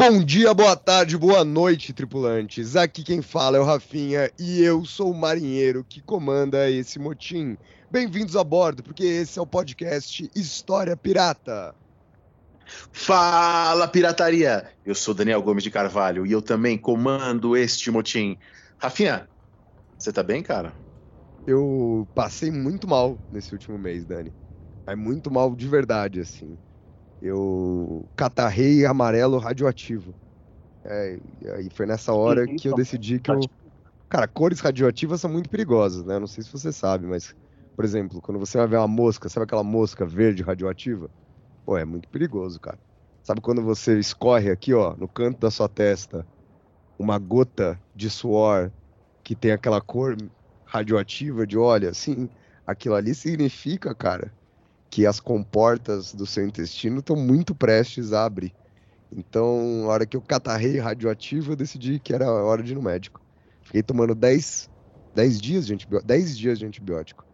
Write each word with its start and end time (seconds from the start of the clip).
Bom 0.00 0.24
dia, 0.24 0.54
boa 0.54 0.74
tarde, 0.74 1.14
boa 1.18 1.44
noite, 1.44 1.92
tripulantes. 1.92 2.74
Aqui 2.74 3.04
quem 3.04 3.20
fala 3.20 3.58
é 3.58 3.60
o 3.60 3.64
Rafinha 3.64 4.30
e 4.40 4.62
eu 4.62 4.82
sou 4.82 5.10
o 5.10 5.14
marinheiro 5.14 5.84
que 5.86 6.00
comanda 6.00 6.70
esse 6.70 6.98
motim. 6.98 7.54
Bem-vindos 7.90 8.34
a 8.34 8.42
bordo, 8.42 8.82
porque 8.82 9.04
esse 9.04 9.38
é 9.38 9.42
o 9.42 9.46
podcast 9.46 10.30
História 10.34 10.96
Pirata. 10.96 11.74
Fala, 12.90 13.86
pirataria! 13.86 14.70
Eu 14.86 14.94
sou 14.94 15.12
Daniel 15.12 15.42
Gomes 15.42 15.62
de 15.62 15.70
Carvalho 15.70 16.24
e 16.24 16.32
eu 16.32 16.40
também 16.40 16.78
comando 16.78 17.54
este 17.54 17.90
motim. 17.90 18.38
Rafinha, 18.78 19.28
você 19.98 20.10
tá 20.10 20.22
bem, 20.22 20.42
cara? 20.42 20.72
Eu 21.46 22.08
passei 22.14 22.50
muito 22.50 22.88
mal 22.88 23.18
nesse 23.30 23.52
último 23.52 23.78
mês, 23.78 24.06
Dani. 24.06 24.32
É 24.86 24.96
muito 24.96 25.30
mal 25.30 25.54
de 25.54 25.68
verdade, 25.68 26.20
assim. 26.20 26.56
Eu 27.20 28.08
catarrei 28.16 28.86
amarelo 28.86 29.38
radioativo. 29.38 30.14
É, 30.84 31.18
e 31.60 31.68
foi 31.74 31.84
nessa 31.86 32.12
hora 32.14 32.46
que 32.46 32.68
eu 32.68 32.74
decidi 32.74 33.20
que 33.20 33.30
eu. 33.30 33.40
Cara, 34.08 34.26
cores 34.26 34.60
radioativas 34.60 35.20
são 35.20 35.30
muito 35.30 35.48
perigosas, 35.48 36.04
né? 36.04 36.18
Não 36.18 36.26
sei 36.26 36.42
se 36.42 36.50
você 36.50 36.72
sabe, 36.72 37.06
mas, 37.06 37.34
por 37.76 37.84
exemplo, 37.84 38.20
quando 38.20 38.38
você 38.38 38.58
vai 38.58 38.66
ver 38.66 38.76
uma 38.78 38.88
mosca, 38.88 39.28
sabe 39.28 39.44
aquela 39.44 39.62
mosca 39.62 40.04
verde 40.04 40.42
radioativa? 40.42 41.10
Pô, 41.64 41.76
é 41.76 41.84
muito 41.84 42.08
perigoso, 42.08 42.58
cara. 42.58 42.78
Sabe 43.22 43.40
quando 43.40 43.62
você 43.62 43.98
escorre 43.98 44.50
aqui, 44.50 44.72
ó, 44.74 44.96
no 44.96 45.06
canto 45.08 45.38
da 45.38 45.50
sua 45.50 45.68
testa, 45.68 46.26
uma 46.98 47.18
gota 47.18 47.80
de 47.94 48.10
suor 48.10 48.72
que 49.22 49.36
tem 49.36 49.52
aquela 49.52 49.80
cor 49.80 50.16
radioativa 50.64 51.46
de 51.46 51.58
óleo, 51.58 51.88
assim? 51.90 52.28
Aquilo 52.66 52.94
ali 52.94 53.14
significa, 53.14 53.94
cara, 53.94 54.34
que 54.90 55.06
as 55.06 55.20
comportas 55.20 56.12
do 56.14 56.26
seu 56.26 56.46
intestino 56.46 57.00
estão 57.00 57.16
muito 57.16 57.54
prestes 57.54 58.12
a 58.12 58.24
abrir. 58.24 58.54
Então, 59.10 59.82
na 59.84 59.88
hora 59.88 60.06
que 60.06 60.16
eu 60.16 60.22
catarrei 60.22 60.78
radioativo, 60.78 61.52
eu 61.52 61.56
decidi 61.56 62.00
que 62.00 62.14
era 62.14 62.30
hora 62.30 62.62
de 62.62 62.72
ir 62.72 62.74
no 62.74 62.82
médico. 62.82 63.20
Fiquei 63.62 63.82
tomando 63.82 64.14
10, 64.14 64.68
10 65.14 65.40
dias 65.40 65.66
de 65.66 65.74
antibiótico. 65.74 66.06
10 66.06 66.36
dias 66.36 66.58
de 66.58 66.66
antibiótico. 66.66 67.24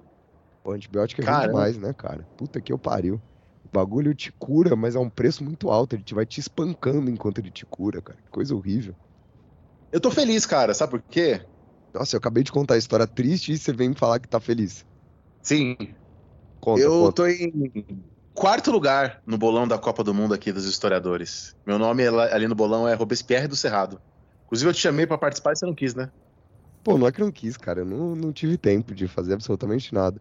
O 0.64 0.72
antibiótico 0.72 1.22
é 1.22 1.24
Caramba. 1.24 1.52
demais, 1.52 1.78
né, 1.78 1.94
cara? 1.94 2.28
Puta 2.36 2.60
que 2.60 2.72
eu 2.72 2.78
pariu. 2.78 3.16
O 3.64 3.68
bagulho 3.72 4.14
te 4.14 4.32
cura, 4.38 4.76
mas 4.76 4.94
é 4.94 4.98
um 4.98 5.10
preço 5.10 5.44
muito 5.44 5.70
alto. 5.70 5.94
Ele 5.96 6.02
te 6.04 6.14
vai 6.14 6.26
te 6.26 6.40
espancando 6.40 7.10
enquanto 7.10 7.38
ele 7.38 7.50
te 7.50 7.66
cura, 7.66 8.02
cara. 8.02 8.20
Que 8.22 8.30
coisa 8.30 8.54
horrível. 8.54 8.96
Eu 9.92 10.00
tô 10.00 10.10
feliz, 10.10 10.44
cara, 10.46 10.74
sabe 10.74 10.92
por 10.92 11.02
quê? 11.10 11.46
Nossa, 11.92 12.14
eu 12.14 12.18
acabei 12.18 12.44
de 12.44 12.52
contar 12.52 12.74
a 12.74 12.78
história 12.78 13.06
triste 13.08 13.52
e 13.52 13.58
você 13.58 13.72
vem 13.72 13.88
me 13.88 13.94
falar 13.96 14.20
que 14.20 14.28
tá 14.28 14.38
feliz. 14.40 14.84
Sim, 15.42 15.76
Conta, 16.60 16.80
eu 16.80 16.90
conta. 16.90 17.12
tô 17.14 17.26
em 17.26 17.72
quarto 18.34 18.70
lugar 18.70 19.22
no 19.26 19.38
bolão 19.38 19.66
da 19.66 19.78
Copa 19.78 20.04
do 20.04 20.12
Mundo 20.12 20.34
aqui 20.34 20.52
dos 20.52 20.66
historiadores. 20.66 21.54
Meu 21.66 21.78
nome 21.78 22.04
é 22.04 22.08
ali 22.08 22.46
no 22.46 22.54
bolão 22.54 22.86
é 22.86 22.94
Robespierre 22.94 23.48
do 23.48 23.56
Cerrado. 23.56 24.00
Inclusive 24.44 24.70
eu 24.70 24.74
te 24.74 24.80
chamei 24.80 25.06
pra 25.06 25.18
participar 25.18 25.52
e 25.52 25.56
você 25.56 25.66
não 25.66 25.74
quis, 25.74 25.94
né? 25.94 26.10
Pô, 26.84 26.96
não 26.96 27.06
é 27.06 27.12
que 27.12 27.20
eu 27.20 27.24
não 27.24 27.32
quis, 27.32 27.56
cara. 27.56 27.80
Eu 27.80 27.84
não, 27.84 28.14
não 28.14 28.32
tive 28.32 28.56
tempo 28.56 28.94
de 28.94 29.08
fazer 29.08 29.34
absolutamente 29.34 29.92
nada. 29.92 30.20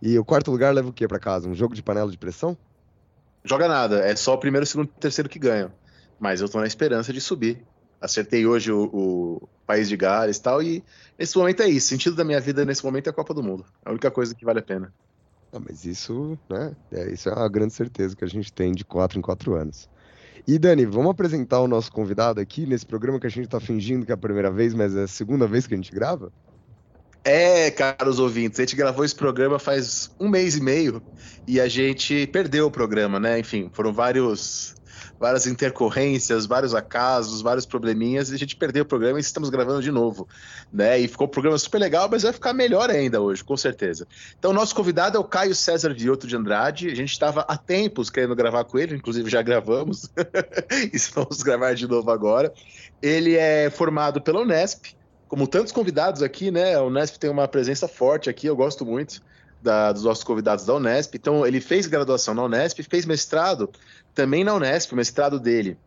E 0.00 0.18
o 0.18 0.24
quarto 0.24 0.50
lugar 0.50 0.72
leva 0.72 0.88
o 0.88 0.92
quê 0.92 1.06
pra 1.06 1.18
casa? 1.18 1.48
Um 1.48 1.54
jogo 1.54 1.74
de 1.74 1.82
panela 1.82 2.10
de 2.10 2.16
pressão? 2.16 2.56
Joga 3.44 3.68
nada, 3.68 4.00
é 4.00 4.14
só 4.14 4.34
o 4.34 4.38
primeiro, 4.38 4.66
segundo 4.66 4.88
e 4.88 5.00
terceiro 5.00 5.28
que 5.28 5.38
ganham. 5.38 5.72
Mas 6.18 6.40
eu 6.40 6.48
tô 6.48 6.58
na 6.60 6.66
esperança 6.66 7.12
de 7.12 7.20
subir. 7.20 7.66
Acertei 8.00 8.46
hoje 8.46 8.70
o, 8.70 8.84
o 8.84 9.48
País 9.66 9.88
de 9.88 9.96
Gales 9.96 10.36
e 10.36 10.42
tal, 10.42 10.62
e 10.62 10.84
nesse 11.18 11.36
momento 11.36 11.62
é 11.62 11.68
isso. 11.68 11.86
O 11.86 11.88
sentido 11.90 12.16
da 12.16 12.24
minha 12.24 12.40
vida 12.40 12.64
nesse 12.64 12.84
momento 12.84 13.08
é 13.08 13.10
a 13.10 13.14
Copa 13.14 13.34
do 13.34 13.42
Mundo. 13.42 13.64
É 13.84 13.88
a 13.88 13.92
única 13.92 14.10
coisa 14.10 14.34
que 14.34 14.44
vale 14.44 14.60
a 14.60 14.62
pena. 14.62 14.94
Ah, 15.52 15.60
mas 15.60 15.84
isso, 15.84 16.38
né? 16.48 16.76
É, 16.92 17.12
isso 17.12 17.28
é 17.28 17.34
uma 17.34 17.48
grande 17.48 17.72
certeza 17.72 18.14
que 18.14 18.24
a 18.24 18.28
gente 18.28 18.52
tem 18.52 18.72
de 18.72 18.84
quatro 18.84 19.18
em 19.18 19.22
quatro 19.22 19.54
anos. 19.54 19.88
E 20.46 20.58
Dani, 20.58 20.86
vamos 20.86 21.10
apresentar 21.10 21.60
o 21.60 21.68
nosso 21.68 21.90
convidado 21.90 22.40
aqui 22.40 22.66
nesse 22.66 22.86
programa 22.86 23.20
que 23.20 23.26
a 23.26 23.30
gente 23.30 23.48
tá 23.48 23.60
fingindo 23.60 24.06
que 24.06 24.12
é 24.12 24.14
a 24.14 24.18
primeira 24.18 24.50
vez, 24.50 24.74
mas 24.74 24.94
é 24.96 25.02
a 25.02 25.08
segunda 25.08 25.46
vez 25.46 25.66
que 25.66 25.74
a 25.74 25.76
gente 25.76 25.92
grava? 25.92 26.32
É, 27.24 27.70
caros 27.70 28.18
ouvintes, 28.18 28.58
a 28.58 28.62
gente 28.62 28.76
gravou 28.76 29.04
esse 29.04 29.14
programa 29.14 29.58
faz 29.58 30.10
um 30.18 30.28
mês 30.28 30.56
e 30.56 30.62
meio 30.62 31.02
e 31.46 31.60
a 31.60 31.68
gente 31.68 32.26
perdeu 32.28 32.66
o 32.66 32.70
programa, 32.70 33.20
né? 33.20 33.38
Enfim, 33.38 33.68
foram 33.72 33.92
vários, 33.92 34.74
várias 35.18 35.46
intercorrências, 35.46 36.46
vários 36.46 36.74
acasos, 36.74 37.40
vários 37.40 37.66
probleminhas 37.66 38.30
e 38.30 38.34
a 38.34 38.38
gente 38.38 38.54
perdeu 38.56 38.84
o 38.84 38.86
programa 38.86 39.18
e 39.18 39.20
estamos 39.20 39.50
gravando 39.50 39.82
de 39.82 39.90
novo, 39.90 40.28
né? 40.72 40.98
E 40.98 41.08
ficou 41.08 41.26
um 41.26 41.30
programa 41.30 41.58
super 41.58 41.78
legal, 41.78 42.08
mas 42.10 42.22
vai 42.22 42.32
ficar 42.32 42.52
melhor 42.52 42.88
ainda 42.90 43.20
hoje, 43.20 43.42
com 43.42 43.56
certeza. 43.56 44.06
Então, 44.38 44.52
nosso 44.52 44.74
convidado 44.74 45.16
é 45.16 45.20
o 45.20 45.24
Caio 45.24 45.54
César 45.54 45.92
Vioto 45.92 46.26
de 46.26 46.36
Andrade. 46.36 46.88
A 46.88 46.94
gente 46.94 47.12
estava 47.12 47.40
há 47.48 47.56
tempos 47.56 48.10
querendo 48.10 48.34
gravar 48.36 48.64
com 48.64 48.78
ele, 48.78 48.94
inclusive 48.94 49.28
já 49.28 49.42
gravamos 49.42 50.08
e 50.92 50.98
vamos 51.14 51.42
gravar 51.42 51.74
de 51.74 51.86
novo 51.88 52.10
agora. 52.10 52.52
Ele 53.02 53.36
é 53.36 53.70
formado 53.70 54.20
pela 54.20 54.40
Unesp, 54.40 54.94
como 55.26 55.46
tantos 55.46 55.72
convidados 55.72 56.22
aqui, 56.22 56.50
né? 56.50 56.74
A 56.74 56.82
Unesp 56.82 57.16
tem 57.18 57.28
uma 57.28 57.46
presença 57.48 57.86
forte 57.88 58.30
aqui, 58.30 58.46
eu 58.46 58.56
gosto 58.56 58.84
muito 58.86 59.20
da- 59.62 59.92
dos 59.92 60.04
nossos 60.04 60.24
convidados 60.24 60.64
da 60.64 60.74
Unesp. 60.74 61.14
Então, 61.16 61.46
ele 61.46 61.60
fez 61.60 61.86
graduação 61.86 62.32
na 62.34 62.44
Unesp, 62.44 62.78
fez 62.88 63.04
mestrado 63.04 63.68
também 64.18 64.42
na 64.42 64.52
Unesp, 64.52 64.90
o 64.90 64.96
mestrado 64.96 65.38
dele 65.38 65.78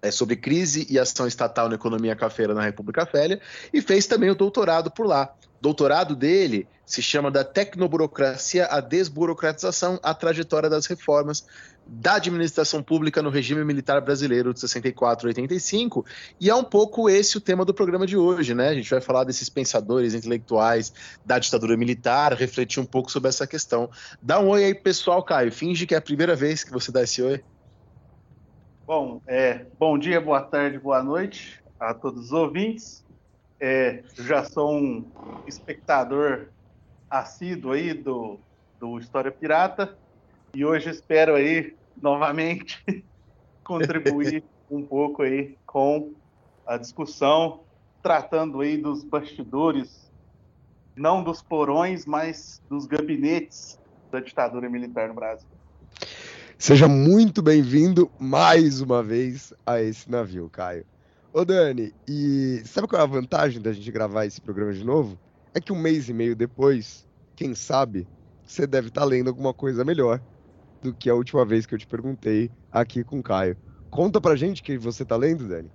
é 0.00 0.10
sobre 0.10 0.36
crise 0.36 0.86
e 0.88 0.98
ação 0.98 1.26
estatal 1.26 1.68
na 1.68 1.74
economia 1.74 2.16
cafeira 2.16 2.54
na 2.54 2.62
República 2.62 3.04
Velha, 3.04 3.38
e 3.74 3.82
fez 3.82 4.06
também 4.06 4.30
o 4.30 4.34
doutorado 4.34 4.90
por 4.90 5.06
lá. 5.06 5.34
O 5.58 5.62
doutorado 5.62 6.16
dele 6.16 6.66
se 6.86 7.02
chama 7.02 7.30
da 7.30 7.44
Tecnoburocracia, 7.44 8.64
a 8.66 8.80
Desburocratização, 8.80 10.00
a 10.02 10.14
Trajetória 10.14 10.70
das 10.70 10.86
Reformas 10.86 11.44
da 11.86 12.14
Administração 12.14 12.82
Pública 12.82 13.20
no 13.22 13.28
Regime 13.28 13.64
Militar 13.64 14.00
Brasileiro 14.00 14.54
de 14.54 14.60
64 14.60 15.26
a 15.26 15.28
85, 15.28 16.06
e 16.40 16.48
é 16.48 16.54
um 16.54 16.64
pouco 16.64 17.10
esse 17.10 17.36
o 17.36 17.40
tema 17.40 17.64
do 17.64 17.74
programa 17.74 18.06
de 18.06 18.16
hoje, 18.16 18.54
né? 18.54 18.68
A 18.68 18.74
gente 18.74 18.88
vai 18.88 19.00
falar 19.00 19.24
desses 19.24 19.48
pensadores 19.48 20.14
intelectuais 20.14 20.92
da 21.24 21.38
ditadura 21.38 21.76
militar, 21.76 22.32
refletir 22.34 22.80
um 22.80 22.86
pouco 22.86 23.10
sobre 23.10 23.28
essa 23.28 23.46
questão. 23.46 23.90
Dá 24.22 24.38
um 24.38 24.48
oi 24.48 24.64
aí, 24.64 24.74
pessoal, 24.74 25.22
Caio. 25.22 25.50
Finge 25.50 25.86
que 25.86 25.94
é 25.94 25.98
a 25.98 26.02
primeira 26.02 26.36
vez 26.36 26.62
que 26.62 26.70
você 26.70 26.92
dá 26.92 27.02
esse 27.02 27.20
oi. 27.20 27.42
Bom, 28.88 29.20
é, 29.26 29.64
bom 29.78 29.98
dia, 29.98 30.18
boa 30.18 30.40
tarde, 30.40 30.78
boa 30.78 31.02
noite 31.02 31.62
a 31.78 31.92
todos 31.92 32.24
os 32.24 32.32
ouvintes. 32.32 33.04
É, 33.60 34.02
já 34.16 34.42
sou 34.42 34.72
um 34.72 35.12
espectador 35.46 36.50
assíduo 37.10 37.72
aí 37.72 37.92
do, 37.92 38.40
do 38.80 38.98
História 38.98 39.30
Pirata 39.30 39.94
e 40.56 40.64
hoje 40.64 40.88
espero 40.88 41.34
aí 41.34 41.76
novamente 42.00 42.82
contribuir 43.62 44.42
um 44.70 44.86
pouco 44.86 45.20
aí 45.20 45.58
com 45.66 46.14
a 46.66 46.78
discussão, 46.78 47.66
tratando 48.02 48.58
aí 48.62 48.78
dos 48.78 49.04
bastidores, 49.04 50.10
não 50.96 51.22
dos 51.22 51.42
porões, 51.42 52.06
mas 52.06 52.62
dos 52.70 52.86
gabinetes 52.86 53.78
da 54.10 54.18
ditadura 54.18 54.70
militar 54.70 55.08
no 55.08 55.14
Brasil. 55.14 55.57
Seja 56.60 56.88
muito 56.88 57.40
bem-vindo 57.40 58.10
mais 58.18 58.80
uma 58.80 59.00
vez 59.00 59.54
a 59.64 59.80
esse 59.80 60.10
navio, 60.10 60.50
Caio. 60.50 60.84
Ô 61.32 61.44
Dani, 61.44 61.94
e 62.06 62.60
sabe 62.64 62.88
qual 62.88 63.00
é 63.00 63.04
a 63.04 63.06
vantagem 63.06 63.62
da 63.62 63.72
gente 63.72 63.92
gravar 63.92 64.26
esse 64.26 64.40
programa 64.40 64.72
de 64.72 64.84
novo? 64.84 65.16
É 65.54 65.60
que 65.60 65.72
um 65.72 65.78
mês 65.78 66.08
e 66.08 66.12
meio 66.12 66.34
depois, 66.34 67.06
quem 67.36 67.54
sabe, 67.54 68.08
você 68.44 68.66
deve 68.66 68.88
estar 68.88 69.04
lendo 69.04 69.28
alguma 69.28 69.54
coisa 69.54 69.84
melhor 69.84 70.20
do 70.82 70.92
que 70.92 71.08
a 71.08 71.14
última 71.14 71.44
vez 71.44 71.64
que 71.64 71.76
eu 71.76 71.78
te 71.78 71.86
perguntei 71.86 72.50
aqui 72.72 73.04
com 73.04 73.20
o 73.20 73.22
Caio. 73.22 73.56
Conta 73.88 74.20
pra 74.20 74.34
gente 74.34 74.60
o 74.60 74.64
que 74.64 74.76
você 74.76 75.04
tá 75.04 75.16
lendo, 75.16 75.46
Dani. 75.46 75.70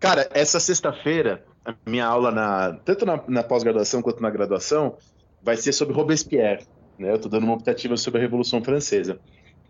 Cara, 0.00 0.28
essa 0.34 0.58
sexta-feira, 0.58 1.44
a 1.64 1.72
minha 1.86 2.04
aula, 2.04 2.32
na, 2.32 2.72
tanto 2.84 3.06
na, 3.06 3.22
na 3.28 3.44
pós-graduação 3.44 4.02
quanto 4.02 4.20
na 4.20 4.28
graduação, 4.28 4.96
vai 5.40 5.56
ser 5.56 5.72
sobre 5.72 5.94
Robespierre. 5.94 6.66
Né? 6.98 7.12
Eu 7.12 7.14
estou 7.14 7.30
dando 7.30 7.44
uma 7.44 7.54
optativa 7.54 7.96
sobre 7.96 8.18
a 8.18 8.22
Revolução 8.22 8.62
Francesa. 8.62 9.20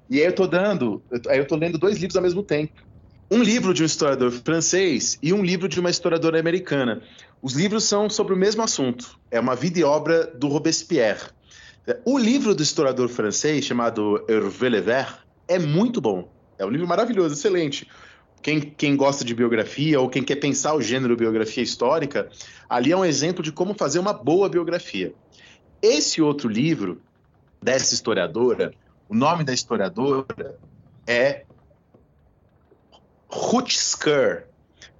E 0.09 0.19
aí 0.19 0.25
eu 0.25 0.31
estou 0.31 0.49
dando, 0.49 1.05
tô- 1.23 1.31
aí 1.31 1.39
eu 1.39 1.43
estou 1.43 1.59
lendo 1.59 1.79
dois 1.79 1.99
livros 1.99 2.17
ao 2.17 2.23
mesmo 2.23 2.43
tempo. 2.43 2.73
Um 3.31 3.43
livro 3.43 3.75
de 3.75 3.83
um 3.83 3.87
historiador 3.87 4.31
francês 4.33 5.19
e 5.23 5.33
um 5.35 5.45
livro 5.45 5.69
de 5.69 5.79
uma 5.79 5.91
historiadora 5.91 6.41
americana. 6.41 7.03
Os 7.43 7.53
livros 7.53 7.85
são 7.85 8.09
sobre 8.09 8.33
o 8.33 8.37
mesmo 8.37 8.63
assunto. 8.63 9.07
É 9.31 9.39
uma 9.39 9.55
vida 9.55 9.79
e 9.79 9.85
obra 9.85 10.27
do 10.27 10.49
Robespierre. 10.49 11.31
O 12.07 12.19
livro 12.19 12.55
do 12.55 12.63
historiador 12.63 13.09
francês, 13.09 13.65
chamado 13.65 14.25
Hervé 14.29 14.69
Lever, 14.69 15.19
é 15.47 15.59
muito 15.59 16.01
bom. 16.01 16.33
É 16.59 16.65
um 16.65 16.71
livro 16.71 16.87
maravilhoso, 16.87 17.35
excelente. 17.35 17.87
Quem, 18.43 18.61
quem 18.61 18.97
gosta 18.97 19.25
de 19.25 19.35
biografia 19.35 20.01
ou 20.01 20.09
quem 20.09 20.23
quer 20.23 20.37
pensar 20.37 20.75
o 20.75 20.81
gênero 20.83 21.17
biografia 21.17 21.63
histórica, 21.63 22.29
ali 22.69 22.93
é 22.93 22.97
um 22.97 23.05
exemplo 23.05 23.43
de 23.43 23.53
como 23.53 23.75
fazer 23.75 23.99
uma 23.99 24.13
boa 24.13 24.49
biografia. 24.49 25.15
Esse 25.83 26.21
outro 26.21 26.49
livro, 26.49 27.03
dessa 27.63 27.95
historiadora, 27.95 28.73
o 29.09 29.15
nome 29.15 29.45
da 29.45 29.53
historiadora 29.53 30.59
é 31.07 31.45
Rutsker, 33.29 34.47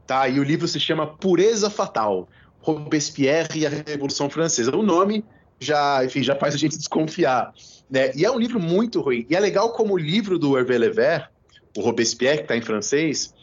tá? 0.07 0.29
E 0.29 0.41
o 0.41 0.43
livro 0.43 0.67
se 0.67 0.81
chama 0.81 1.07
Pureza 1.07 1.69
Fatal, 1.69 2.29
Robespierre 2.61 3.61
e 3.61 3.67
a 3.67 3.71
Revolução 3.71 4.31
Francesa. 4.31 4.75
O 4.75 4.83
nome 4.83 5.25
já, 5.61 6.05
enfim, 6.05 6.23
já 6.23 6.35
faz 6.37 6.55
a 6.55 6.59
gente 6.59 6.77
desconfiar, 6.77 7.53
né? 7.91 8.13
E 8.15 8.25
é 8.25 8.31
um 8.31 8.39
livro 8.39 8.61
muito 8.61 9.01
ruim. 9.01 9.27
E 9.29 9.37
é 9.37 9.41
legal 9.41 9.73
como 9.73 9.95
o 9.95 9.99
livro 9.99 10.39
do 10.39 10.59
Hervé 10.59 10.79
Lever, 10.79 11.31
o 11.77 11.81
Robespierre, 11.81 12.39
que 12.39 12.45
está 12.45 12.57
em 12.57 12.63
francês, 12.63 13.35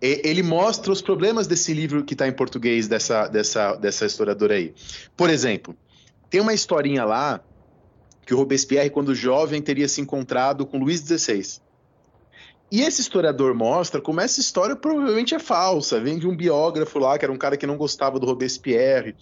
ele 0.00 0.42
mostra 0.42 0.92
os 0.92 1.02
problemas 1.02 1.46
desse 1.46 1.74
livro 1.74 2.04
que 2.04 2.14
está 2.14 2.28
em 2.28 2.32
português 2.32 2.86
dessa, 2.86 3.26
dessa, 3.26 3.74
dessa 3.74 4.06
historiadora 4.06 4.54
aí. 4.54 4.72
Por 5.16 5.28
exemplo, 5.28 5.76
tem 6.30 6.40
uma 6.40 6.54
historinha 6.54 7.04
lá 7.04 7.40
que 8.28 8.34
o 8.34 8.36
Robespierre, 8.36 8.90
quando 8.90 9.14
jovem, 9.14 9.62
teria 9.62 9.88
se 9.88 10.02
encontrado 10.02 10.66
com 10.66 10.76
Luís 10.76 11.00
XVI. 11.00 11.62
E 12.70 12.82
esse 12.82 13.00
historiador 13.00 13.54
mostra 13.54 14.02
como 14.02 14.20
essa 14.20 14.38
história 14.38 14.76
provavelmente 14.76 15.34
é 15.34 15.38
falsa, 15.38 15.98
vem 15.98 16.18
de 16.18 16.28
um 16.28 16.36
biógrafo 16.36 16.98
lá, 16.98 17.16
que 17.16 17.24
era 17.24 17.32
um 17.32 17.38
cara 17.38 17.56
que 17.56 17.66
não 17.66 17.78
gostava 17.78 18.20
do 18.20 18.26
Robespierre. 18.26 19.16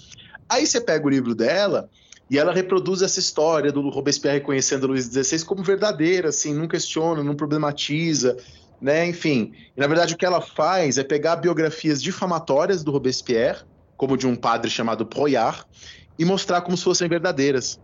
Aí 0.49 0.67
você 0.67 0.81
pega 0.81 1.07
o 1.07 1.09
livro 1.09 1.37
dela 1.37 1.89
e 2.29 2.37
ela 2.37 2.53
reproduz 2.53 3.01
essa 3.01 3.21
história 3.21 3.71
do 3.71 3.89
Robespierre 3.91 4.41
conhecendo 4.41 4.89
Luís 4.89 5.05
XVI 5.05 5.45
como 5.45 5.63
verdadeira, 5.63 6.31
assim, 6.31 6.53
não 6.53 6.67
questiona, 6.67 7.23
não 7.23 7.37
problematiza, 7.37 8.37
né? 8.81 9.07
Enfim, 9.07 9.53
e, 9.77 9.81
na 9.81 9.87
verdade 9.87 10.15
o 10.15 10.17
que 10.17 10.27
ela 10.27 10.41
faz 10.41 10.99
é 10.99 11.05
pegar 11.05 11.37
biografias 11.37 12.03
difamatórias 12.03 12.83
do 12.83 12.91
Robespierre, 12.91 13.61
como 13.97 14.17
de 14.17 14.27
um 14.27 14.35
padre 14.35 14.69
chamado 14.69 15.07
Proyard, 15.07 15.63
e 16.19 16.25
mostrar 16.25 16.63
como 16.63 16.77
se 16.77 16.83
fossem 16.83 17.09
verdadeiras. 17.09 17.79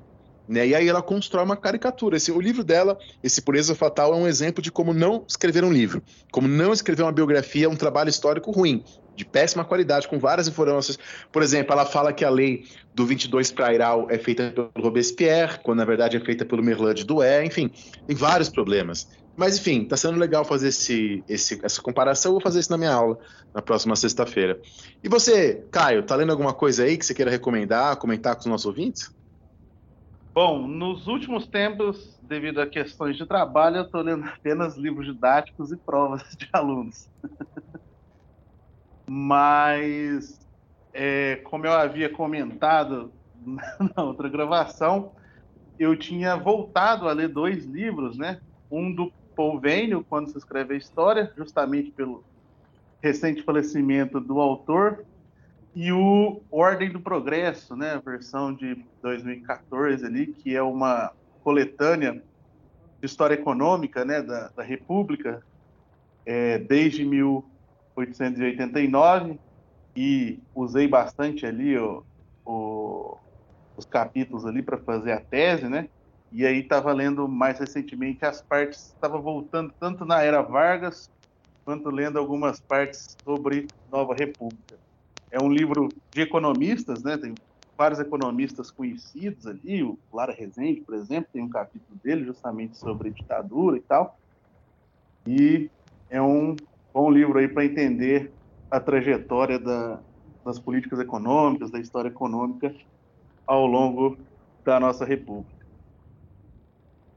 Né? 0.48 0.68
E 0.68 0.74
aí 0.74 0.88
ela 0.88 1.02
constrói 1.02 1.44
uma 1.44 1.56
caricatura. 1.56 2.16
Esse, 2.16 2.32
o 2.32 2.40
livro 2.40 2.64
dela, 2.64 2.98
esse 3.22 3.40
Pureza 3.40 3.74
Fatal, 3.74 4.12
é 4.12 4.16
um 4.16 4.26
exemplo 4.26 4.62
de 4.62 4.70
como 4.70 4.92
não 4.92 5.24
escrever 5.26 5.64
um 5.64 5.72
livro, 5.72 6.02
como 6.30 6.48
não 6.48 6.72
escrever 6.72 7.02
uma 7.02 7.12
biografia, 7.12 7.68
um 7.70 7.76
trabalho 7.76 8.10
histórico 8.10 8.50
ruim, 8.50 8.84
de 9.14 9.24
péssima 9.24 9.64
qualidade, 9.64 10.08
com 10.08 10.18
várias 10.18 10.48
informações. 10.48 10.98
Por 11.30 11.42
exemplo, 11.42 11.72
ela 11.72 11.84
fala 11.84 12.12
que 12.12 12.24
a 12.24 12.30
lei 12.30 12.64
do 12.94 13.06
22 13.06 13.52
Prairal 13.52 14.06
é 14.10 14.18
feita 14.18 14.50
pelo 14.50 14.70
Robespierre, 14.78 15.58
quando 15.62 15.78
na 15.78 15.84
verdade 15.84 16.16
é 16.16 16.20
feita 16.20 16.44
pelo 16.44 16.62
Merlin 16.62 16.94
de 16.94 17.04
Douai, 17.04 17.44
enfim, 17.44 17.70
tem 18.06 18.16
vários 18.16 18.48
problemas. 18.48 19.08
Mas 19.36 19.56
enfim, 19.56 19.84
tá 19.84 19.96
sendo 19.96 20.18
legal 20.18 20.44
fazer 20.44 20.68
esse, 20.68 21.24
esse, 21.26 21.58
essa 21.62 21.80
comparação. 21.80 22.30
Eu 22.30 22.34
vou 22.34 22.42
fazer 22.42 22.60
isso 22.60 22.70
na 22.70 22.76
minha 22.76 22.92
aula 22.92 23.18
na 23.54 23.62
próxima 23.62 23.96
sexta-feira. 23.96 24.60
E 25.02 25.08
você, 25.08 25.64
Caio, 25.70 26.02
tá 26.02 26.14
lendo 26.16 26.30
alguma 26.30 26.52
coisa 26.52 26.84
aí 26.84 26.98
que 26.98 27.06
você 27.06 27.14
queira 27.14 27.30
recomendar, 27.30 27.96
comentar 27.96 28.34
com 28.34 28.40
os 28.40 28.46
nossos 28.46 28.66
ouvintes? 28.66 29.10
Bom, 30.34 30.66
nos 30.66 31.06
últimos 31.08 31.46
tempos, 31.46 32.18
devido 32.22 32.60
a 32.60 32.66
questões 32.66 33.16
de 33.18 33.26
trabalho, 33.26 33.76
eu 33.76 33.82
estou 33.82 34.00
lendo 34.00 34.24
apenas 34.24 34.76
livros 34.78 35.06
didáticos 35.06 35.70
e 35.70 35.76
provas 35.76 36.22
de 36.38 36.48
alunos. 36.52 37.08
Mas, 39.08 40.38
é, 40.94 41.36
como 41.44 41.66
eu 41.66 41.72
havia 41.72 42.08
comentado 42.08 43.12
na 43.96 44.04
outra 44.04 44.28
gravação, 44.28 45.14
eu 45.78 45.98
tinha 45.98 46.36
voltado 46.36 47.08
a 47.08 47.12
ler 47.12 47.28
dois 47.28 47.66
livros, 47.66 48.16
né? 48.18 48.40
Um 48.70 48.94
do 48.94 49.12
Paul 49.36 49.60
quando 50.08 50.30
se 50.30 50.38
escreve 50.38 50.74
a 50.74 50.78
história, 50.78 51.32
justamente 51.36 51.92
pelo 51.92 52.24
recente 53.02 53.42
falecimento 53.42 54.20
do 54.20 54.40
autor, 54.40 55.04
e 55.74 55.90
o 55.90 56.42
Ordem 56.50 56.90
do 56.90 57.00
Progresso, 57.00 57.74
né, 57.74 57.92
a 57.92 57.98
versão 57.98 58.52
de 58.52 58.84
2014 59.00 60.04
ali, 60.04 60.26
que 60.26 60.54
é 60.54 60.62
uma 60.62 61.12
coletânea 61.42 62.22
de 63.00 63.06
história 63.06 63.32
econômica, 63.34 64.04
né, 64.04 64.20
da, 64.20 64.48
da 64.48 64.62
República, 64.62 65.42
é, 66.26 66.58
desde 66.58 67.06
1889, 67.06 69.38
e 69.96 70.38
usei 70.54 70.86
bastante 70.86 71.46
ali 71.46 71.78
o, 71.78 72.04
o, 72.44 73.16
os 73.76 73.86
capítulos 73.86 74.44
ali 74.44 74.62
para 74.62 74.76
fazer 74.76 75.12
a 75.12 75.20
tese, 75.20 75.68
né, 75.68 75.88
e 76.30 76.44
aí 76.46 76.60
estava 76.60 76.92
lendo 76.92 77.26
mais 77.26 77.58
recentemente 77.58 78.26
as 78.26 78.42
partes, 78.42 78.88
estava 78.88 79.16
voltando 79.18 79.72
tanto 79.80 80.04
na 80.04 80.22
era 80.22 80.42
Vargas, 80.42 81.10
quanto 81.64 81.88
lendo 81.90 82.18
algumas 82.18 82.60
partes 82.60 83.16
sobre 83.24 83.68
Nova 83.90 84.14
República 84.14 84.76
é 85.32 85.40
um 85.40 85.50
livro 85.50 85.92
de 86.12 86.20
economistas, 86.20 87.02
né? 87.02 87.16
Tem 87.16 87.36
vários 87.76 87.98
economistas 87.98 88.70
conhecidos 88.70 89.46
ali, 89.46 89.82
o 89.82 89.98
Lara 90.12 90.32
Rezende, 90.32 90.82
por 90.82 90.94
exemplo, 90.94 91.30
tem 91.32 91.42
um 91.42 91.48
capítulo 91.48 91.98
dele 92.04 92.24
justamente 92.24 92.76
sobre 92.76 93.10
ditadura 93.10 93.78
e 93.78 93.80
tal. 93.80 94.14
E 95.26 95.70
é 96.10 96.20
um 96.20 96.60
bom 96.92 97.10
livro 97.10 97.38
aí 97.38 97.48
para 97.48 97.64
entender 97.64 98.32
a 98.70 98.78
trajetória 98.78 99.58
da, 99.58 100.02
das 100.44 100.58
políticas 100.58 101.00
econômicas, 101.00 101.70
da 101.70 101.80
história 101.80 102.08
econômica 102.08 102.72
ao 103.46 103.66
longo 103.66 104.18
da 104.64 104.78
nossa 104.78 105.04
república. 105.04 105.50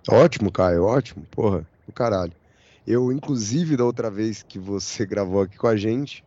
Ótimo, 0.09 0.51
Caio, 0.51 0.83
ótimo, 0.83 1.25
porra, 1.31 1.67
do 1.85 1.91
caralho. 1.91 2.33
Eu, 2.87 3.11
inclusive, 3.11 3.75
da 3.75 3.83
outra 3.83 4.09
vez 4.09 4.41
que 4.41 4.59
você 4.59 5.05
gravou 5.05 5.41
aqui 5.41 5.57
com 5.57 5.67
a 5.67 5.75
gente, 5.75 6.23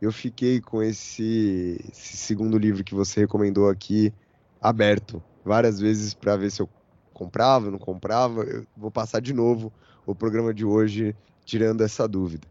eu 0.00 0.12
fiquei 0.12 0.60
com 0.60 0.82
esse, 0.82 1.84
esse 1.90 2.16
segundo 2.16 2.56
livro 2.56 2.84
que 2.84 2.94
você 2.94 3.20
recomendou 3.20 3.68
aqui 3.68 4.12
aberto 4.60 5.22
várias 5.44 5.80
vezes 5.80 6.14
para 6.14 6.36
ver 6.36 6.50
se 6.50 6.60
eu 6.60 6.68
comprava, 7.12 7.70
não 7.70 7.78
comprava. 7.78 8.42
Eu 8.42 8.64
vou 8.76 8.90
passar 8.90 9.20
de 9.20 9.32
novo 9.32 9.72
o 10.06 10.14
programa 10.14 10.54
de 10.54 10.64
hoje 10.64 11.16
tirando 11.44 11.82
essa 11.82 12.06
dúvida. 12.06 12.46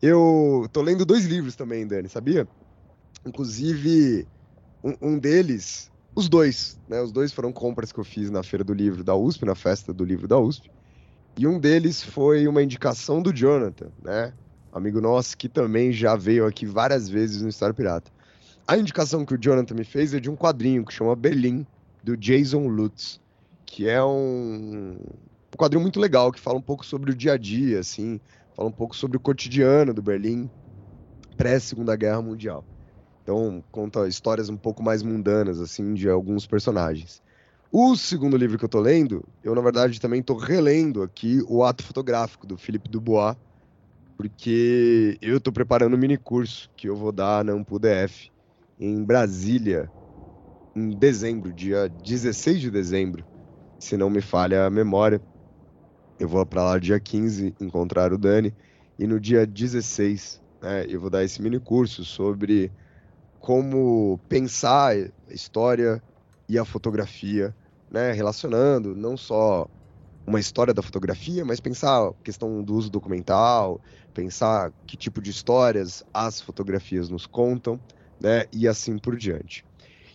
Eu 0.00 0.68
tô 0.72 0.82
lendo 0.82 1.04
dois 1.04 1.24
livros 1.24 1.56
também, 1.56 1.86
Dani, 1.86 2.08
sabia? 2.08 2.46
Inclusive, 3.24 4.26
um, 4.84 4.94
um, 5.00 5.18
deles, 5.18 5.90
os 6.14 6.28
dois, 6.28 6.78
né? 6.88 7.00
Os 7.00 7.10
dois 7.10 7.32
foram 7.32 7.52
compras 7.52 7.90
que 7.90 7.98
eu 7.98 8.04
fiz 8.04 8.30
na 8.30 8.42
Feira 8.42 8.62
do 8.62 8.74
Livro 8.74 9.02
da 9.02 9.16
USP, 9.16 9.44
na 9.44 9.54
festa 9.54 9.92
do 9.92 10.04
livro 10.04 10.28
da 10.28 10.38
USP. 10.38 10.70
E 11.38 11.46
um 11.46 11.58
deles 11.58 12.02
foi 12.02 12.46
uma 12.46 12.62
indicação 12.62 13.20
do 13.20 13.32
Jonathan, 13.32 13.90
né? 14.02 14.32
Amigo 14.76 15.00
nosso 15.00 15.36
que 15.38 15.48
também 15.48 15.90
já 15.90 16.14
veio 16.16 16.46
aqui 16.46 16.66
várias 16.66 17.08
vezes 17.08 17.40
no 17.40 17.48
História 17.48 17.74
Pirata. 17.74 18.10
A 18.68 18.76
indicação 18.76 19.24
que 19.24 19.34
o 19.34 19.38
Jonathan 19.38 19.74
me 19.74 19.84
fez 19.84 20.12
é 20.12 20.20
de 20.20 20.28
um 20.28 20.36
quadrinho 20.36 20.84
que 20.84 20.92
chama 20.92 21.16
Berlim, 21.16 21.66
do 22.04 22.16
Jason 22.16 22.68
Lutz, 22.68 23.18
que 23.64 23.88
é 23.88 24.02
um, 24.04 24.98
um 24.98 25.56
quadrinho 25.56 25.80
muito 25.80 25.98
legal, 25.98 26.30
que 26.30 26.38
fala 26.38 26.58
um 26.58 26.62
pouco 26.62 26.84
sobre 26.84 27.10
o 27.10 27.14
dia 27.14 27.32
a 27.32 27.36
dia, 27.38 27.80
assim, 27.80 28.20
fala 28.54 28.68
um 28.68 28.72
pouco 28.72 28.94
sobre 28.94 29.16
o 29.16 29.20
cotidiano 29.20 29.94
do 29.94 30.02
Berlim 30.02 30.50
pré-Segunda 31.38 31.96
Guerra 31.96 32.20
Mundial. 32.20 32.64
Então, 33.22 33.64
conta 33.72 34.06
histórias 34.06 34.48
um 34.50 34.56
pouco 34.56 34.82
mais 34.82 35.02
mundanas, 35.02 35.58
assim, 35.58 35.94
de 35.94 36.08
alguns 36.08 36.46
personagens. 36.46 37.22
O 37.72 37.96
segundo 37.96 38.36
livro 38.36 38.58
que 38.58 38.64
eu 38.64 38.68
tô 38.68 38.80
lendo, 38.80 39.24
eu, 39.42 39.54
na 39.54 39.60
verdade, 39.60 40.00
também 40.00 40.22
tô 40.22 40.36
relendo 40.36 41.02
aqui 41.02 41.42
o 41.48 41.64
Ato 41.64 41.82
Fotográfico, 41.82 42.46
do 42.46 42.56
Philippe 42.56 42.88
Dubois, 42.88 43.36
porque 44.16 45.18
eu 45.20 45.38
estou 45.38 45.52
preparando 45.52 45.94
um 45.94 45.98
mini 45.98 46.16
curso 46.18 46.70
que 46.76 46.88
eu 46.88 46.96
vou 46.96 47.12
dar 47.12 47.44
na 47.44 47.52
AmpuDF 47.52 48.30
em 48.78 49.04
Brasília 49.04 49.92
em 50.74 50.90
dezembro, 50.90 51.52
dia 51.54 51.88
16 51.88 52.60
de 52.60 52.70
dezembro, 52.70 53.26
se 53.78 53.96
não 53.96 54.10
me 54.10 54.20
falha 54.20 54.66
a 54.66 54.70
memória. 54.70 55.22
Eu 56.18 56.28
vou 56.28 56.44
para 56.46 56.64
lá 56.64 56.78
dia 56.78 57.00
15 57.00 57.54
encontrar 57.60 58.12
o 58.12 58.18
Dani 58.18 58.56
e 58.98 59.06
no 59.06 59.20
dia 59.20 59.46
16 59.46 60.42
né, 60.62 60.86
eu 60.88 61.00
vou 61.00 61.10
dar 61.10 61.24
esse 61.24 61.40
mini 61.42 61.60
curso 61.60 62.04
sobre 62.04 62.72
como 63.38 64.18
pensar 64.28 64.94
a 64.96 65.32
história 65.32 66.02
e 66.48 66.58
a 66.58 66.64
fotografia, 66.64 67.56
né, 67.90 68.12
relacionando 68.12 68.94
não 68.96 69.16
só 69.16 69.68
uma 70.26 70.40
história 70.40 70.74
da 70.74 70.82
fotografia, 70.82 71.44
mas 71.44 71.60
pensar 71.60 72.08
a 72.08 72.14
questão 72.24 72.62
do 72.64 72.74
uso 72.74 72.90
documental, 72.90 73.80
pensar 74.16 74.72
que 74.86 74.96
tipo 74.96 75.20
de 75.20 75.30
histórias 75.30 76.02
as 76.12 76.40
fotografias 76.40 77.10
nos 77.10 77.26
contam, 77.26 77.78
né, 78.18 78.46
e 78.50 78.66
assim 78.66 78.96
por 78.96 79.14
diante. 79.14 79.62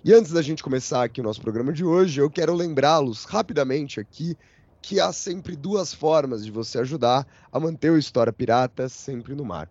E 0.03 0.12
antes 0.12 0.31
da 0.31 0.41
gente 0.41 0.63
começar 0.63 1.03
aqui 1.03 1.22
o 1.22 1.24
nosso 1.24 1.39
programa 1.39 1.72
de 1.72 1.86
hoje, 1.86 2.20
eu 2.20 2.27
quero 2.27 2.55
lembrá-los 2.55 3.25
rapidamente 3.25 4.00
aqui 4.00 4.36
que 4.81 5.00
há 5.00 5.13
sempre 5.13 5.55
duas 5.55 5.93
formas 5.93 6.43
de 6.43 6.50
você 6.50 6.79
ajudar 6.79 7.27
a 7.51 7.60
manter 7.60 7.91
o 7.91 7.98
História 8.00 8.34
Pirata 8.34 8.89
sempre 8.89 9.36
no 9.36 9.46
mar. 9.46 9.70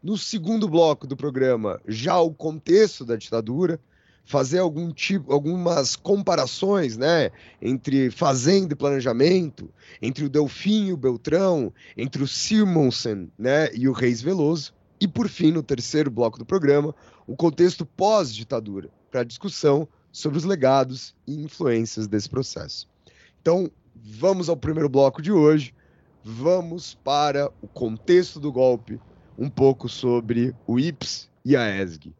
No 0.00 0.16
segundo 0.16 0.68
bloco 0.68 1.08
do 1.08 1.16
programa, 1.16 1.80
já 1.86 2.16
o 2.20 2.32
contexto 2.32 3.04
da 3.04 3.16
ditadura, 3.16 3.80
fazer 4.24 4.58
algum 4.58 4.92
tipo, 4.92 5.32
algumas 5.32 5.96
comparações, 5.96 6.96
né, 6.96 7.32
entre 7.60 8.08
fazenda 8.10 8.74
e 8.74 8.76
planejamento, 8.76 9.68
entre 10.00 10.24
o 10.24 10.28
Delfim 10.28 10.86
e 10.86 10.92
o 10.92 10.96
Beltrão, 10.96 11.72
entre 11.96 12.22
o 12.22 12.28
Simonsen, 12.28 13.28
né, 13.36 13.74
e 13.74 13.88
o 13.88 13.92
Reis 13.92 14.22
Veloso, 14.22 14.72
e 15.00 15.08
por 15.08 15.28
fim, 15.28 15.50
no 15.50 15.64
terceiro 15.64 16.10
bloco 16.12 16.38
do 16.38 16.46
programa, 16.46 16.94
o 17.26 17.34
contexto 17.34 17.84
pós-ditadura, 17.84 18.90
para 19.10 19.24
discussão 19.24 19.88
sobre 20.12 20.38
os 20.38 20.44
legados 20.44 21.12
e 21.26 21.42
influências 21.42 22.06
desse 22.06 22.28
processo. 22.28 22.88
Então, 23.42 23.68
vamos 23.96 24.48
ao 24.48 24.56
primeiro 24.56 24.88
bloco 24.88 25.20
de 25.20 25.32
hoje. 25.32 25.74
Vamos 26.22 26.94
para 26.94 27.50
o 27.62 27.66
contexto 27.66 28.38
do 28.38 28.52
golpe 28.52 29.00
um 29.38 29.48
pouco 29.48 29.88
sobre 29.88 30.52
o 30.66 30.80
IPS 30.80 31.30
e 31.44 31.56
a 31.56 31.70
ESG. 31.70 32.12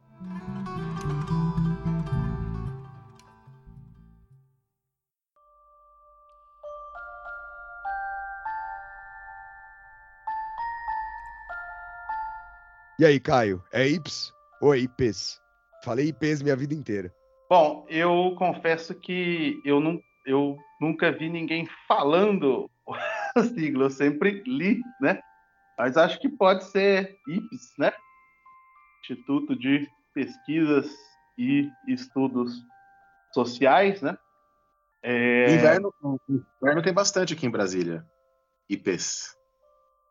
E 13.00 13.04
aí, 13.04 13.20
Caio, 13.20 13.62
é 13.72 13.86
IPS 13.86 14.32
ou 14.60 14.74
é 14.74 14.78
IPs? 14.78 15.40
Falei 15.84 16.08
IPs 16.08 16.42
minha 16.42 16.56
vida 16.56 16.74
inteira. 16.74 17.12
Bom, 17.48 17.86
eu 17.88 18.34
confesso 18.36 18.94
que 18.94 19.60
eu, 19.64 19.80
não, 19.80 20.00
eu 20.26 20.56
nunca 20.80 21.12
vi 21.12 21.28
ninguém 21.28 21.68
falando 21.86 22.68
a 23.36 23.42
sigla, 23.42 23.84
eu 23.84 23.90
sempre 23.90 24.42
li, 24.46 24.80
né? 25.00 25.20
Mas 25.78 25.96
acho 25.96 26.18
que 26.18 26.28
pode 26.28 26.64
ser 26.64 27.16
IPES, 27.28 27.72
né? 27.78 27.92
Instituto 29.00 29.56
de 29.56 29.88
Pesquisas 30.12 30.90
e 31.38 31.70
Estudos 31.86 32.52
Sociais, 33.32 34.02
né? 34.02 34.18
É... 35.02 35.54
Inverno, 35.54 35.94
inverno 36.60 36.82
tem 36.82 36.92
bastante 36.92 37.32
aqui 37.32 37.46
em 37.46 37.50
Brasília. 37.50 38.04
IPES. 38.68 39.36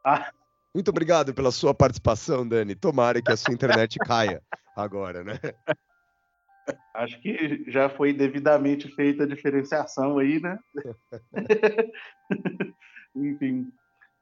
Ah. 0.05 0.31
Muito 0.73 0.89
obrigado 0.89 1.33
pela 1.33 1.51
sua 1.51 1.73
participação, 1.73 2.47
Dani. 2.47 2.73
Tomara 2.73 3.21
que 3.21 3.31
a 3.31 3.35
sua 3.37 3.53
internet 3.53 3.99
caia 4.07 4.41
agora, 4.75 5.21
né? 5.21 5.37
Acho 6.95 7.19
que 7.21 7.69
já 7.69 7.89
foi 7.89 8.13
devidamente 8.13 8.87
feita 8.95 9.23
a 9.23 9.27
diferenciação 9.27 10.17
aí, 10.17 10.39
né? 10.39 10.57
Enfim. 13.15 13.69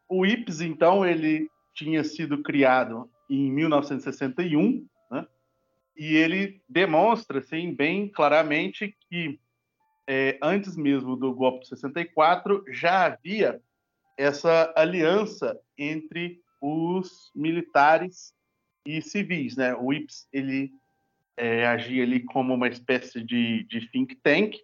O 0.08 0.26
IPS, 0.26 0.62
então, 0.62 1.06
ele 1.06 1.50
tinha 1.74 2.04
sido 2.04 2.42
criado 2.42 3.10
em 3.30 3.52
1961, 3.52 4.88
né? 5.12 5.28
e 5.98 6.16
ele 6.16 6.62
demonstra, 6.70 7.40
assim, 7.40 7.74
bem 7.74 8.08
claramente 8.08 8.96
que 9.10 9.40
é, 10.08 10.38
antes 10.42 10.76
mesmo 10.78 11.16
do 11.16 11.34
golpe 11.34 11.62
de 11.62 11.70
64 11.70 12.64
já 12.70 13.06
havia 13.06 13.60
essa 14.18 14.72
aliança 14.78 15.60
entre 15.78 16.40
os 16.62 17.32
militares 17.36 18.34
e 18.86 19.02
civis, 19.02 19.56
né? 19.56 19.76
O 19.76 19.92
IPS 19.92 20.28
ele 20.32 20.72
é, 21.36 21.66
agia 21.66 22.04
ali 22.04 22.22
como 22.22 22.54
uma 22.54 22.68
espécie 22.68 23.22
de, 23.24 23.64
de 23.64 23.90
think 23.90 24.16
tank 24.18 24.56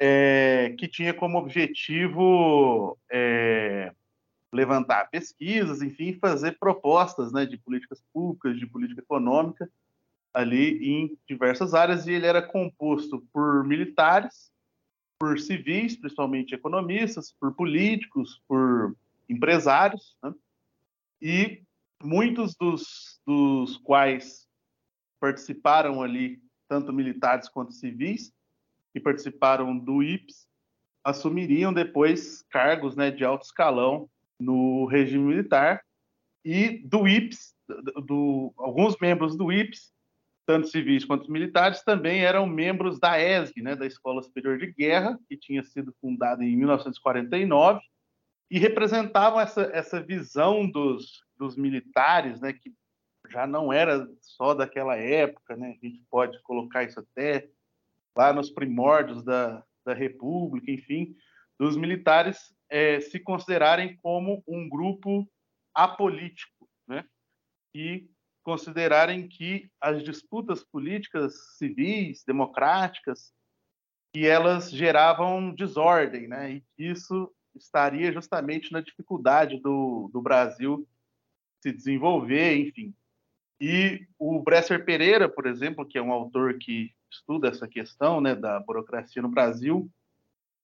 é, 0.00 0.74
que 0.78 0.86
tinha 0.86 1.14
como 1.14 1.38
objetivo 1.38 2.98
é, 3.10 3.92
levantar 4.52 5.10
pesquisas, 5.10 5.82
enfim, 5.82 6.18
fazer 6.18 6.58
propostas 6.58 7.32
né, 7.32 7.44
de 7.44 7.58
políticas 7.58 8.02
públicas, 8.12 8.58
de 8.58 8.66
política 8.66 9.00
econômica 9.00 9.70
ali 10.32 10.78
em 10.86 11.18
diversas 11.28 11.74
áreas 11.74 12.06
e 12.06 12.12
ele 12.12 12.26
era 12.26 12.42
composto 12.42 13.26
por 13.32 13.64
militares, 13.64 14.52
por 15.18 15.38
civis, 15.38 15.96
principalmente 15.96 16.54
economistas, 16.54 17.34
por 17.40 17.54
políticos, 17.54 18.40
por 18.46 18.96
empresários, 19.28 20.16
né? 20.22 20.32
e 21.20 21.62
muitos 22.02 22.54
dos, 22.54 23.20
dos 23.26 23.76
quais 23.78 24.46
participaram 25.20 26.02
ali, 26.02 26.40
tanto 26.68 26.92
militares 26.92 27.48
quanto 27.48 27.72
civis, 27.72 28.32
que 28.92 29.00
participaram 29.00 29.76
do 29.76 30.02
IPS, 30.02 30.46
assumiriam 31.02 31.72
depois 31.72 32.42
cargos 32.50 32.94
né, 32.94 33.10
de 33.10 33.24
alto 33.24 33.44
escalão 33.44 34.08
no 34.38 34.86
regime 34.86 35.24
militar 35.24 35.82
e 36.44 36.78
do 36.84 37.06
IPS, 37.06 37.54
do, 37.68 38.00
do, 38.02 38.54
alguns 38.56 38.96
membros 39.00 39.36
do 39.36 39.52
IPS, 39.52 39.92
tanto 40.46 40.68
civis 40.68 41.04
quanto 41.04 41.30
militares, 41.30 41.82
também 41.82 42.24
eram 42.24 42.46
membros 42.46 42.98
da 42.98 43.20
ESG, 43.20 43.60
né, 43.60 43.76
da 43.76 43.86
Escola 43.86 44.22
Superior 44.22 44.56
de 44.56 44.72
Guerra, 44.72 45.18
que 45.28 45.36
tinha 45.36 45.62
sido 45.62 45.94
fundada 46.00 46.42
em 46.42 46.56
1949, 46.56 47.80
e 48.50 48.58
representavam 48.58 49.38
essa, 49.38 49.70
essa 49.74 50.00
visão 50.00 50.66
dos, 50.66 51.22
dos 51.36 51.54
militares, 51.54 52.40
né, 52.40 52.54
que 52.54 52.72
já 53.28 53.46
não 53.46 53.70
era 53.70 54.08
só 54.22 54.54
daquela 54.54 54.96
época, 54.96 55.54
né, 55.54 55.76
a 55.78 55.86
gente 55.86 56.02
pode 56.10 56.40
colocar 56.42 56.82
isso 56.82 56.98
até 57.00 57.50
lá 58.16 58.32
nos 58.32 58.48
primórdios 58.48 59.22
da, 59.22 59.62
da 59.84 59.92
República, 59.92 60.70
enfim, 60.70 61.14
dos 61.58 61.76
militares 61.76 62.54
é, 62.68 63.00
se 63.00 63.18
considerarem 63.18 63.96
como 63.96 64.42
um 64.46 64.68
grupo 64.68 65.28
apolítico, 65.74 66.68
né? 66.86 67.04
E 67.74 68.08
considerarem 68.42 69.28
que 69.28 69.70
as 69.80 70.02
disputas 70.02 70.64
políticas 70.64 71.56
civis, 71.56 72.24
democráticas, 72.24 73.32
que 74.12 74.26
elas 74.26 74.70
geravam 74.70 75.54
desordem, 75.54 76.26
né? 76.26 76.54
E 76.54 76.64
isso 76.78 77.30
estaria 77.54 78.12
justamente 78.12 78.72
na 78.72 78.80
dificuldade 78.80 79.60
do, 79.60 80.08
do 80.12 80.22
Brasil 80.22 80.86
se 81.60 81.72
desenvolver, 81.72 82.56
enfim. 82.56 82.94
E 83.60 84.06
o 84.18 84.40
Bresser 84.40 84.84
Pereira, 84.84 85.28
por 85.28 85.46
exemplo, 85.46 85.84
que 85.84 85.98
é 85.98 86.02
um 86.02 86.12
autor 86.12 86.56
que 86.58 86.92
estuda 87.10 87.48
essa 87.48 87.66
questão 87.66 88.20
né, 88.20 88.34
da 88.34 88.60
burocracia 88.60 89.20
no 89.20 89.28
Brasil, 89.28 89.90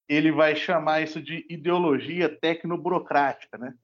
ele 0.08 0.30
vai 0.30 0.54
chamar 0.54 1.02
isso 1.02 1.20
de 1.20 1.46
ideologia 1.48 2.28
tecnoburocrática, 2.28 3.56
né? 3.56 3.74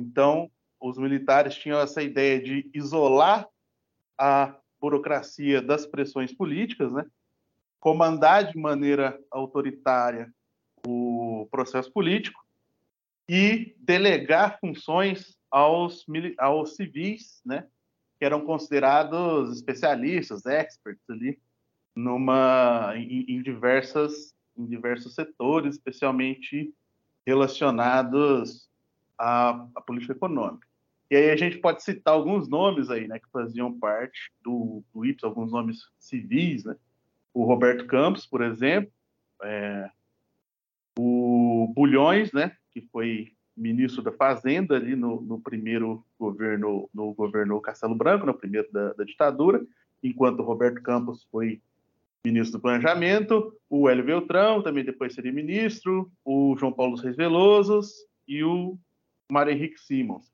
Então, 0.00 0.50
os 0.80 0.98
militares 0.98 1.54
tinham 1.56 1.80
essa 1.80 2.02
ideia 2.02 2.40
de 2.40 2.70
isolar 2.72 3.48
a 4.18 4.56
burocracia 4.80 5.60
das 5.60 5.86
pressões 5.86 6.32
políticas, 6.32 6.92
né? 6.92 7.04
comandar 7.80 8.50
de 8.50 8.58
maneira 8.58 9.18
autoritária 9.30 10.32
o 10.86 11.48
processo 11.50 11.92
político 11.92 12.44
e 13.28 13.74
delegar 13.78 14.58
funções 14.60 15.36
aos, 15.50 16.04
aos 16.38 16.76
civis, 16.76 17.40
né? 17.44 17.66
que 18.18 18.24
eram 18.24 18.44
considerados 18.44 19.56
especialistas, 19.56 20.46
experts 20.46 21.08
ali, 21.10 21.38
numa, 21.94 22.92
em, 22.96 23.24
em, 23.28 23.42
diversas, 23.42 24.34
em 24.56 24.66
diversos 24.66 25.14
setores, 25.14 25.74
especialmente 25.74 26.72
relacionados 27.26 28.68
à, 29.18 29.66
à 29.74 29.80
política 29.80 30.12
econômica. 30.12 30.66
E 31.10 31.16
aí 31.16 31.30
a 31.30 31.36
gente 31.36 31.58
pode 31.58 31.82
citar 31.82 32.14
alguns 32.14 32.48
nomes 32.48 32.90
aí, 32.90 33.06
né, 33.06 33.18
que 33.18 33.30
faziam 33.30 33.78
parte 33.78 34.32
do, 34.42 34.82
do 34.92 35.04
IPS, 35.04 35.24
alguns 35.24 35.52
nomes 35.52 35.88
civis, 35.98 36.64
né? 36.64 36.76
O 37.32 37.44
Roberto 37.44 37.86
Campos, 37.86 38.26
por 38.26 38.42
exemplo, 38.42 38.90
é, 39.42 39.90
o 40.98 41.72
Bulhões, 41.74 42.32
né, 42.32 42.56
que 42.72 42.80
foi 42.80 43.32
ministro 43.56 44.02
da 44.02 44.12
Fazenda 44.12 44.76
ali 44.76 44.96
no, 44.96 45.20
no, 45.20 45.40
primeiro 45.40 46.04
governo, 46.18 46.90
no 46.92 47.14
governo 47.14 47.60
Castelo 47.60 47.94
Branco, 47.94 48.26
no 48.26 48.34
primeiro 48.34 48.70
da, 48.72 48.92
da, 48.92 49.04
ditadura, 49.04 49.64
enquanto 50.02 50.42
Roberto 50.42 50.82
Campos 50.82 51.26
foi 51.30 51.62
ministro 52.24 52.58
do 52.58 52.62
Planejamento, 52.62 53.56
o 53.68 53.88
Hélio 53.88 54.04
Beltrão 54.04 54.62
também 54.62 54.84
depois 54.84 55.14
seria 55.14 55.32
ministro, 55.32 56.10
o 56.24 56.56
João 56.56 56.72
Paulo 56.72 56.96
Reis 56.96 57.16
Velosos 57.16 57.92
e 58.26 58.42
o 58.42 58.78
Mário 59.30 59.52
Henrique 59.52 59.80
Simons. 59.80 60.32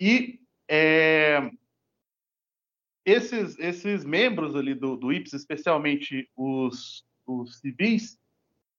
E 0.00 0.40
é, 0.66 1.50
esses, 3.04 3.58
esses 3.58 4.04
membros 4.04 4.56
ali 4.56 4.74
do, 4.74 4.96
do 4.96 5.12
IPS, 5.12 5.34
especialmente 5.34 6.30
os, 6.34 7.04
os 7.26 7.58
civis, 7.58 8.18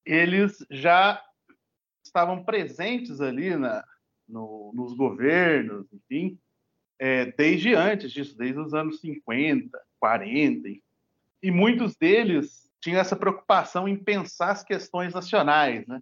eles 0.05 0.65
já 0.72 1.22
estavam 2.03 2.43
presentes 2.43 3.22
ali 3.22 3.55
na, 3.55 3.86
no, 4.27 4.72
nos 4.74 4.93
governos, 4.96 5.86
enfim, 5.93 6.39
é, 6.98 7.25
desde 7.25 7.74
antes 7.74 8.12
disso, 8.12 8.38
desde 8.38 8.60
os 8.60 8.74
anos 8.74 9.00
50, 9.00 9.79
40, 10.00 10.70
e 11.41 11.51
muitos 11.51 11.95
deles 11.95 12.69
tinham 12.81 13.00
essa 13.00 13.15
preocupação 13.15 13.88
em 13.88 13.95
pensar 13.95 14.51
as 14.51 14.63
questões 14.63 15.13
nacionais, 15.13 15.86
né? 15.88 16.01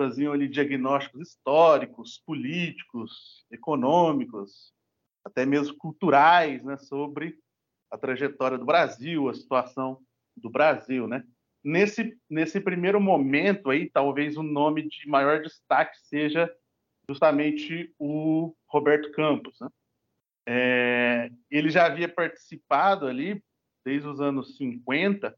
faziam 0.00 0.32
ali 0.32 0.48
diagnósticos 0.48 1.28
históricos, 1.28 2.22
políticos, 2.26 3.44
econômicos, 3.50 4.72
até 5.24 5.46
mesmo 5.46 5.76
culturais, 5.76 6.64
né, 6.64 6.76
sobre 6.76 7.38
a 7.90 7.96
trajetória 7.96 8.58
do 8.58 8.64
Brasil, 8.64 9.28
a 9.28 9.34
situação 9.34 10.00
do 10.36 10.50
Brasil, 10.50 11.06
né? 11.06 11.22
Nesse 11.62 12.18
nesse 12.28 12.60
primeiro 12.60 13.00
momento 13.00 13.70
aí, 13.70 13.88
talvez 13.88 14.36
o 14.36 14.42
nome 14.42 14.88
de 14.88 15.06
maior 15.06 15.42
destaque 15.42 15.96
seja 16.00 16.52
justamente 17.08 17.94
o 17.98 18.56
Roberto 18.66 19.12
Campos, 19.12 19.60
né? 19.60 19.68
É, 20.48 21.30
ele 21.50 21.70
já 21.70 21.86
havia 21.86 22.08
participado 22.08 23.06
ali 23.06 23.40
desde 23.84 24.08
os 24.08 24.20
anos 24.20 24.56
50 24.56 25.36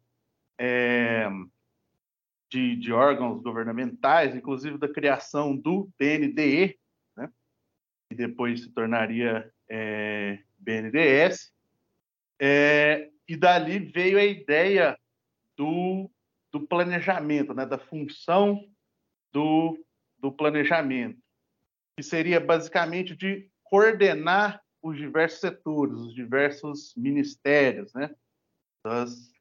é, 0.59 1.29
de, 2.49 2.77
de, 2.77 2.93
órgãos 2.93 3.43
governamentais, 3.43 4.35
inclusive 4.35 4.79
da 4.79 4.89
criação 4.89 5.57
do 5.57 5.91
BNDE, 5.99 6.79
né? 7.17 7.31
que 8.09 8.15
depois 8.15 8.63
se 8.63 8.71
tornaria 8.71 9.51
é, 9.69 10.39
BNDES, 10.59 11.53
é, 12.39 13.11
e 13.27 13.37
dali 13.37 13.79
veio 13.79 14.19
a 14.19 14.25
ideia 14.25 14.99
do, 15.57 16.11
do 16.53 16.61
planejamento, 16.61 17.55
né? 17.55 17.65
da 17.65 17.79
função 17.79 18.65
do, 19.33 19.79
do 20.19 20.31
planejamento, 20.31 21.19
que 21.97 22.03
seria 22.03 22.41
basicamente 22.41 23.17
de 23.17 23.49
coordenar 23.63 24.63
os 24.83 24.97
diversos 24.97 25.41
setores, 25.41 25.95
os 25.95 26.15
diversos 26.15 26.95
ministérios, 26.95 27.93
né? 27.95 28.15
Das, 28.85 29.33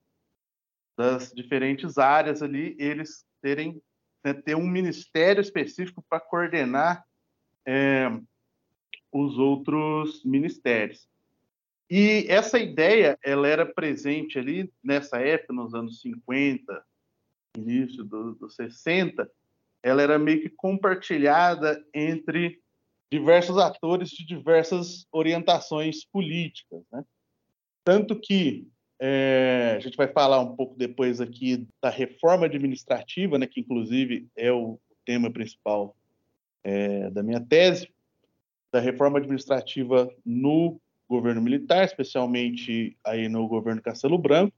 das 0.97 1.31
diferentes 1.33 1.97
áreas 1.97 2.41
ali, 2.41 2.75
eles 2.79 3.25
terem 3.41 3.81
né, 4.23 4.33
ter 4.33 4.55
um 4.55 4.65
ministério 4.65 5.41
específico 5.41 6.03
para 6.09 6.19
coordenar 6.19 7.05
é, 7.65 8.09
os 9.11 9.37
outros 9.37 10.23
ministérios. 10.23 11.07
E 11.89 12.25
essa 12.29 12.57
ideia, 12.57 13.19
ela 13.23 13.47
era 13.47 13.65
presente 13.65 14.39
ali 14.39 14.71
nessa 14.81 15.19
época, 15.19 15.53
nos 15.53 15.73
anos 15.73 16.01
50, 16.01 16.85
início 17.57 18.03
dos 18.03 18.37
do 18.39 18.49
60, 18.49 19.29
ela 19.83 20.01
era 20.01 20.17
meio 20.17 20.41
que 20.41 20.49
compartilhada 20.49 21.85
entre 21.93 22.61
diversos 23.11 23.57
atores 23.57 24.09
de 24.09 24.25
diversas 24.25 25.05
orientações 25.11 26.05
políticas, 26.05 26.81
né? 26.91 27.05
Tanto 27.83 28.19
que 28.19 28.67
é, 29.05 29.73
a 29.75 29.79
gente 29.81 29.97
vai 29.97 30.07
falar 30.07 30.39
um 30.39 30.55
pouco 30.55 30.77
depois 30.77 31.19
aqui 31.19 31.67
da 31.81 31.89
reforma 31.89 32.45
administrativa, 32.45 33.37
né, 33.37 33.45
que 33.45 33.59
inclusive 33.59 34.29
é 34.33 34.49
o 34.49 34.79
tema 35.05 35.29
principal 35.29 35.93
é, 36.63 37.09
da 37.09 37.21
minha 37.21 37.41
tese, 37.41 37.89
da 38.71 38.79
reforma 38.79 39.19
administrativa 39.19 40.09
no 40.25 40.79
governo 41.09 41.41
militar, 41.41 41.83
especialmente 41.83 42.95
aí 43.03 43.27
no 43.27 43.45
governo 43.45 43.81
Castelo 43.81 44.17
Branco, 44.17 44.55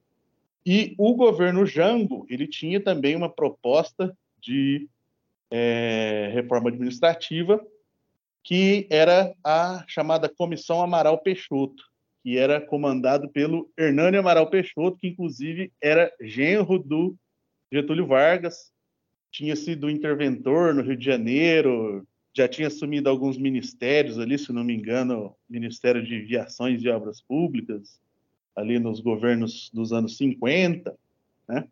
e 0.63 0.93
o 0.99 1.15
governo 1.15 1.65
Jango, 1.65 2.27
ele 2.29 2.45
tinha 2.45 2.79
também 2.79 3.15
uma 3.15 3.29
proposta 3.29 4.15
de 4.39 4.88
é, 5.49 6.29
reforma 6.36 6.69
administrativa 6.69 7.65
que 8.43 8.86
era 8.91 9.34
a 9.43 9.84
chamada 9.88 10.29
Comissão 10.29 10.84
Amaral 10.84 11.17
Peixoto, 11.17 11.84
que 12.25 12.39
era 12.39 12.59
comandado 12.59 13.29
pelo 13.29 13.71
Hernani 13.77 14.17
Amaral 14.17 14.49
Peixoto, 14.49 14.97
que 14.97 15.09
inclusive 15.09 15.71
era 15.79 16.11
genro 16.19 16.79
do 16.79 17.15
Getúlio 17.71 18.07
Vargas, 18.07 18.71
tinha 19.29 19.55
sido 19.55 19.91
interventor 19.91 20.73
no 20.73 20.81
Rio 20.81 20.97
de 20.97 21.05
Janeiro, 21.05 22.03
já 22.33 22.47
tinha 22.47 22.67
assumido 22.67 23.11
alguns 23.11 23.38
ministérios 23.38 24.17
ali, 24.17 24.39
se 24.39 24.51
não 24.51 24.63
me 24.63 24.73
engano, 24.73 25.35
Ministério 25.47 26.03
de 26.03 26.19
Viações 26.21 26.81
e 26.81 26.89
Obras 26.89 27.21
Públicas, 27.21 28.01
ali 28.55 28.79
nos 28.79 28.99
governos 29.01 29.69
dos 29.71 29.93
anos 29.93 30.17
50, 30.17 30.97
né? 31.47 31.67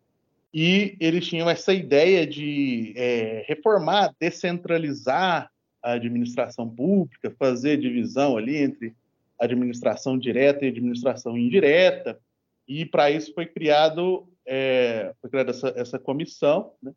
E 0.54 0.96
eles 1.00 1.26
tinham 1.26 1.50
essa 1.50 1.74
ideia 1.74 2.24
de 2.24 2.92
é, 2.94 3.44
reformar, 3.48 4.14
descentralizar 4.20 5.50
a 5.82 5.94
administração 5.94 6.70
pública, 6.70 7.34
fazer 7.36 7.76
divisão 7.76 8.36
ali 8.36 8.58
entre 8.58 8.94
administração 9.44 10.18
direta 10.18 10.64
e 10.64 10.68
administração 10.68 11.36
indireta, 11.36 12.18
e 12.66 12.84
para 12.84 13.10
isso 13.10 13.32
foi 13.34 13.46
criado 13.46 14.28
é, 14.46 15.14
foi 15.20 15.30
criada 15.30 15.50
essa, 15.50 15.72
essa 15.76 15.98
comissão, 15.98 16.72
né, 16.82 16.92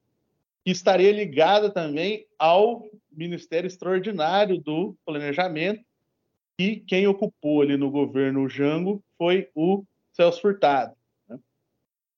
que 0.65 0.71
estaria 0.71 1.12
ligada 1.12 1.69
também 1.69 2.25
ao 2.38 2.86
Ministério 3.12 3.67
Extraordinário 3.67 4.60
do 4.60 4.95
Planejamento, 5.05 5.83
e 6.60 6.77
quem 6.77 7.07
ocupou 7.07 7.62
ali 7.62 7.77
no 7.77 7.89
governo 7.89 8.49
Jango 8.49 9.03
foi 9.17 9.49
o 9.55 9.83
Celso 10.12 10.41
Furtado, 10.41 10.95
né, 11.29 11.39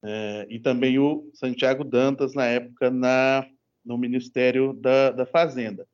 é, 0.03 0.47
e 0.49 0.59
também 0.59 0.97
o 0.97 1.29
Santiago 1.33 1.83
Dantas, 1.83 2.33
na 2.33 2.45
época, 2.45 2.89
na, 2.89 3.45
no 3.85 3.97
Ministério 3.97 4.73
da, 4.73 5.11
da 5.11 5.25
Fazenda. 5.25 5.87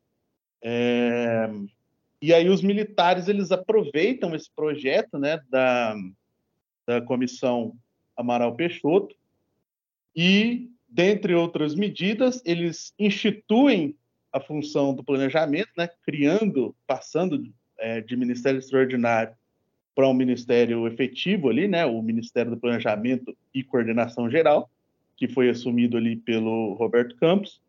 É, 0.63 1.49
e 2.25 2.33
aí 2.33 2.49
os 2.49 2.63
militares 2.63 3.27
eles 3.27 3.51
aproveitam 3.51 4.33
esse 4.33 4.49
projeto 4.55 5.19
né, 5.19 5.39
da, 5.47 5.95
da 6.87 6.99
comissão 6.99 7.75
Amaral 8.17 8.55
Peixoto 8.55 9.15
e, 10.15 10.71
dentre 10.89 11.35
outras 11.35 11.75
medidas, 11.75 12.41
eles 12.43 12.95
instituem 12.97 13.95
a 14.33 14.39
função 14.39 14.91
do 14.91 15.03
planejamento, 15.03 15.69
né, 15.77 15.87
criando, 16.03 16.75
passando 16.87 17.43
é, 17.77 18.01
de 18.01 18.17
Ministério 18.17 18.57
Extraordinário 18.57 19.35
para 19.93 20.09
um 20.09 20.13
ministério 20.15 20.87
efetivo 20.87 21.49
ali, 21.49 21.67
né, 21.67 21.85
o 21.85 22.01
Ministério 22.01 22.49
do 22.49 22.57
Planejamento 22.57 23.37
e 23.53 23.63
Coordenação 23.63 24.31
Geral, 24.31 24.67
que 25.15 25.27
foi 25.27 25.47
assumido 25.47 25.95
ali 25.95 26.15
pelo 26.15 26.73
Roberto 26.73 27.15
Campos. 27.17 27.61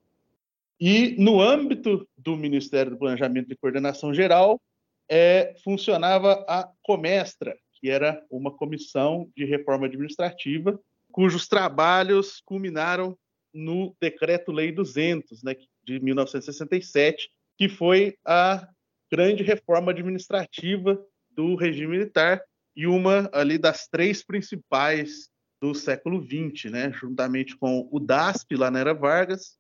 E 0.79 1.17
no 1.19 1.41
âmbito 1.41 2.07
do 2.17 2.37
Ministério 2.37 2.93
do 2.93 2.99
Planejamento 2.99 3.51
e 3.51 3.57
Coordenação 3.57 4.13
Geral, 4.13 4.61
é, 5.09 5.55
funcionava 5.65 6.45
a 6.49 6.69
Comestra, 6.83 7.57
que 7.75 7.89
era 7.89 8.23
uma 8.31 8.51
comissão 8.51 9.31
de 9.37 9.45
reforma 9.45 9.87
administrativa, 9.87 10.79
cujos 11.11 11.49
trabalhos 11.49 12.43
culminaram 12.45 13.17
no 13.55 13.97
Decreto-Lei 14.01 14.71
200, 14.71 15.43
né, 15.43 15.57
de 15.83 15.99
1967, 16.01 17.31
que 17.57 17.69
foi 17.69 18.17
a 18.25 18.69
grande 19.11 19.43
reforma 19.43 19.93
administrativa 19.93 21.03
do 21.31 21.55
regime 21.55 21.93
militar 21.97 22.43
e 22.75 22.87
uma 22.87 23.31
ali 23.33 23.57
das 23.57 23.87
três 23.89 24.23
principais 24.23 25.31
do 25.59 25.75
século 25.75 26.23
XX, 26.23 26.71
né, 26.71 26.93
juntamente 26.93 27.57
com 27.57 27.89
o 27.91 27.99
DASP 27.99 28.57
lá 28.57 28.71
na 28.71 28.81
era 28.81 28.93
Vargas 28.93 29.57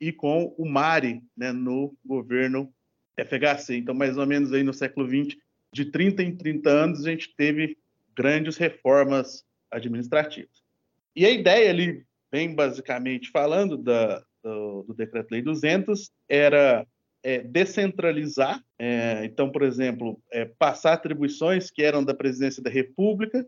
e 0.00 0.12
com 0.12 0.54
o 0.58 0.68
MARI, 0.68 1.22
né, 1.36 1.52
no 1.52 1.96
governo 2.04 2.72
FHC. 3.16 3.76
Então, 3.76 3.94
mais 3.94 4.16
ou 4.16 4.26
menos 4.26 4.52
aí 4.52 4.62
no 4.62 4.74
século 4.74 5.08
XX, 5.08 5.36
de 5.72 5.86
30 5.86 6.22
em 6.22 6.36
30 6.36 6.70
anos, 6.70 7.06
a 7.06 7.10
gente 7.10 7.34
teve 7.36 7.76
grandes 8.16 8.56
reformas 8.56 9.44
administrativas. 9.70 10.62
E 11.16 11.24
a 11.24 11.30
ideia 11.30 11.70
ali, 11.70 12.04
bem 12.30 12.54
basicamente 12.54 13.30
falando 13.30 13.76
da, 13.76 14.22
do, 14.42 14.84
do 14.84 14.94
Decreto-Lei 14.94 15.42
200, 15.42 16.10
era 16.28 16.86
é, 17.22 17.38
descentralizar, 17.38 18.62
é, 18.78 19.24
então, 19.24 19.50
por 19.50 19.62
exemplo, 19.62 20.20
é, 20.30 20.44
passar 20.44 20.92
atribuições 20.92 21.70
que 21.70 21.82
eram 21.82 22.04
da 22.04 22.12
Presidência 22.14 22.62
da 22.62 22.68
República, 22.68 23.46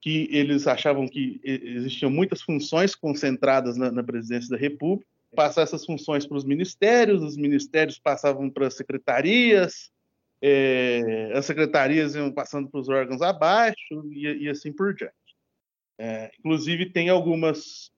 que 0.00 0.28
eles 0.30 0.66
achavam 0.66 1.08
que 1.08 1.40
existiam 1.44 2.10
muitas 2.10 2.42
funções 2.42 2.94
concentradas 2.94 3.76
na, 3.78 3.90
na 3.90 4.02
Presidência 4.02 4.50
da 4.50 4.56
República, 4.56 5.08
passar 5.34 5.62
essas 5.62 5.84
funções 5.84 6.26
para 6.26 6.36
os 6.36 6.44
ministérios, 6.44 7.22
os 7.22 7.36
ministérios 7.36 7.98
passavam 7.98 8.48
para 8.50 8.66
as 8.66 8.74
secretarias, 8.74 9.90
é, 10.40 11.32
as 11.34 11.46
secretarias 11.46 12.14
iam 12.14 12.30
passando 12.30 12.68
para 12.68 12.80
os 12.80 12.88
órgãos 12.88 13.22
abaixo 13.22 14.04
e, 14.10 14.44
e 14.44 14.48
assim 14.48 14.72
por 14.72 14.94
diante. 14.94 15.14
É, 15.98 16.30
inclusive, 16.38 16.90
tem 16.90 17.08
algumas, 17.08 17.92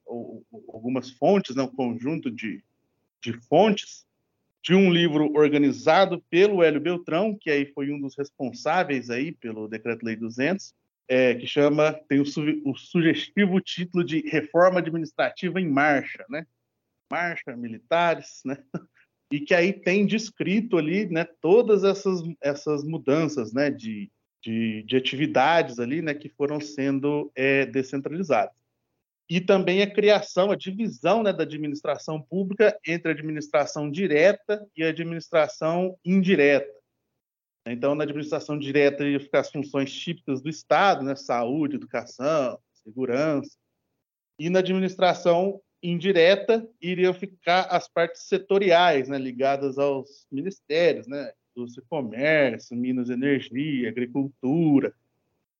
algumas 0.68 1.11
fontes, 1.11 1.57
né, 1.57 1.62
um 1.62 1.68
conjunto 1.68 2.31
de, 2.31 2.62
de 3.22 3.33
fontes, 3.49 4.07
de 4.62 4.75
um 4.75 4.92
livro 4.92 5.33
organizado 5.35 6.22
pelo 6.29 6.62
Hélio 6.62 6.81
Beltrão, 6.81 7.37
que 7.40 7.51
aí 7.51 7.66
foi 7.66 7.90
um 7.90 8.01
dos 8.01 8.16
responsáveis 8.16 9.11
aí 9.11 9.33
pelo 9.33 9.68
Decreto-Lei 9.68 10.16
200, 10.16 10.75
é, 11.09 11.35
que 11.35 11.46
chama, 11.46 11.92
tem 12.09 12.20
o, 12.20 12.27
su, 12.27 12.42
o, 12.64 12.77
sugestivo 12.77 13.61
título 13.61 14.03
de 14.03 14.29
Reforma 14.29 14.81
Administrativa 14.81 15.61
em 15.61 15.68
Marcha, 15.68 16.25
né? 16.29 16.46
Marcha, 17.10 17.56
militares, 17.56 18.40
né? 18.44 18.56
E 19.28 19.40
que 19.40 19.52
aí 19.52 19.72
tem 19.72 20.06
descrito 20.06 20.78
ali, 20.78 21.06
né, 21.06 21.24
todas 21.40 21.82
essas, 21.82 22.20
essas 22.40 22.84
mudanças, 22.84 23.52
né, 23.52 23.72
de, 23.72 24.08
de, 24.40 24.84
de 24.84 24.96
atividades 24.96 25.80
ali, 25.80 26.00
né, 26.00 26.14
que 26.14 26.28
foram 26.28 26.60
sendo 26.60 27.32
é, 27.34 27.66
descentralizadas. 27.66 28.54
E 29.28 29.40
também 29.40 29.82
a 29.82 29.92
criação, 29.92 30.52
a 30.52 30.56
divisão, 30.56 31.24
né, 31.24 31.32
da 31.32 31.42
administração 31.42 32.22
pública 32.22 32.78
entre 32.86 33.10
a 33.10 33.14
administração 33.14 33.90
direta 33.90 34.64
e 34.76 34.84
a 34.84 34.90
administração 34.90 35.98
indireta. 36.04 36.72
Então, 37.66 37.96
na 37.96 38.04
administração 38.04 38.56
direta 38.56 39.04
ia 39.04 39.18
ficar 39.18 39.40
as 39.40 39.50
funções 39.50 39.92
típicas 39.92 40.40
do 40.40 40.48
Estado, 40.48 41.02
né? 41.02 41.16
saúde, 41.16 41.74
educação, 41.74 42.60
segurança. 42.72 43.58
E 44.38 44.48
na 44.48 44.60
administração 44.60 45.60
indireta 45.82 46.66
iriam 46.80 47.14
ficar 47.14 47.62
as 47.70 47.88
partes 47.88 48.22
setoriais, 48.22 49.08
né? 49.08 49.18
ligadas 49.18 49.78
aos 49.78 50.26
ministérios, 50.30 51.06
né? 51.06 51.32
indústria 51.56 51.82
e 51.84 51.88
comércio, 51.88 52.76
minas 52.76 53.08
e 53.08 53.12
energia, 53.12 53.88
agricultura. 53.88 54.94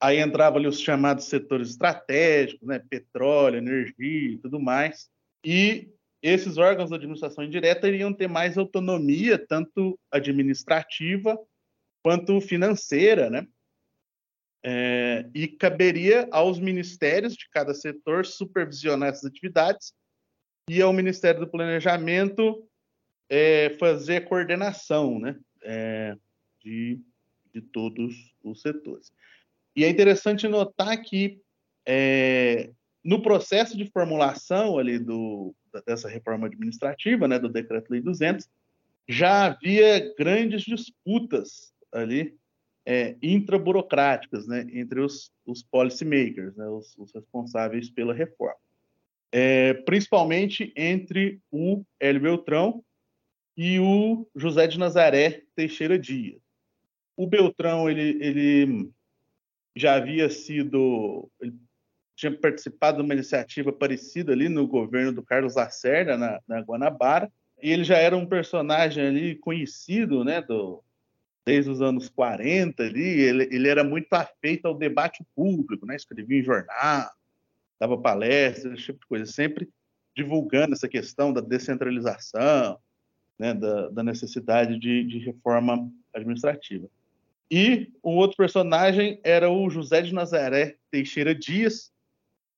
Aí 0.01 0.19
entrava 0.19 0.59
ali 0.59 0.67
os 0.67 0.81
chamados 0.81 1.27
setores 1.27 1.71
estratégicos, 1.71 2.67
né? 2.67 2.79
petróleo, 2.79 3.59
energia 3.59 4.33
e 4.33 4.39
tudo 4.39 4.61
mais. 4.61 5.09
E 5.45 5.89
esses 6.23 6.59
órgãos 6.59 6.91
da 6.91 6.97
administração 6.97 7.45
indireta 7.45 7.89
iriam 7.89 8.13
ter 8.13 8.29
mais 8.29 8.59
autonomia, 8.59 9.39
tanto 9.39 9.99
administrativa 10.11 11.39
quanto 12.03 12.41
financeira, 12.41 13.31
né? 13.31 13.47
É, 14.65 15.29
e 15.33 15.47
caberia 15.47 16.29
aos 16.33 16.59
ministérios 16.59 17.35
de 17.35 17.49
cada 17.51 17.73
setor 17.73 18.27
supervisionar 18.27 19.11
essas 19.11 19.27
atividades 19.27 19.93
e 20.69 20.83
ao 20.83 20.93
Ministério 20.93 21.41
do 21.41 21.49
Planejamento 21.49 22.67
é, 23.29 23.77
fazer 23.79 24.17
a 24.17 24.27
coordenação 24.27 25.19
né, 25.19 25.37
é, 25.63 26.17
de, 26.61 27.01
de 27.55 27.61
todos 27.61 28.35
os 28.43 28.61
setores. 28.61 29.13
E 29.75 29.85
é 29.85 29.89
interessante 29.89 30.49
notar 30.49 31.01
que 31.03 31.41
é, 31.87 32.71
no 33.05 33.23
processo 33.23 33.77
de 33.77 33.87
formulação 33.87 34.79
ali 34.79 34.99
do, 34.99 35.55
dessa 35.87 36.09
reforma 36.09 36.47
administrativa, 36.47 37.29
né, 37.29 37.39
do 37.39 37.49
Decreto-Lei 37.49 38.01
200, 38.01 38.49
já 39.09 39.47
havia 39.47 40.13
grandes 40.17 40.63
disputas 40.63 41.73
ali 41.93 42.37
é, 42.85 43.17
intraburocráticas 43.23 44.47
né, 44.47 44.67
entre 44.73 45.01
os, 45.01 45.33
os 45.45 45.63
policymakers, 45.63 46.57
né, 46.57 46.67
os, 46.69 46.97
os, 46.99 47.13
responsáveis 47.13 47.91
pela 47.91 48.15
reforma. 48.15 48.59
É, 49.39 49.75
principalmente 49.75 50.73
entre 50.75 51.43
o 51.51 51.85
Hélio 52.01 52.23
Beltrão 52.23 52.83
e 53.55 53.79
o 53.79 54.27
José 54.35 54.67
de 54.67 54.79
Nazaré 54.79 55.43
Teixeira 55.55 55.99
Dias. 55.99 56.41
O 57.15 57.27
Beltrão 57.27 57.87
ele, 57.91 58.17
ele 58.19 58.91
já 59.77 59.97
havia 59.97 60.31
sido, 60.31 61.31
tinha 62.15 62.35
participado 62.35 62.97
de 62.97 63.03
uma 63.03 63.13
iniciativa 63.13 63.71
parecida 63.71 64.33
ali 64.33 64.49
no 64.49 64.67
governo 64.67 65.13
do 65.13 65.23
Carlos 65.23 65.55
Lacerda, 65.55 66.17
na, 66.17 66.41
na 66.49 66.61
Guanabara, 66.61 67.31
e 67.63 67.71
ele 67.71 67.85
já 67.85 67.99
era 67.99 68.17
um 68.17 68.25
personagem 68.25 69.07
ali 69.07 69.35
conhecido, 69.35 70.25
né, 70.25 70.41
do, 70.41 70.83
desde 71.45 71.71
os 71.71 71.83
anos 71.83 72.09
40 72.09 72.83
ali, 72.83 73.21
ele, 73.21 73.55
ele 73.55 73.69
era 73.69 73.85
muito 73.85 74.11
afeito 74.15 74.65
ao 74.65 74.75
debate 74.75 75.23
público, 75.35 75.85
né? 75.85 75.95
escrevia 75.95 76.41
em 76.41 76.43
jornal, 76.43 77.11
dava 77.79 77.99
palestras, 77.99 78.75
esse 78.75 78.85
tipo 78.85 79.01
de 79.01 79.07
coisa, 79.07 79.27
sempre 79.27 79.69
divulgando 80.17 80.75
essa 80.75 80.89
questão 80.89 81.33
da 81.33 81.41
descentralização, 81.41 82.79
né? 83.39 83.53
da, 83.53 83.89
da 83.89 84.03
necessidade 84.03 84.79
de, 84.79 85.05
de 85.05 85.19
reforma 85.19 85.91
administrativa. 86.15 86.89
E 87.51 87.93
um 88.03 88.17
outro 88.17 88.37
personagem 88.37 89.21
era 89.23 89.51
o 89.51 89.69
José 89.71 90.03
de 90.03 90.13
Nazaré 90.13 90.77
Teixeira 90.91 91.35
Dias, 91.35 91.93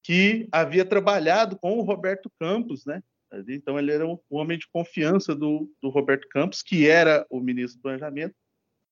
que 0.02 0.48
havia 0.50 0.84
trabalhado 0.84 1.58
com 1.58 1.78
o 1.78 1.82
Roberto 1.82 2.30
Campos, 2.38 2.86
né? 2.86 3.02
Então 3.46 3.78
ele 3.78 3.92
era 3.92 4.06
o 4.06 4.18
homem 4.30 4.56
de 4.56 4.66
confiança 4.68 5.34
do, 5.34 5.70
do 5.82 5.90
Roberto 5.90 6.26
Campos, 6.30 6.62
que 6.62 6.88
era 6.88 7.26
o 7.28 7.40
ministro 7.40 7.78
do 7.78 7.82
Planejamento, 7.82 8.34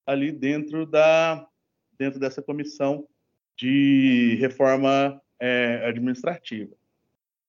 ali 0.04 0.30
dentro 0.30 0.84
da 0.84 1.46
dentro 1.98 2.20
dessa 2.20 2.42
comissão 2.42 3.08
de 3.56 4.36
reforma 4.38 5.18
é, 5.40 5.86
administrativa. 5.86 6.74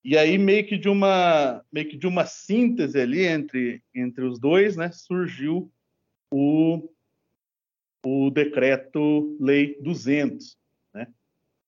E 0.04 0.16
aí 0.16 0.38
meio 0.38 0.66
que 0.66 0.78
de 0.78 0.88
uma 0.88 1.64
meio 1.72 1.88
que 1.88 1.96
de 1.96 2.06
uma 2.06 2.24
síntese 2.24 2.98
ali 3.00 3.24
entre 3.26 3.82
entre 3.94 4.24
os 4.24 4.38
dois, 4.38 4.76
né, 4.76 4.90
surgiu 4.92 5.70
o 6.30 6.88
o 8.04 8.30
decreto 8.30 9.36
lei 9.40 9.76
200, 9.82 10.56
né? 10.94 11.08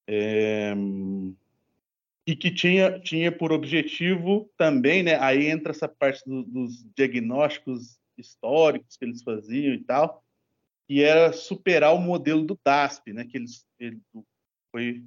É, 0.09 0.73
e 2.27 2.37
que 2.37 2.51
tinha 2.51 3.01
tinha 3.01 3.33
por 3.33 3.53
objetivo 3.53 4.51
também, 4.57 5.03
né, 5.03 5.19
aí 5.21 5.47
entra 5.47 5.73
essa 5.73 5.89
parte 5.89 6.23
do, 6.25 6.45
dos 6.45 6.85
diagnósticos 6.95 7.99
históricos 8.17 8.97
que 8.97 9.05
eles 9.05 9.23
faziam 9.23 9.75
e 9.75 9.83
tal, 9.83 10.23
que 10.87 11.03
era 11.03 11.33
superar 11.33 11.95
o 11.95 12.01
modelo 12.01 12.45
do 12.45 12.59
DASP, 12.65 13.13
né, 13.13 13.25
que 13.25 13.37
eles, 13.37 13.67
ele 13.79 14.01
foi 14.71 15.03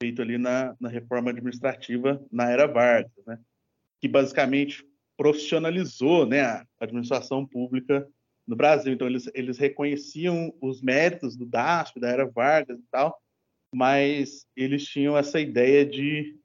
feito 0.00 0.22
ali 0.22 0.38
na, 0.38 0.76
na 0.80 0.88
reforma 0.88 1.30
administrativa 1.30 2.24
na 2.30 2.50
era 2.50 2.66
Vargas, 2.66 3.12
né, 3.26 3.38
que 4.00 4.08
basicamente 4.08 4.86
profissionalizou 5.16 6.24
né, 6.24 6.42
a 6.42 6.66
administração 6.80 7.44
pública 7.44 8.06
no 8.46 8.54
Brasil. 8.54 8.92
Então, 8.92 9.08
eles, 9.08 9.28
eles 9.34 9.58
reconheciam 9.58 10.54
os 10.60 10.80
méritos 10.80 11.36
do 11.36 11.44
DASP, 11.44 11.98
da 11.98 12.08
era 12.08 12.26
Vargas 12.26 12.78
e 12.78 12.86
tal, 12.90 13.20
mas 13.74 14.46
eles 14.56 14.84
tinham 14.84 15.18
essa 15.18 15.40
ideia 15.40 15.84
de, 15.84 16.38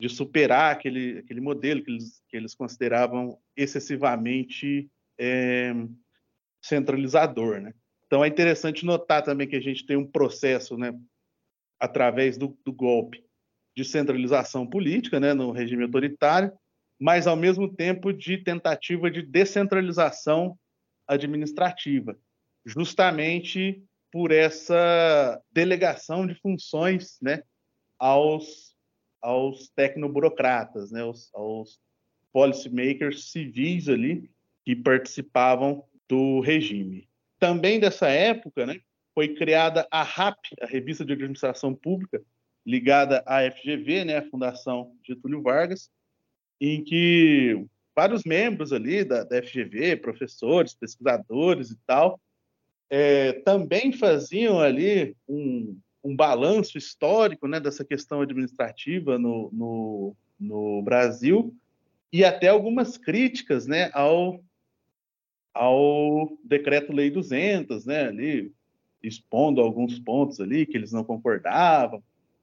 de 0.00 0.08
superar 0.08 0.72
aquele, 0.72 1.18
aquele 1.18 1.40
modelo 1.40 1.82
que 1.82 1.92
eles, 1.92 2.20
que 2.28 2.36
eles 2.36 2.54
consideravam 2.54 3.38
excessivamente 3.56 4.90
é, 5.16 5.72
centralizador, 6.60 7.60
né? 7.60 7.72
Então 8.06 8.24
é 8.24 8.28
interessante 8.28 8.86
notar 8.86 9.22
também 9.22 9.46
que 9.46 9.56
a 9.56 9.60
gente 9.60 9.84
tem 9.86 9.96
um 9.96 10.06
processo, 10.06 10.76
né, 10.76 10.92
através 11.78 12.36
do, 12.36 12.56
do 12.64 12.72
golpe 12.72 13.24
de 13.76 13.84
centralização 13.84 14.66
política, 14.66 15.20
né, 15.20 15.34
no 15.34 15.52
regime 15.52 15.84
autoritário, 15.84 16.52
mas 16.98 17.26
ao 17.26 17.36
mesmo 17.36 17.72
tempo 17.72 18.12
de 18.12 18.38
tentativa 18.38 19.10
de 19.10 19.22
descentralização 19.22 20.58
administrativa, 21.06 22.18
justamente 22.66 23.82
por 24.10 24.32
essa 24.32 25.40
delegação 25.52 26.26
de 26.26 26.34
funções, 26.34 27.18
né, 27.22 27.42
aos 27.98 28.68
aos 29.20 29.68
tecnoburocratas, 29.70 30.92
né, 30.92 31.02
aos, 31.02 31.28
aos 31.34 31.80
policymakers 32.32 33.32
civis 33.32 33.88
ali 33.88 34.30
que 34.64 34.76
participavam 34.76 35.84
do 36.08 36.40
regime. 36.40 37.08
Também 37.38 37.80
dessa 37.80 38.08
época, 38.08 38.64
né, 38.64 38.80
foi 39.18 39.34
criada 39.34 39.84
a 39.90 40.04
RAP, 40.04 40.38
a 40.60 40.66
Revista 40.66 41.04
de 41.04 41.12
Administração 41.12 41.74
Pública, 41.74 42.22
ligada 42.64 43.20
à 43.26 43.40
FGV, 43.50 44.04
né, 44.04 44.18
a 44.18 44.30
Fundação 44.30 44.94
Getúlio 45.04 45.42
Vargas, 45.42 45.90
em 46.60 46.84
que 46.84 47.66
vários 47.96 48.22
membros 48.22 48.72
ali 48.72 49.02
da, 49.02 49.24
da 49.24 49.42
FGV, 49.42 49.96
professores, 49.96 50.72
pesquisadores 50.72 51.72
e 51.72 51.78
tal, 51.84 52.20
é, 52.88 53.32
também 53.32 53.90
faziam 53.90 54.60
ali 54.60 55.16
um, 55.28 55.76
um 56.04 56.14
balanço 56.14 56.78
histórico 56.78 57.48
né, 57.48 57.58
dessa 57.58 57.84
questão 57.84 58.20
administrativa 58.20 59.18
no, 59.18 59.50
no, 59.52 60.16
no 60.38 60.80
Brasil 60.82 61.52
e 62.12 62.24
até 62.24 62.46
algumas 62.46 62.96
críticas 62.96 63.66
né, 63.66 63.90
ao, 63.94 64.40
ao 65.52 66.38
Decreto-Lei 66.44 67.10
200, 67.10 67.84
né, 67.84 68.06
ali, 68.06 68.56
expondo 69.02 69.60
alguns 69.60 69.98
pontos 69.98 70.40
ali 70.40 70.66
que 70.66 70.76
eles 70.76 70.92
não 70.92 71.04
concordavam 71.04 72.02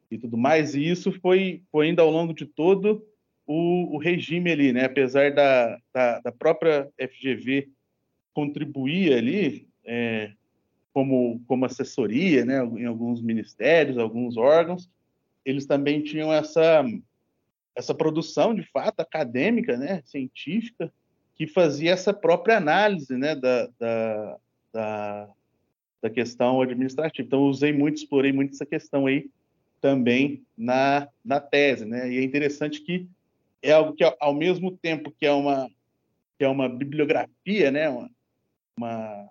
e 0.10 0.18
tudo 0.18 0.38
mais, 0.38 0.76
e 0.76 0.88
isso 0.88 1.12
foi, 1.20 1.62
foi 1.72 1.89
indo 1.89 2.02
ao 2.02 2.10
longo 2.10 2.34
de 2.34 2.46
todo 2.46 3.06
o, 3.46 3.96
o 3.96 3.98
regime 3.98 4.52
ali, 4.52 4.72
né, 4.72 4.86
apesar 4.86 5.32
da, 5.34 5.78
da, 5.94 6.20
da 6.20 6.32
própria 6.32 6.89
FGV 7.00 7.70
contribuir 8.34 9.13
ali 9.13 9.68
é, 9.84 10.32
como, 10.94 11.41
como 11.48 11.65
assessoria, 11.65 12.46
né, 12.46 12.63
em 12.78 12.86
alguns 12.86 13.22
ministérios, 13.22 13.98
alguns 13.98 14.38
órgãos, 14.38 14.89
eles 15.44 15.65
também 15.65 16.02
tinham 16.02 16.34
essa, 16.34 16.84
essa 17.76 17.94
produção, 17.94 18.56
de 18.56 18.63
fato, 18.63 19.00
acadêmica, 19.00 19.78
né, 19.78 20.02
científica, 20.06 20.91
que 21.36 21.46
fazia 21.46 21.91
essa 21.91 22.13
própria 22.13 22.58
análise 22.58 23.15
né, 23.15 23.36
da, 23.36 23.70
da, 23.78 24.38
da, 24.74 25.30
da 26.06 26.10
questão 26.12 26.62
administrativa. 26.62 27.26
Então, 27.26 27.41
usei 27.48 27.74
muito, 27.74 27.98
explorei 27.98 28.32
muito 28.32 28.54
essa 28.54 28.65
questão 28.65 29.08
aí 29.08 29.28
também 29.82 30.46
na, 30.56 31.08
na 31.24 31.39
tese. 31.39 31.84
Né? 31.84 32.12
E 32.12 32.20
é 32.20 32.24
interessante 32.24 32.82
que 32.82 33.08
é 33.60 33.72
algo 33.72 33.94
que, 33.94 34.04
ao 34.20 34.34
mesmo 34.36 34.78
tempo 34.78 35.12
que 35.12 35.26
é 35.26 35.32
uma, 35.32 35.68
que 36.38 36.46
é 36.46 36.48
uma 36.48 36.70
bibliografia, 36.70 37.72
né, 37.72 37.89
uma, 37.89 38.12
uma, 38.78 39.30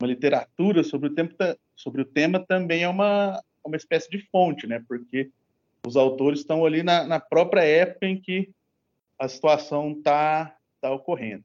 uma 0.00 0.08
literatura 0.08 0.82
sobre 0.82 1.10
o, 1.10 1.14
tempo, 1.14 1.34
sobre 1.76 2.00
o 2.00 2.06
tema, 2.06 2.40
também 2.40 2.84
é 2.84 2.88
uma, 2.88 3.38
uma 3.62 3.76
espécie 3.76 4.08
de 4.08 4.26
fonte, 4.30 4.66
né, 4.66 4.82
porque 4.88 5.30
os 5.86 5.94
autores 5.94 6.40
estão 6.40 6.64
ali 6.64 6.82
na, 6.82 7.04
na 7.04 7.20
própria 7.20 7.64
época 7.64 8.06
em 8.06 8.18
que 8.18 8.48
a 9.18 9.28
situação 9.28 9.92
está 9.92 10.56
tá 10.80 10.90
ocorrendo. 10.90 11.44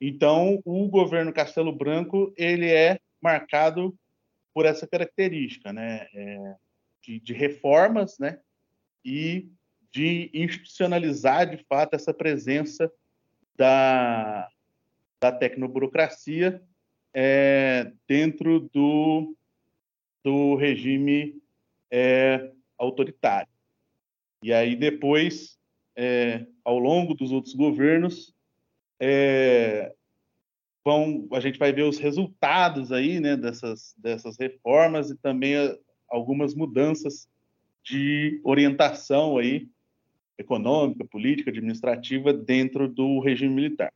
Então, 0.00 0.60
o 0.64 0.88
governo 0.88 1.32
Castelo 1.32 1.72
Branco 1.72 2.32
ele 2.36 2.68
é 2.68 2.98
marcado 3.22 3.96
por 4.52 4.66
essa 4.66 4.86
característica, 4.86 5.72
né, 5.72 6.06
é, 6.12 6.54
de, 7.02 7.20
de 7.20 7.32
reformas, 7.32 8.18
né, 8.18 8.40
e 9.04 9.48
de 9.92 10.30
institucionalizar 10.32 11.48
de 11.48 11.64
fato 11.64 11.94
essa 11.94 12.14
presença 12.14 12.90
da, 13.56 14.48
da 15.20 15.32
tecnoburocracia 15.32 16.62
é, 17.12 17.92
dentro 18.06 18.68
do, 18.72 19.36
do 20.22 20.54
regime 20.54 21.40
é, 21.90 22.52
autoritário. 22.78 23.50
E 24.42 24.52
aí 24.52 24.76
depois, 24.76 25.58
é, 25.96 26.46
ao 26.64 26.78
longo 26.78 27.14
dos 27.14 27.32
outros 27.32 27.54
governos, 27.54 28.34
é, 28.98 29.92
vão, 30.84 31.28
a 31.32 31.40
gente 31.40 31.58
vai 31.58 31.72
ver 31.72 31.82
os 31.82 31.98
resultados 31.98 32.90
aí, 32.92 33.20
né, 33.20 33.36
dessas, 33.36 33.94
dessas 33.98 34.36
reformas 34.38 35.10
e 35.10 35.16
também 35.16 35.54
algumas 36.08 36.54
mudanças 36.54 37.28
de 37.84 38.40
orientação 38.44 39.38
aí 39.38 39.68
econômica, 40.38 41.04
política, 41.04 41.50
administrativa 41.50 42.32
dentro 42.32 42.88
do 42.88 43.20
regime 43.20 43.54
militar. 43.54 43.92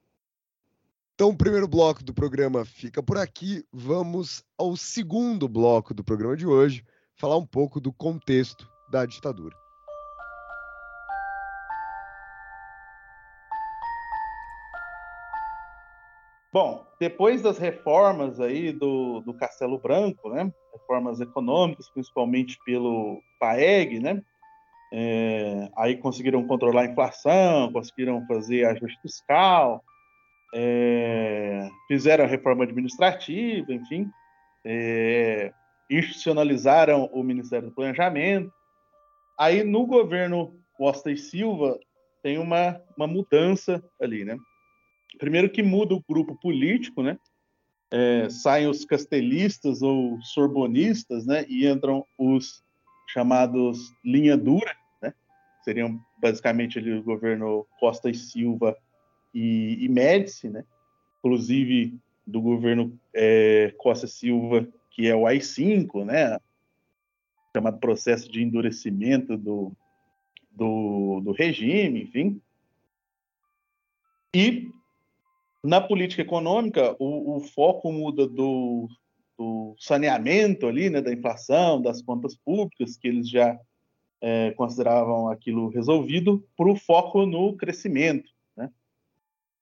Então, 1.14 1.30
o 1.30 1.36
primeiro 1.36 1.68
bloco 1.68 2.02
do 2.02 2.12
programa 2.12 2.64
fica 2.64 3.02
por 3.02 3.16
aqui. 3.16 3.64
Vamos 3.72 4.44
ao 4.58 4.76
segundo 4.76 5.48
bloco 5.48 5.94
do 5.94 6.02
programa 6.02 6.36
de 6.36 6.46
hoje, 6.46 6.84
falar 7.14 7.36
um 7.36 7.46
pouco 7.46 7.80
do 7.80 7.92
contexto 7.92 8.68
da 8.90 9.06
ditadura. 9.06 9.63
Bom, 16.54 16.86
depois 17.00 17.42
das 17.42 17.58
reformas 17.58 18.38
aí 18.38 18.70
do, 18.70 19.20
do 19.22 19.34
Castelo 19.34 19.76
Branco, 19.76 20.30
né, 20.30 20.52
reformas 20.72 21.20
econômicas, 21.20 21.90
principalmente 21.90 22.56
pelo 22.64 23.20
PAEG, 23.40 23.98
né, 23.98 24.22
é, 24.92 25.68
aí 25.76 25.96
conseguiram 25.96 26.46
controlar 26.46 26.82
a 26.82 26.86
inflação, 26.86 27.72
conseguiram 27.72 28.24
fazer 28.28 28.66
ajuste 28.66 29.00
fiscal, 29.02 29.82
é, 30.54 31.68
fizeram 31.88 32.22
a 32.22 32.28
reforma 32.28 32.62
administrativa, 32.62 33.72
enfim, 33.72 34.08
é, 34.64 35.52
institucionalizaram 35.90 37.06
o 37.06 37.24
Ministério 37.24 37.70
do 37.70 37.74
Planejamento. 37.74 38.52
Aí 39.36 39.64
no 39.64 39.84
governo 39.88 40.56
Costa 40.76 41.10
e 41.10 41.16
Silva 41.16 41.80
tem 42.22 42.38
uma, 42.38 42.80
uma 42.96 43.08
mudança 43.08 43.82
ali, 44.00 44.24
né? 44.24 44.38
Primeiro 45.18 45.50
que 45.50 45.62
muda 45.62 45.94
o 45.94 46.04
grupo 46.08 46.34
político, 46.36 47.02
né? 47.02 47.18
É, 47.90 48.28
saem 48.28 48.66
os 48.66 48.84
castelistas 48.84 49.82
ou 49.82 50.20
sorbonistas, 50.22 51.26
né? 51.26 51.44
E 51.48 51.66
entram 51.66 52.04
os 52.18 52.62
chamados 53.12 53.92
linha 54.04 54.36
dura, 54.36 54.74
seriam 55.64 55.98
basicamente 56.18 56.78
ali 56.78 56.92
o 56.92 57.02
governo 57.02 57.66
Costa 57.80 58.10
e 58.10 58.14
Silva 58.14 58.76
e, 59.32 59.78
e 59.84 59.88
Médici, 59.88 60.48
né? 60.48 60.64
Inclusive 61.18 61.98
do 62.26 62.40
governo 62.40 62.98
é, 63.12 63.74
Costa 63.78 64.06
e 64.06 64.08
Silva, 64.08 64.68
que 64.90 65.08
é 65.08 65.16
o 65.16 65.26
AI-5, 65.26 66.04
né? 66.04 66.38
Chamado 67.56 67.78
processo 67.78 68.30
de 68.30 68.42
endurecimento 68.42 69.36
do, 69.36 69.72
do, 70.50 71.20
do 71.24 71.32
regime, 71.32 72.02
enfim. 72.02 72.40
E 74.34 74.70
na 75.64 75.80
política 75.80 76.20
econômica, 76.20 76.94
o, 76.98 77.36
o 77.36 77.40
foco 77.40 77.90
muda 77.90 78.28
do, 78.28 78.86
do, 79.38 79.74
saneamento 79.78 80.66
ali, 80.66 80.90
né, 80.90 81.00
da 81.00 81.10
inflação, 81.10 81.80
das 81.80 82.02
contas 82.02 82.36
públicas, 82.36 82.98
que 82.98 83.08
eles 83.08 83.30
já 83.30 83.58
é, 84.20 84.50
consideravam 84.50 85.28
aquilo 85.28 85.68
resolvido 85.68 86.46
para 86.54 86.70
o 86.70 86.76
foco 86.76 87.24
no 87.24 87.56
crescimento. 87.56 88.30
Né? 88.54 88.70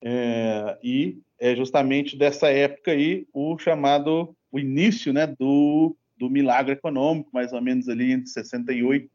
É, 0.02 0.78
e 0.82 1.20
é 1.38 1.54
justamente 1.54 2.16
dessa 2.16 2.48
época 2.48 2.90
aí 2.90 3.24
o 3.32 3.56
chamado, 3.56 4.36
o 4.50 4.58
início 4.58 5.12
né, 5.12 5.28
do, 5.28 5.96
do 6.18 6.28
milagre 6.28 6.72
econômico, 6.72 7.30
mais 7.32 7.52
ou 7.52 7.62
menos 7.62 7.88
ali 7.88 8.10
entre 8.10 8.26
68 8.26 9.08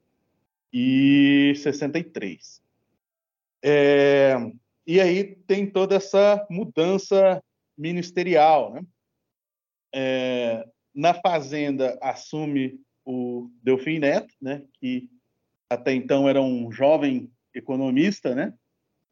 e 0.71 1.54
63. 1.58 2.62
É, 3.62 4.38
e 4.88 5.02
aí 5.02 5.36
tem 5.45 5.69
toda 5.69 5.95
essa 5.95 6.47
mudança 6.50 7.43
ministerial. 7.78 8.73
Né? 8.73 8.86
É, 9.93 10.67
na 10.95 11.13
Fazenda 11.13 11.97
assume 12.02 12.80
o 13.06 13.52
Delfim 13.62 14.00
Neto, 14.00 14.34
né, 14.41 14.63
que 14.80 15.10
até 15.69 15.93
então 15.93 16.28
era 16.28 16.41
um 16.41 16.71
jovem 16.71 17.30
economista, 17.54 18.34
né? 18.34 18.54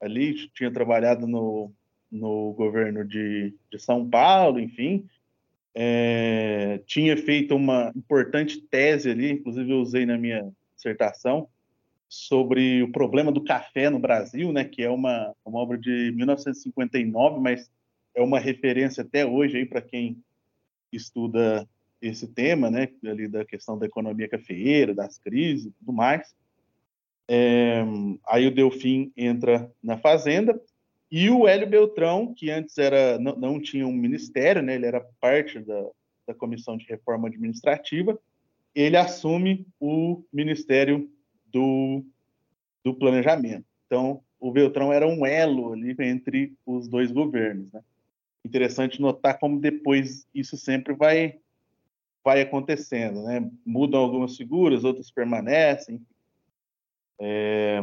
Ali 0.02 0.50
tinha 0.50 0.72
trabalhado 0.72 1.28
no, 1.28 1.72
no 2.12 2.54
governo 2.54 3.04
de, 3.06 3.54
de 3.72 3.80
São 3.80 4.10
Paulo, 4.10 4.60
enfim. 4.60 5.06
É, 5.74 6.82
tinha 6.86 7.18
feito 7.18 7.56
uma 7.56 7.92
importante 7.96 8.62
tese 8.62 9.10
ali, 9.10 9.32
inclusive 9.32 9.72
eu 9.72 9.80
usei 9.80 10.06
na 10.06 10.18
minha 10.18 10.50
dissertação, 10.76 11.50
sobre 12.08 12.84
o 12.84 12.92
problema 12.92 13.32
do 13.32 13.44
café 13.44 13.90
no 13.90 14.00
Brasil, 14.00 14.52
né? 14.52 14.64
Que 14.64 14.84
é 14.84 14.90
uma, 14.90 15.34
uma 15.44 15.60
obra 15.60 15.78
de 15.78 16.12
1959, 16.16 17.40
mas 17.40 17.70
é 18.14 18.22
uma 18.22 18.40
referência 18.40 19.04
até 19.04 19.26
hoje 19.26 19.58
aí 19.58 19.66
para 19.66 19.82
quem 19.82 20.18
estuda 20.92 21.68
esse 22.02 22.28
tema, 22.28 22.70
né? 22.70 22.90
Ali 23.06 23.28
da 23.28 23.44
questão 23.44 23.78
da 23.78 23.86
economia 23.86 24.30
cafeeira, 24.30 24.94
das 24.94 25.18
crises 25.18 25.72
tudo 25.80 25.94
mais. 25.94 26.36
É, 27.28 27.84
aí 28.28 28.46
o 28.48 28.54
Delfim 28.54 29.12
entra 29.18 29.72
na 29.82 29.98
Fazenda 29.98 30.60
e 31.12 31.30
o 31.30 31.48
Hélio 31.48 31.68
Beltrão, 31.68 32.34
que 32.34 32.52
antes 32.52 32.78
era 32.78 33.18
não, 33.18 33.36
não 33.36 33.60
tinha 33.60 33.88
um 33.88 33.94
ministério, 33.94 34.62
né, 34.62 34.76
ele 34.76 34.86
era 34.86 35.06
parte 35.20 35.60
da, 35.60 35.90
da 36.28 36.34
Comissão 36.34 36.78
de 36.78 36.86
Reforma 36.86 37.28
Administrativa, 37.28 38.20
ele 38.76 38.98
assume 38.98 39.66
o 39.80 40.24
Ministério 40.32 41.10
do, 41.46 42.04
do 42.84 42.94
Planejamento. 42.94 43.66
Então, 43.86 44.22
o 44.40 44.52
Beltrão 44.52 44.92
era 44.92 45.08
um 45.08 45.26
elo 45.26 45.74
ali 45.74 45.96
entre 46.00 46.54
os 46.66 46.88
dois 46.88 47.12
governos. 47.12 47.72
Né? 47.72 47.82
interessante 48.46 49.02
notar 49.02 49.40
como 49.40 49.60
depois 49.60 50.28
isso 50.34 50.56
sempre 50.56 50.94
vai 50.94 51.40
vai 52.24 52.42
acontecendo, 52.42 53.22
né? 53.24 53.52
Mudam 53.64 54.02
algumas 54.02 54.36
figuras, 54.36 54.84
outras 54.84 55.12
permanecem. 55.12 56.02
É... 57.20 57.80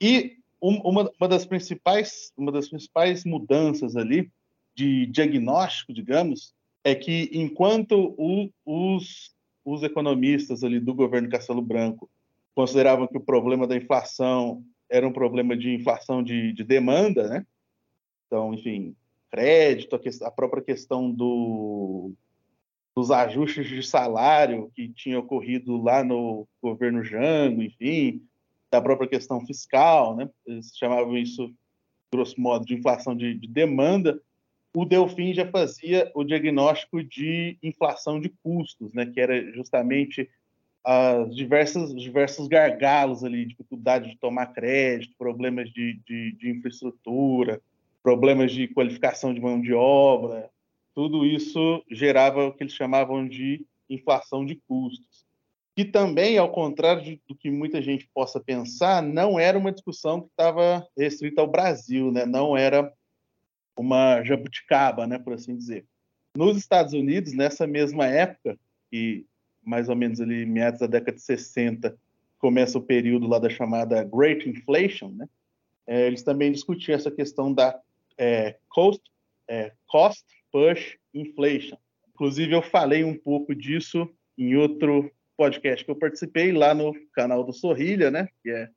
E 0.00 0.38
uma, 0.60 1.10
uma, 1.18 1.28
das 1.28 1.44
principais 1.44 2.32
uma 2.36 2.50
das 2.50 2.68
principais 2.68 3.24
mudanças 3.24 3.96
ali 3.96 4.30
de 4.74 5.06
diagnóstico, 5.06 5.92
digamos, 5.92 6.52
é 6.82 6.94
que 6.94 7.30
enquanto 7.32 8.14
o, 8.18 8.50
os 8.64 9.33
os 9.64 9.82
economistas 9.82 10.62
ali 10.62 10.78
do 10.78 10.94
governo 10.94 11.28
Castelo 11.28 11.62
Branco 11.62 12.10
consideravam 12.54 13.06
que 13.06 13.16
o 13.16 13.24
problema 13.24 13.66
da 13.66 13.76
inflação 13.76 14.62
era 14.88 15.06
um 15.06 15.12
problema 15.12 15.56
de 15.56 15.74
inflação 15.74 16.22
de, 16.22 16.52
de 16.52 16.62
demanda, 16.62 17.28
né? 17.28 17.46
Então, 18.26 18.52
enfim, 18.54 18.94
crédito, 19.30 19.96
a, 19.96 20.26
a 20.28 20.30
própria 20.30 20.62
questão 20.62 21.10
do, 21.10 22.12
dos 22.94 23.10
ajustes 23.10 23.66
de 23.66 23.82
salário 23.82 24.70
que 24.74 24.88
tinha 24.88 25.18
ocorrido 25.18 25.82
lá 25.82 26.04
no 26.04 26.46
governo 26.62 27.02
Jango, 27.02 27.62
enfim, 27.62 28.22
da 28.70 28.80
própria 28.80 29.08
questão 29.08 29.44
fiscal, 29.44 30.14
né? 30.14 30.28
Eles 30.46 30.76
chamavam 30.76 31.16
isso, 31.16 31.52
grosso 32.12 32.40
modo, 32.40 32.64
de 32.64 32.74
inflação 32.74 33.16
de, 33.16 33.34
de 33.34 33.48
demanda 33.48 34.20
o 34.74 34.84
Delfim 34.84 35.32
já 35.32 35.46
fazia 35.46 36.10
o 36.14 36.24
diagnóstico 36.24 37.02
de 37.02 37.56
inflação 37.62 38.20
de 38.20 38.28
custos, 38.28 38.92
né, 38.92 39.06
que 39.06 39.20
era 39.20 39.52
justamente 39.52 40.28
as 40.84 41.34
diversas 41.34 41.94
diversos 41.94 42.46
gargalos 42.46 43.24
ali, 43.24 43.46
dificuldade 43.46 44.10
de 44.10 44.18
tomar 44.18 44.46
crédito, 44.48 45.14
problemas 45.16 45.70
de, 45.70 45.98
de, 46.06 46.32
de 46.32 46.50
infraestrutura, 46.50 47.62
problemas 48.02 48.52
de 48.52 48.68
qualificação 48.68 49.32
de 49.32 49.40
mão 49.40 49.62
de 49.62 49.72
obra, 49.72 50.50
tudo 50.94 51.24
isso 51.24 51.82
gerava 51.90 52.46
o 52.46 52.52
que 52.52 52.64
eles 52.64 52.74
chamavam 52.74 53.26
de 53.26 53.64
inflação 53.88 54.44
de 54.44 54.56
custos. 54.68 55.24
Que 55.76 55.84
também, 55.84 56.36
ao 56.38 56.52
contrário 56.52 57.18
do 57.26 57.34
que 57.34 57.50
muita 57.50 57.82
gente 57.82 58.08
possa 58.14 58.38
pensar, 58.38 59.02
não 59.02 59.40
era 59.40 59.58
uma 59.58 59.72
discussão 59.72 60.20
que 60.20 60.28
estava 60.28 60.86
restrita 60.96 61.40
ao 61.40 61.50
Brasil, 61.50 62.12
né? 62.12 62.24
não 62.26 62.56
era 62.56 62.92
uma 63.76 64.22
jabuticaba, 64.22 65.06
né, 65.06 65.18
por 65.18 65.32
assim 65.32 65.56
dizer. 65.56 65.84
Nos 66.36 66.56
Estados 66.56 66.92
Unidos, 66.92 67.32
nessa 67.32 67.66
mesma 67.66 68.06
época, 68.06 68.58
que 68.90 69.24
mais 69.62 69.88
ou 69.88 69.96
menos 69.96 70.20
ali 70.20 70.44
meados 70.44 70.80
da 70.80 70.86
década 70.86 71.16
de 71.16 71.22
60 71.22 71.96
começa 72.38 72.76
o 72.76 72.82
período 72.82 73.26
lá 73.26 73.38
da 73.38 73.48
chamada 73.48 74.04
Great 74.04 74.48
Inflation, 74.48 75.08
né? 75.10 75.28
É, 75.86 76.06
eles 76.06 76.22
também 76.22 76.52
discutiam 76.52 76.96
essa 76.96 77.10
questão 77.10 77.52
da 77.52 77.78
é, 78.18 78.56
cost, 78.68 79.02
é, 79.48 79.72
cost 79.86 80.24
push 80.50 80.96
inflation. 81.12 81.76
Inclusive, 82.08 82.52
eu 82.52 82.62
falei 82.62 83.04
um 83.04 83.16
pouco 83.16 83.54
disso 83.54 84.08
em 84.36 84.56
outro 84.56 85.10
podcast 85.36 85.84
que 85.84 85.90
eu 85.90 85.96
participei 85.96 86.52
lá 86.52 86.74
no 86.74 86.94
canal 87.12 87.44
do 87.44 87.52
Sorrilha, 87.52 88.10
né? 88.10 88.28
Que 88.42 88.50
é 88.50 88.70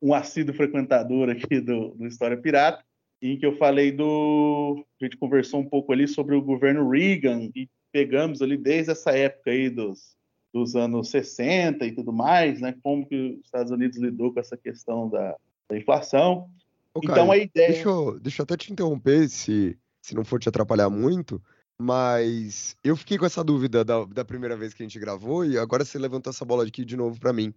um 0.00 0.14
assíduo 0.14 0.54
frequentador 0.54 1.30
aqui 1.30 1.60
do, 1.60 1.94
do 1.94 2.06
História 2.06 2.36
Pirata 2.36 2.85
em 3.20 3.38
que 3.38 3.46
eu 3.46 3.56
falei 3.56 3.92
do. 3.92 4.84
A 5.00 5.04
gente 5.04 5.16
conversou 5.16 5.60
um 5.60 5.68
pouco 5.68 5.92
ali 5.92 6.06
sobre 6.06 6.34
o 6.34 6.42
governo 6.42 6.88
Reagan 6.88 7.50
e 7.54 7.68
pegamos 7.92 8.42
ali 8.42 8.56
desde 8.56 8.92
essa 8.92 9.10
época 9.10 9.50
aí 9.50 9.70
dos, 9.70 10.16
dos 10.52 10.76
anos 10.76 11.10
60 11.10 11.84
e 11.86 11.92
tudo 11.92 12.12
mais, 12.12 12.60
né? 12.60 12.74
Como 12.82 13.06
que 13.06 13.38
os 13.38 13.44
Estados 13.44 13.72
Unidos 13.72 13.98
lidou 13.98 14.32
com 14.32 14.40
essa 14.40 14.56
questão 14.56 15.08
da, 15.08 15.36
da 15.68 15.76
inflação. 15.76 16.50
Ô, 16.94 17.00
então 17.02 17.30
a 17.30 17.36
ideia. 17.36 17.72
Deixa 17.72 17.88
eu, 17.88 18.20
deixa 18.20 18.42
eu 18.42 18.44
até 18.44 18.56
te 18.56 18.72
interromper, 18.72 19.28
se, 19.28 19.78
se 20.00 20.14
não 20.14 20.24
for 20.24 20.38
te 20.38 20.48
atrapalhar 20.48 20.90
muito, 20.90 21.42
mas 21.78 22.76
eu 22.82 22.96
fiquei 22.96 23.18
com 23.18 23.26
essa 23.26 23.44
dúvida 23.44 23.84
da, 23.84 24.04
da 24.04 24.24
primeira 24.24 24.56
vez 24.56 24.72
que 24.72 24.82
a 24.82 24.86
gente 24.86 24.98
gravou 24.98 25.44
e 25.44 25.58
agora 25.58 25.84
você 25.84 25.98
levantou 25.98 26.30
essa 26.30 26.44
bola 26.44 26.64
aqui 26.64 26.84
de 26.84 26.96
novo 26.96 27.18
para 27.18 27.32
mim. 27.32 27.52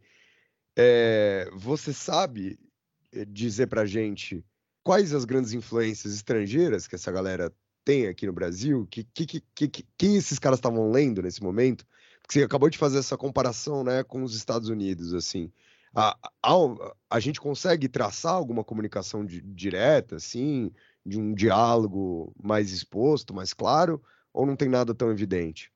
É, 0.77 1.49
você 1.53 1.91
sabe 1.91 2.57
eh, 3.11 3.25
dizer 3.25 3.67
pra 3.67 3.85
gente 3.85 4.43
quais 4.89 5.13
as 5.13 5.23
grandes 5.23 5.53
influências 5.53 6.15
estrangeiras 6.15 6.87
que 6.87 6.95
essa 6.95 7.11
galera 7.11 7.53
tem 7.85 8.07
aqui 8.07 8.25
no 8.25 8.33
Brasil? 8.33 8.87
Que, 8.89 9.03
que, 9.03 9.39
que, 9.53 9.67
que 9.67 9.85
quem 9.95 10.15
esses 10.15 10.39
caras 10.39 10.57
estavam 10.57 10.89
lendo 10.89 11.21
nesse 11.21 11.43
momento? 11.43 11.85
Porque 12.19 12.39
você 12.39 12.43
acabou 12.43 12.71
de 12.71 12.77
fazer 12.79 12.97
essa 12.97 13.15
comparação 13.15 13.83
né, 13.83 14.03
com 14.03 14.23
os 14.23 14.35
Estados 14.35 14.67
Unidos, 14.67 15.13
assim. 15.13 15.51
A, 15.93 16.17
a, 16.41 16.49
a 17.07 17.19
gente 17.19 17.39
consegue 17.39 17.87
traçar 17.87 18.33
alguma 18.33 18.63
comunicação 18.63 19.23
de, 19.23 19.41
direta, 19.41 20.15
assim, 20.15 20.71
de 21.05 21.19
um 21.19 21.35
diálogo 21.35 22.33
mais 22.41 22.71
exposto, 22.71 23.31
mais 23.31 23.53
claro, 23.53 24.01
ou 24.33 24.43
não 24.43 24.55
tem 24.55 24.69
nada 24.69 24.95
tão 24.95 25.11
evidente? 25.11 25.71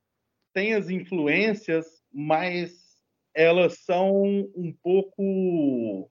Tem 0.55 0.73
as 0.73 0.89
influências, 0.89 1.85
mas 2.11 2.97
elas 3.35 3.77
são 3.77 4.23
um 4.55 4.75
pouco 4.81 6.09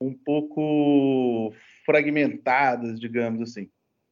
um 0.00 0.12
pouco 0.12 1.54
fragmentadas, 1.86 3.00
digamos 3.00 3.40
assim. 3.40 3.70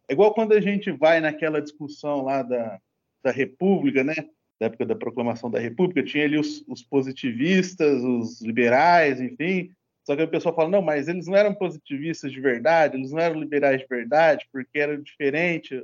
É 0.09 0.13
igual 0.13 0.33
quando 0.33 0.53
a 0.53 0.61
gente 0.61 0.91
vai 0.93 1.21
naquela 1.21 1.61
discussão 1.61 2.23
lá 2.23 2.43
da, 2.43 2.81
da 3.23 3.31
República, 3.31 4.05
né? 4.05 4.15
Da 4.61 4.67
época 4.67 4.87
da 4.87 4.95
proclamação 4.95 5.51
da 5.51 5.59
República, 5.59 6.03
tinha 6.03 6.25
ali 6.25 6.39
os, 6.39 6.65
os 6.69 6.83
positivistas, 6.83 8.03
os 8.03 8.41
liberais, 8.41 9.21
enfim. 9.21 9.71
Só 10.07 10.15
que 10.15 10.23
o 10.23 10.29
pessoal 10.29 10.55
fala, 10.55 10.69
não, 10.69 10.83
mas 10.83 11.09
eles 11.09 11.27
não 11.27 11.35
eram 11.35 11.55
positivistas 11.55 12.31
de 12.31 12.41
verdade, 12.41 12.97
eles 12.97 13.11
não 13.11 13.19
eram 13.19 13.41
liberais 13.41 13.81
de 13.81 13.87
verdade, 13.87 14.47
porque 14.53 14.79
era 14.79 14.97
diferente. 14.97 15.83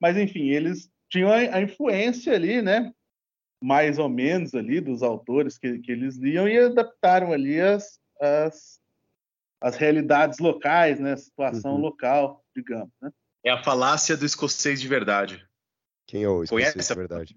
Mas, 0.00 0.16
enfim, 0.16 0.48
eles 0.48 0.90
tinham 1.10 1.30
a, 1.30 1.60
influência 1.60 2.32
ali, 2.32 2.62
né? 2.62 2.92
Mais 3.62 3.98
ou 3.98 4.08
menos 4.08 4.54
ali 4.54 4.80
dos 4.80 5.02
autores 5.02 5.58
que, 5.58 5.78
que 5.78 5.92
eles 5.92 6.16
liam 6.16 6.48
e 6.48 6.58
adaptaram 6.58 7.32
ali 7.32 7.60
as, 7.60 8.00
as 8.20 8.80
as 9.64 9.76
realidades 9.76 10.40
locais, 10.40 11.00
né? 11.00 11.14
A 11.14 11.16
situação 11.16 11.72
uhum. 11.72 11.80
local, 11.80 12.44
digamos. 12.54 12.92
Né? 13.00 13.10
É 13.42 13.50
a 13.50 13.62
falácia 13.62 14.14
do 14.14 14.26
escocês 14.26 14.78
de 14.78 14.86
verdade. 14.86 15.42
Quem 16.06 16.22
é 16.22 16.28
o 16.28 16.44
escocês 16.44 16.72
Conhece? 16.74 16.92
de 16.92 16.98
verdade? 16.98 17.36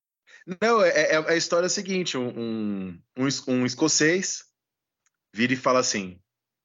Não, 0.62 0.84
é, 0.84 0.90
é, 0.90 1.14
é, 1.14 1.18
a 1.32 1.36
história 1.38 1.70
seguinte: 1.70 2.18
um, 2.18 3.00
um, 3.18 3.28
um 3.48 3.66
escocês 3.66 4.44
vira 5.34 5.54
e 5.54 5.56
fala 5.56 5.80
assim: 5.80 6.20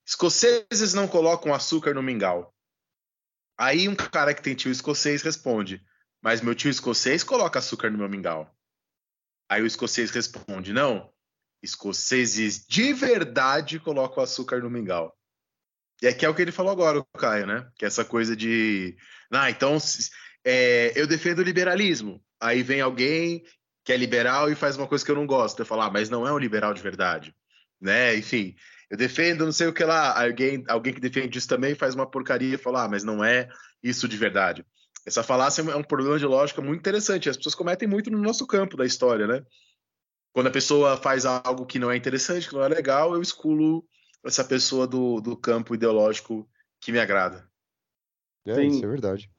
escoceses 0.04 0.94
não 0.94 1.06
colocam 1.06 1.54
açúcar 1.54 1.94
no 1.94 2.02
mingau. 2.02 2.52
Aí 3.56 3.88
um 3.88 3.94
cara 3.94 4.34
que 4.34 4.42
tem 4.42 4.56
tio 4.56 4.72
escocês 4.72 5.22
responde: 5.22 5.80
mas 6.20 6.40
meu 6.40 6.56
tio 6.56 6.70
escocês 6.70 7.22
coloca 7.22 7.60
açúcar 7.60 7.88
no 7.88 7.98
meu 7.98 8.08
mingau. 8.08 8.52
Aí 9.48 9.62
o 9.62 9.66
escocês 9.66 10.10
responde: 10.10 10.72
não, 10.72 11.08
escoceses 11.62 12.66
de 12.66 12.92
verdade 12.92 13.78
colocam 13.78 14.24
açúcar 14.24 14.60
no 14.60 14.68
mingau. 14.68 15.16
E 16.02 16.08
aqui 16.08 16.26
é 16.26 16.28
o 16.28 16.34
que 16.34 16.42
ele 16.42 16.50
falou 16.50 16.72
agora, 16.72 16.98
o 16.98 17.04
Caio, 17.16 17.46
né? 17.46 17.70
Que 17.78 17.84
é 17.84 17.88
essa 17.88 18.04
coisa 18.04 18.34
de. 18.34 18.96
Ah, 19.30 19.48
então 19.48 19.78
é, 20.44 20.92
eu 20.96 21.06
defendo 21.06 21.38
o 21.38 21.44
liberalismo. 21.44 22.20
Aí 22.40 22.60
vem 22.60 22.80
alguém 22.80 23.44
que 23.84 23.92
é 23.92 23.96
liberal 23.96 24.50
e 24.50 24.56
faz 24.56 24.76
uma 24.76 24.88
coisa 24.88 25.04
que 25.04 25.10
eu 25.12 25.14
não 25.14 25.26
gosto. 25.26 25.60
Eu 25.60 25.66
falo, 25.66 25.82
ah, 25.82 25.90
mas 25.90 26.10
não 26.10 26.26
é 26.26 26.32
um 26.32 26.38
liberal 26.38 26.74
de 26.74 26.82
verdade. 26.82 27.32
Né? 27.80 28.16
Enfim, 28.16 28.56
eu 28.90 28.96
defendo 28.96 29.44
não 29.44 29.52
sei 29.52 29.68
o 29.68 29.72
que 29.72 29.84
lá. 29.84 30.20
Alguém, 30.20 30.64
alguém 30.68 30.92
que 30.92 31.00
defende 31.00 31.38
isso 31.38 31.48
também 31.48 31.76
faz 31.76 31.94
uma 31.94 32.10
porcaria 32.10 32.56
e 32.56 32.58
fala, 32.58 32.84
ah, 32.84 32.88
mas 32.88 33.04
não 33.04 33.24
é 33.24 33.48
isso 33.80 34.08
de 34.08 34.16
verdade. 34.16 34.66
Essa 35.06 35.22
falácia 35.22 35.62
é 35.62 35.76
um 35.76 35.84
problema 35.84 36.18
de 36.18 36.26
lógica 36.26 36.60
muito 36.60 36.80
interessante. 36.80 37.28
As 37.28 37.36
pessoas 37.36 37.54
cometem 37.54 37.88
muito 37.88 38.10
no 38.10 38.18
nosso 38.18 38.44
campo 38.44 38.76
da 38.76 38.84
história, 38.84 39.28
né? 39.28 39.42
Quando 40.32 40.48
a 40.48 40.52
pessoa 40.52 40.96
faz 40.96 41.24
algo 41.24 41.64
que 41.64 41.78
não 41.78 41.90
é 41.90 41.96
interessante, 41.96 42.48
que 42.48 42.54
não 42.54 42.64
é 42.64 42.68
legal, 42.68 43.14
eu 43.14 43.22
excluo 43.22 43.84
essa 44.24 44.44
pessoa 44.44 44.86
do, 44.86 45.20
do 45.20 45.36
campo 45.36 45.74
ideológico 45.74 46.48
que 46.80 46.92
me 46.92 46.98
agrada. 46.98 47.48
É, 48.46 48.54
Sim. 48.54 48.68
isso 48.68 48.84
é 48.84 48.88
verdade. 48.88 49.30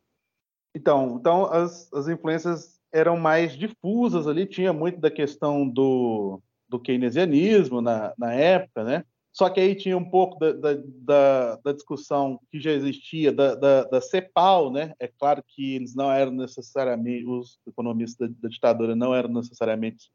Então, 0.76 1.18
então 1.20 1.46
as, 1.46 1.92
as 1.94 2.08
influências 2.08 2.80
eram 2.92 3.18
mais 3.18 3.58
difusas 3.58 4.28
ali, 4.28 4.46
tinha 4.46 4.72
muito 4.72 5.00
da 5.00 5.10
questão 5.10 5.68
do, 5.68 6.42
do 6.70 6.80
keynesianismo 6.80 7.82
na, 7.82 8.14
na 8.18 8.34
época, 8.34 8.84
né? 8.84 9.04
Só 9.32 9.50
que 9.50 9.60
aí 9.60 9.74
tinha 9.74 9.98
um 9.98 10.08
pouco 10.08 10.38
da, 10.38 10.52
da, 10.52 10.70
da, 10.86 11.56
da 11.56 11.72
discussão 11.72 12.40
que 12.52 12.60
já 12.60 12.72
existia 12.72 13.32
da, 13.32 13.56
da, 13.56 13.84
da, 13.86 14.00
CEPAL, 14.00 14.72
né? 14.72 14.94
É 15.00 15.08
claro 15.08 15.44
que 15.46 15.74
eles 15.76 15.96
não 15.96 16.12
eram 16.12 16.32
necessariamente, 16.32 17.26
os 17.26 17.60
economistas 17.68 18.30
da, 18.30 18.36
da 18.42 18.50
ditadura 18.50 18.96
não 18.96 19.14
eram 19.14 19.30
necessariamente 19.30 20.12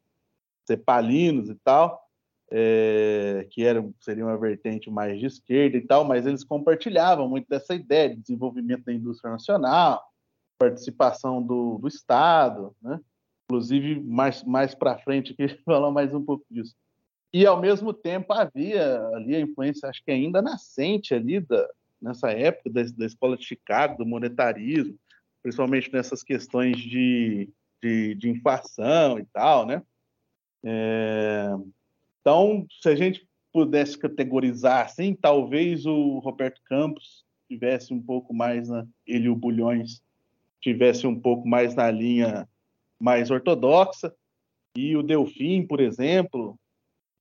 cepalinos 0.65 1.49
e 1.49 1.55
tal, 1.55 2.01
é, 2.51 3.47
que 3.51 3.63
era, 3.63 3.87
seria 3.99 4.25
uma 4.25 4.37
vertente 4.37 4.89
mais 4.89 5.19
de 5.19 5.25
esquerda 5.25 5.77
e 5.77 5.81
tal, 5.81 6.03
mas 6.03 6.25
eles 6.25 6.43
compartilhavam 6.43 7.27
muito 7.27 7.47
dessa 7.47 7.75
ideia 7.75 8.09
de 8.09 8.21
desenvolvimento 8.21 8.85
da 8.85 8.93
indústria 8.93 9.31
nacional, 9.31 10.03
participação 10.57 11.41
do, 11.41 11.77
do 11.77 11.87
Estado, 11.87 12.75
né? 12.81 12.99
inclusive 13.45 13.99
mais, 14.01 14.43
mais 14.43 14.75
para 14.75 14.97
frente 14.97 15.33
aqui 15.33 15.47
falar 15.63 15.91
mais 15.91 16.13
um 16.13 16.23
pouco 16.23 16.45
disso. 16.49 16.75
E 17.31 17.45
ao 17.45 17.59
mesmo 17.59 17.93
tempo 17.93 18.33
havia 18.33 18.99
ali 19.09 19.35
a 19.35 19.39
influência, 19.39 19.87
acho 19.87 20.03
que 20.03 20.11
ainda 20.11 20.41
nascente 20.41 21.13
ali 21.13 21.39
da, 21.39 21.69
nessa 22.01 22.31
época 22.31 22.71
da, 22.71 22.81
da 22.97 23.05
escola 23.05 23.37
de 23.37 23.45
Chicago, 23.45 23.97
do 23.97 24.05
monetarismo, 24.05 24.97
principalmente 25.43 25.91
nessas 25.93 26.23
questões 26.23 26.77
de, 26.77 27.49
de, 27.81 28.15
de 28.15 28.29
inflação 28.29 29.19
e 29.19 29.25
tal, 29.25 29.67
né? 29.67 29.83
É, 30.65 31.55
então, 32.21 32.65
se 32.81 32.89
a 32.89 32.95
gente 32.95 33.27
pudesse 33.51 33.97
categorizar 33.97 34.85
assim, 34.85 35.15
talvez 35.15 35.85
o 35.85 36.19
Roberto 36.19 36.61
Campos 36.65 37.25
tivesse 37.49 37.93
um 37.93 38.01
pouco 38.01 38.33
mais 38.33 38.69
na, 38.69 38.85
ele 39.07 39.25
e 39.25 39.29
o 39.29 39.35
Bulhões 39.35 40.01
tivesse 40.61 41.07
um 41.07 41.19
pouco 41.19 41.47
mais 41.47 41.73
na 41.73 41.89
linha 41.89 42.47
mais 43.01 43.31
ortodoxa 43.31 44.13
e 44.75 44.95
o 44.95 45.01
Delfim, 45.01 45.65
por 45.65 45.79
exemplo, 45.79 46.59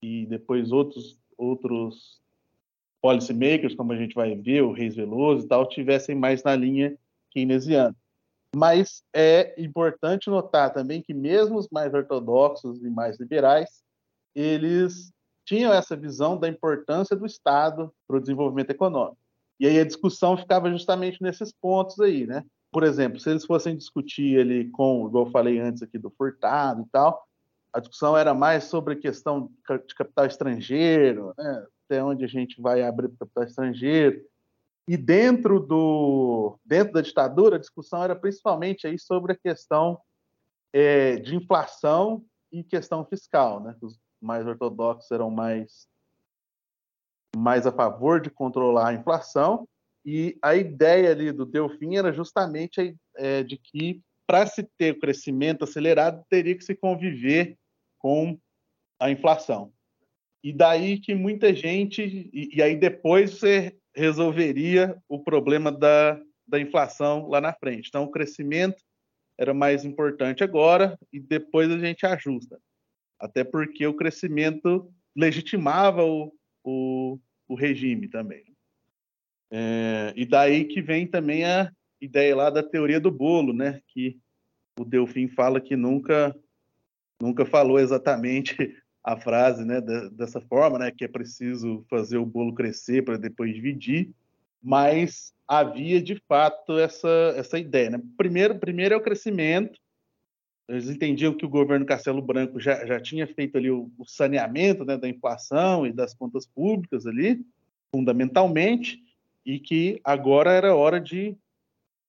e 0.03 0.27
depois 0.27 0.71
outros 0.71 1.19
outros 1.37 2.21
policymakers, 3.01 3.77
como 3.77 3.93
a 3.93 3.97
gente 3.97 4.15
vai 4.15 4.35
ver, 4.35 4.63
o 4.63 4.73
Reis 4.73 4.97
Veloso 4.97 5.47
e 5.47 5.49
tal, 5.49 5.69
tivessem 5.69 6.17
mais 6.17 6.43
na 6.43 6.57
linha 6.57 6.99
keynesiana. 7.31 7.95
Mas 8.55 9.05
é 9.15 9.55
importante 9.57 10.29
notar 10.29 10.73
também 10.73 11.01
que 11.01 11.15
mesmo 11.15 11.59
os 11.59 11.69
mais 11.71 11.95
ortodoxos 11.95 12.83
e 12.83 12.91
mais 12.91 13.19
liberais, 13.21 13.85
eles 14.41 15.13
tinham 15.45 15.73
essa 15.73 15.97
visão 15.97 16.39
da 16.39 16.49
importância 16.49 17.17
do 17.17 17.27
Estado 17.27 17.93
para 18.07 18.19
o 18.19 18.21
desenvolvimento 18.21 18.71
econômico. 18.71 19.19
E 19.59 19.67
aí 19.67 19.81
a 19.81 19.85
discussão 19.85 20.37
ficava 20.37 20.71
justamente 20.71 21.23
nesses 21.23 21.53
pontos 21.53 21.99
aí, 22.01 22.27
né? 22.27 22.45
Por 22.71 22.85
exemplo, 22.85 23.19
se 23.19 23.31
eles 23.31 23.45
fossem 23.45 23.77
discutir 23.77 24.39
ali 24.39 24.69
com, 24.71 25.07
igual 25.09 25.27
eu 25.27 25.33
falei 25.33 25.59
antes 25.59 25.83
aqui 25.83 25.99
do 25.99 26.11
furtado 26.11 26.83
e 26.83 26.87
tal, 26.93 27.27
a 27.73 27.81
discussão 27.81 28.17
era 28.17 28.35
mais 28.35 28.65
sobre 28.65 28.95
a 28.95 29.01
questão 29.01 29.51
de 29.87 29.95
capital 29.95 30.27
estrangeiro, 30.27 31.35
né? 31.37 31.67
até 31.85 32.05
onde 32.05 32.25
a 32.25 32.29
gente 32.29 32.61
vai 32.61 32.83
abrir 32.83 33.09
capital 33.19 33.45
estrangeiro. 33.45 34.23
E 34.87 34.97
dentro 34.97 35.61
do 35.61 36.59
dentro 36.65 36.93
da 36.93 37.01
ditadura, 37.01 37.57
a 37.57 37.61
discussão 37.61 38.05
era 38.05 38.15
principalmente 38.15 38.87
aí 38.87 38.99
sobre 38.99 39.33
a 39.33 39.37
questão 39.37 39.99
é, 40.73 41.17
de 41.17 41.35
inflação 41.35 42.25
e 42.53 42.63
questão 42.63 43.05
fiscal, 43.05 43.61
né? 43.61 43.75
Mais 44.21 44.47
ortodoxos 44.47 45.11
eram 45.11 45.31
mais 45.31 45.87
mais 47.37 47.67
a 47.67 47.73
favor 47.73 48.21
de 48.21 48.31
controlar 48.31 48.89
a 48.89 48.95
inflação 48.95 49.69
e 50.05 50.39
a 50.43 50.57
ideia 50.57 51.11
ali 51.11 51.31
do 51.31 51.45
Delfim 51.45 51.97
era 51.97 52.13
justamente 52.13 52.97
é, 53.17 53.43
de 53.43 53.57
que 53.57 54.01
para 54.27 54.47
se 54.47 54.63
ter 54.63 54.99
crescimento 54.99 55.65
acelerado 55.65 56.25
teria 56.29 56.57
que 56.57 56.65
se 56.65 56.75
conviver 56.75 57.57
com 57.99 58.39
a 59.01 59.11
inflação. 59.11 59.73
E 60.43 60.53
daí 60.53 60.99
que 60.99 61.15
muita 61.15 61.55
gente 61.55 62.31
e, 62.33 62.57
e 62.57 62.63
aí 62.63 62.77
depois 62.77 63.39
você 63.39 63.77
resolveria 63.95 64.97
o 65.09 65.19
problema 65.19 65.71
da, 65.71 66.21
da 66.47 66.61
inflação 66.61 67.29
lá 67.29 67.41
na 67.41 67.53
frente. 67.53 67.89
Então 67.89 68.05
o 68.05 68.11
crescimento 68.11 68.83
era 69.37 69.53
mais 69.53 69.85
importante 69.85 70.43
agora 70.43 70.99
e 71.13 71.21
depois 71.21 71.71
a 71.71 71.79
gente 71.79 72.07
ajusta. 72.07 72.59
Até 73.19 73.43
porque 73.45 73.87
o 73.87 73.95
crescimento 73.95 74.93
legitimava 75.15 76.05
o, 76.05 76.33
o, 76.65 77.19
o 77.49 77.55
regime 77.55 78.09
também. 78.09 78.45
É, 79.51 80.13
e 80.15 80.27
daí 80.27 80.65
que 80.65 80.81
vem 80.83 81.07
também 81.07 81.45
a 81.45 81.73
ideia 82.01 82.37
lá 82.37 82.51
da 82.51 82.63
teoria 82.63 83.01
do 83.01 83.11
bolo, 83.11 83.53
né? 83.53 83.81
Que 83.89 84.19
o 84.79 84.85
Delfim 84.85 85.29
fala 85.29 85.61
que 85.61 85.77
nunca 85.77 86.37
nunca 87.21 87.45
falou 87.45 87.81
exatamente 87.81 88.55
a 89.03 89.17
frase, 89.17 89.65
né, 89.65 89.81
dessa 90.13 90.41
forma, 90.41 90.79
né, 90.79 90.93
que 90.93 91.05
é 91.05 91.09
preciso 91.09 91.85
fazer 91.91 92.19
o 92.19 92.27
bolo 92.27 92.55
crescer 92.55 93.05
para 93.05 93.17
depois 93.17 93.53
dividir, 93.53 94.11
mas 94.63 95.33
havia 95.47 96.01
de 96.01 96.15
fato 96.29 96.79
essa 96.79 97.35
essa 97.37 97.59
ideia, 97.59 97.91
né? 97.91 98.03
Primeiro, 98.17 98.59
primeiro 98.59 98.95
é 98.95 98.97
o 98.99 99.03
crescimento. 99.03 99.81
Eles 100.69 100.89
entendiam 100.91 101.35
que 101.35 101.47
o 101.47 101.49
governo 101.49 101.87
Castelo 101.87 102.21
Branco 102.21 102.61
já, 102.61 102.85
já 102.85 103.01
tinha 103.01 103.27
feito 103.27 103.57
ali 103.57 103.71
o, 103.71 103.91
o 103.99 104.05
saneamento 104.05 104.85
né, 104.85 104.99
da 104.99 105.09
inflação 105.09 105.87
e 105.87 105.93
das 105.93 106.13
contas 106.13 106.47
públicas 106.47 107.07
ali, 107.07 107.41
fundamentalmente, 107.91 109.03
e 109.47 109.59
que 109.59 109.99
agora 110.05 110.53
era 110.53 110.77
hora 110.77 111.01
de 111.01 111.35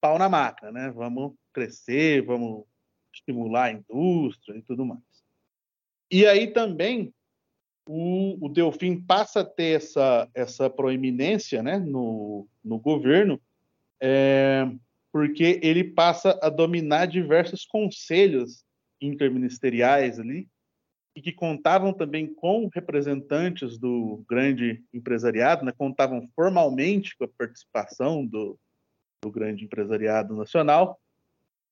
pau 0.02 0.20
na 0.20 0.28
máquina, 0.28 0.72
né? 0.72 0.92
Vamos 0.92 1.34
crescer, 1.54 2.22
vamos 2.22 2.66
estimular 3.14 3.66
a 3.66 3.72
indústria 3.72 4.58
e 4.58 4.62
tudo 4.62 4.86
mais. 4.86 5.00
E 6.12 6.26
aí 6.26 6.48
também 6.48 7.14
o, 7.88 8.46
o 8.46 8.50
Delfim 8.50 9.00
passa 9.00 9.42
a 9.42 9.46
ter 9.46 9.78
essa, 9.78 10.30
essa 10.34 10.70
proeminência 10.70 11.64
né, 11.64 11.78
no, 11.78 12.48
no 12.64 12.78
governo, 12.78 13.40
é, 14.02 14.70
porque 15.12 15.60
ele 15.64 15.84
passa 15.84 16.38
a 16.42 16.50
dominar 16.50 17.08
diversos 17.08 17.66
conselhos 17.66 18.64
interministeriais 19.02 20.20
ali, 20.20 20.48
e 21.16 21.22
que 21.22 21.32
contavam 21.32 21.92
também 21.92 22.34
com 22.34 22.70
representantes 22.74 23.78
do 23.78 24.24
grande 24.30 24.84
empresariado, 24.94 25.66
né, 25.66 25.74
contavam 25.78 26.28
formalmente 26.36 27.18
com 27.18 27.26
a 27.26 27.28
participação 27.28 28.26
do, 28.26 28.58
do 29.22 29.32
grande 29.32 29.66
empresariado 29.66 30.36
nacional 30.36 31.00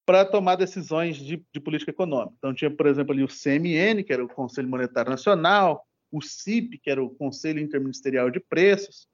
para 0.05 0.25
tomar 0.25 0.55
decisões 0.55 1.17
de, 1.17 1.43
de, 1.51 1.59
política 1.59 1.91
econômica. 1.91 2.33
Então 2.37 2.53
tinha, 2.53 2.71
por 2.71 2.87
exemplo, 2.87 3.13
ali 3.13 3.23
o 3.23 3.27
CMN, 3.27 4.03
que 4.03 4.13
era 4.13 4.23
o 4.23 4.27
Conselho 4.27 4.69
Monetário 4.69 5.11
Nacional, 5.11 5.85
o 6.11 6.21
CIP, 6.21 6.77
que 6.77 6.89
era 6.89 7.03
o 7.03 7.09
Conselho 7.09 7.59
Interministerial 7.59 8.29
de 8.29 8.39
Preços, 8.39 9.07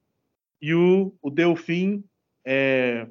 e 0.62 0.72
o, 0.72 1.14
o 1.20 1.30
Delfim 1.30 2.04
é, 2.44 3.08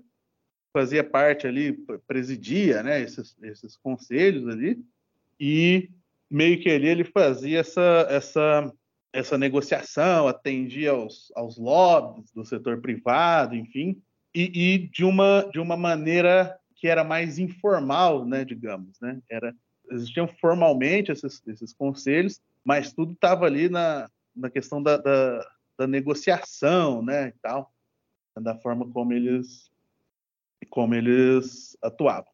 fazia 0.73 1.03
parte 1.03 1.45
ali, 1.45 1.77
presidia 2.07 2.81
né, 2.81 2.99
esses, 3.01 3.37
esses 3.43 3.77
conselhos 3.77 4.47
ali, 4.47 4.83
e 5.39 5.89
meio 6.29 6.59
que 6.59 6.69
ali 6.69 6.87
ele 6.87 7.03
fazia 7.03 7.59
essa, 7.59 8.07
essa, 8.09 8.73
essa 9.13 9.37
negociação, 9.37 10.27
atendia 10.27 10.91
aos, 10.91 11.31
aos 11.35 11.57
lobbies 11.57 12.31
do 12.31 12.43
setor 12.43 12.81
privado, 12.81 13.55
enfim, 13.55 14.01
e, 14.33 14.73
e, 14.73 14.77
de, 14.89 15.05
uma, 15.05 15.47
de 15.53 15.59
uma 15.59 15.77
maneira 15.77 16.57
que 16.75 16.87
era 16.87 17.03
mais 17.03 17.37
informal, 17.37 18.25
né, 18.25 18.43
digamos, 18.43 18.99
né? 18.99 19.21
Era, 19.29 19.55
existiam 19.91 20.27
formalmente 20.27 21.11
esses, 21.11 21.41
esses 21.47 21.71
conselhos, 21.71 22.41
mas 22.65 22.91
tudo 22.91 23.13
estava 23.13 23.45
ali 23.45 23.69
na, 23.69 24.09
na 24.35 24.49
questão 24.49 24.81
da, 24.81 24.97
da, 24.97 25.47
da, 25.77 25.87
negociação, 25.87 27.03
né, 27.03 27.27
e 27.27 27.33
tal, 27.41 27.71
da 28.41 28.57
forma 28.57 28.89
como 28.89 29.13
eles 29.13 29.71
como 30.65 30.95
eles 30.95 31.77
atuavam. 31.81 32.31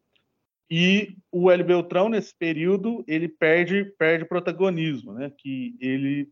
E 0.72 1.16
o 1.32 1.50
Hélio 1.50 1.66
Beltrão, 1.66 2.10
nesse 2.10 2.36
período, 2.38 3.04
ele 3.08 3.28
perde, 3.28 3.86
perde 3.98 4.26
protagonismo, 4.26 5.14
né? 5.14 5.32
que 5.36 5.76
ele 5.80 6.30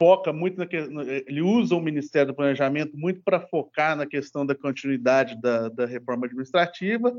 foca 0.00 0.32
muito 0.32 0.58
na 0.58 0.66
ele 1.26 1.40
usa 1.40 1.76
o 1.76 1.80
Ministério 1.80 2.28
do 2.28 2.36
Planejamento 2.36 2.96
muito 2.96 3.22
para 3.22 3.46
focar 3.46 3.96
na 3.96 4.06
questão 4.06 4.44
da 4.44 4.54
continuidade 4.54 5.40
da, 5.40 5.68
da 5.68 5.86
reforma 5.86 6.26
administrativa 6.26 7.14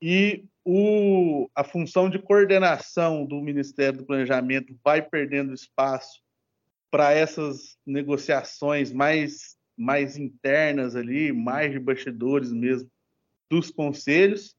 e 0.00 0.44
o, 0.64 1.48
a 1.54 1.64
função 1.64 2.08
de 2.08 2.20
coordenação 2.20 3.26
do 3.26 3.40
Ministério 3.40 3.98
do 3.98 4.06
Planejamento 4.06 4.74
vai 4.84 5.02
perdendo 5.02 5.52
espaço 5.52 6.22
para 6.90 7.12
essas 7.12 7.76
negociações 7.86 8.92
mais 8.92 9.56
mais 9.76 10.16
internas 10.18 10.94
ali, 10.94 11.32
mais 11.32 11.72
de 11.72 11.80
bastidores 11.80 12.52
mesmo 12.52 12.88
dos 13.50 13.70
conselhos 13.70 14.56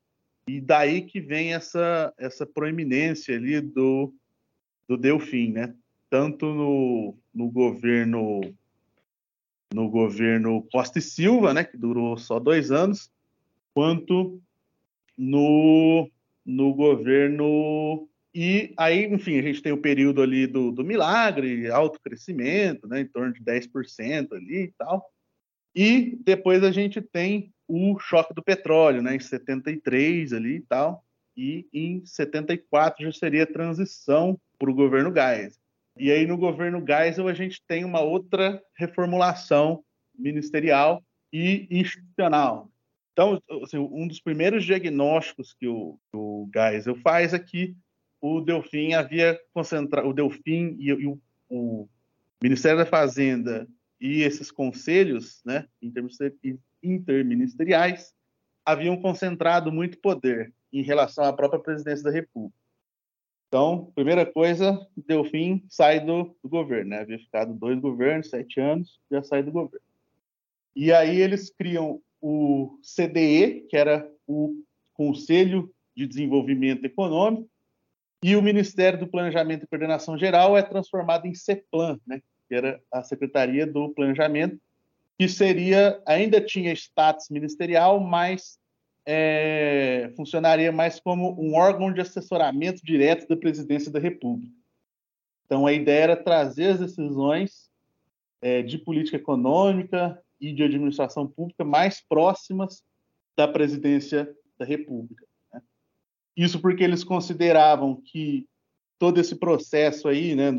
e 0.47 0.59
daí 0.59 1.01
que 1.01 1.21
vem 1.21 1.53
essa, 1.53 2.13
essa 2.17 2.45
proeminência 2.45 3.35
ali 3.35 3.61
do, 3.61 4.13
do 4.87 4.97
Delfim, 4.97 5.51
né? 5.51 5.73
Tanto 6.09 6.45
no, 6.45 7.15
no 7.33 7.49
governo 7.49 8.41
no 9.73 9.89
governo 9.89 10.67
Costa 10.71 10.99
e 10.99 11.01
Silva, 11.01 11.51
né, 11.51 11.63
que 11.63 11.75
durou 11.75 12.15
só 12.15 12.39
dois 12.39 12.69
anos, 12.69 13.11
quanto 13.73 14.39
no, 15.17 16.07
no 16.45 16.75
governo 16.75 18.07
e 18.35 18.73
aí, 18.77 19.05
enfim, 19.05 19.37
a 19.37 19.43
gente 19.43 19.61
tem 19.61 19.71
o 19.71 19.81
período 19.81 20.21
ali 20.21 20.47
do, 20.47 20.71
do 20.71 20.83
milagre, 20.83 21.69
alto 21.69 21.99
crescimento, 21.99 22.87
né, 22.87 23.01
em 23.01 23.05
torno 23.05 23.31
de 23.31 23.41
10% 23.41 24.33
ali 24.33 24.63
e 24.63 24.73
tal. 24.77 25.07
E 25.75 26.17
depois 26.23 26.63
a 26.63 26.71
gente 26.71 26.99
tem 26.99 27.53
o 27.67 27.97
choque 27.99 28.33
do 28.33 28.43
petróleo, 28.43 29.01
né, 29.01 29.15
em 29.15 29.19
73 29.19 30.33
ali 30.33 30.57
e 30.57 30.61
tal, 30.61 31.03
e 31.35 31.67
em 31.73 32.05
74 32.05 33.03
já 33.03 33.11
seria 33.11 33.43
a 33.43 33.51
transição 33.51 34.39
para 34.59 34.69
o 34.69 34.75
governo 34.75 35.13
Geisel. 35.13 35.61
E 35.97 36.11
aí 36.11 36.25
no 36.25 36.37
governo 36.37 36.83
Geisel 36.85 37.27
a 37.27 37.33
gente 37.33 37.61
tem 37.67 37.83
uma 37.83 38.01
outra 38.01 38.61
reformulação 38.75 39.83
ministerial 40.17 41.03
e 41.31 41.67
institucional. 41.69 42.69
Então, 43.13 43.39
assim, 43.63 43.77
um 43.77 44.07
dos 44.07 44.19
primeiros 44.19 44.65
diagnósticos 44.65 45.53
que 45.53 45.67
o, 45.67 45.99
o 46.13 46.49
Geisel 46.53 46.95
faz 46.95 47.33
é 47.33 47.39
que 47.39 47.75
o 48.19 48.41
Delfim 48.41 48.93
havia 48.93 49.39
concentrado, 49.53 50.07
o 50.07 50.13
Delfim 50.13 50.75
e, 50.79 50.87
e 50.87 51.07
o, 51.07 51.19
o 51.49 51.87
Ministério 52.41 52.79
da 52.79 52.85
Fazenda 52.85 53.67
e 53.99 54.21
esses 54.21 54.51
conselhos, 54.51 55.41
né, 55.45 55.67
interministeriais 55.81 56.59
haviam 58.65 58.99
concentrado 59.01 59.71
muito 59.71 59.99
poder 59.99 60.53
em 60.71 60.81
relação 60.81 61.23
à 61.23 61.33
própria 61.33 61.61
presidência 61.61 62.03
da 62.03 62.11
República. 62.11 62.57
Então, 63.47 63.91
primeira 63.93 64.25
coisa, 64.25 64.79
Delfim 64.97 65.63
sai 65.69 65.99
do, 65.99 66.35
do 66.43 66.49
governo, 66.49 66.89
né? 66.89 67.01
Havia 67.01 67.19
ficado 67.19 67.53
dois 67.53 67.79
governos, 67.79 68.29
sete 68.29 68.59
anos, 68.59 68.99
já 69.11 69.21
sai 69.21 69.43
do 69.43 69.51
governo. 69.51 69.85
E 70.75 70.91
aí 70.91 71.21
eles 71.21 71.51
criam 71.51 72.01
o 72.19 72.79
CDE, 72.81 73.67
que 73.69 73.77
era 73.77 74.09
o 74.25 74.55
Conselho 74.93 75.71
de 75.95 76.07
Desenvolvimento 76.07 76.83
Econômico, 76.83 77.47
e 78.23 78.35
o 78.35 78.41
Ministério 78.41 78.97
do 78.97 79.07
Planejamento 79.07 79.65
e 79.65 79.67
Coordenação 79.67 80.17
Geral 80.17 80.57
é 80.57 80.63
transformado 80.63 81.27
em 81.27 81.35
CEPLAN, 81.35 81.99
né? 82.07 82.21
que 82.47 82.55
era 82.55 82.81
a 82.91 83.03
Secretaria 83.03 83.67
do 83.67 83.89
Planejamento, 83.89 84.57
que 85.23 85.29
seria, 85.29 86.01
ainda 86.05 86.41
tinha 86.41 86.73
status 86.73 87.29
ministerial, 87.29 87.97
mas 87.97 88.59
é, 89.05 90.11
funcionaria 90.17 90.69
mais 90.69 90.99
como 90.99 91.41
um 91.41 91.55
órgão 91.55 91.93
de 91.93 92.01
assessoramento 92.01 92.83
direto 92.83 93.25
da 93.25 93.37
Presidência 93.37 93.89
da 93.89 94.01
República. 94.01 94.53
Então, 95.45 95.65
a 95.65 95.71
ideia 95.71 96.03
era 96.03 96.17
trazer 96.17 96.71
as 96.71 96.79
decisões 96.81 97.69
é, 98.41 98.61
de 98.61 98.77
política 98.77 99.15
econômica 99.15 100.21
e 100.41 100.51
de 100.51 100.61
administração 100.61 101.25
pública 101.25 101.63
mais 101.63 102.01
próximas 102.01 102.83
da 103.33 103.47
Presidência 103.47 104.29
da 104.59 104.65
República. 104.65 105.25
Né? 105.53 105.61
Isso 106.35 106.59
porque 106.59 106.83
eles 106.83 107.05
consideravam 107.05 107.95
que 107.95 108.45
todo 108.99 109.21
esse 109.21 109.37
processo 109.37 110.09
aí, 110.09 110.35
né, 110.35 110.51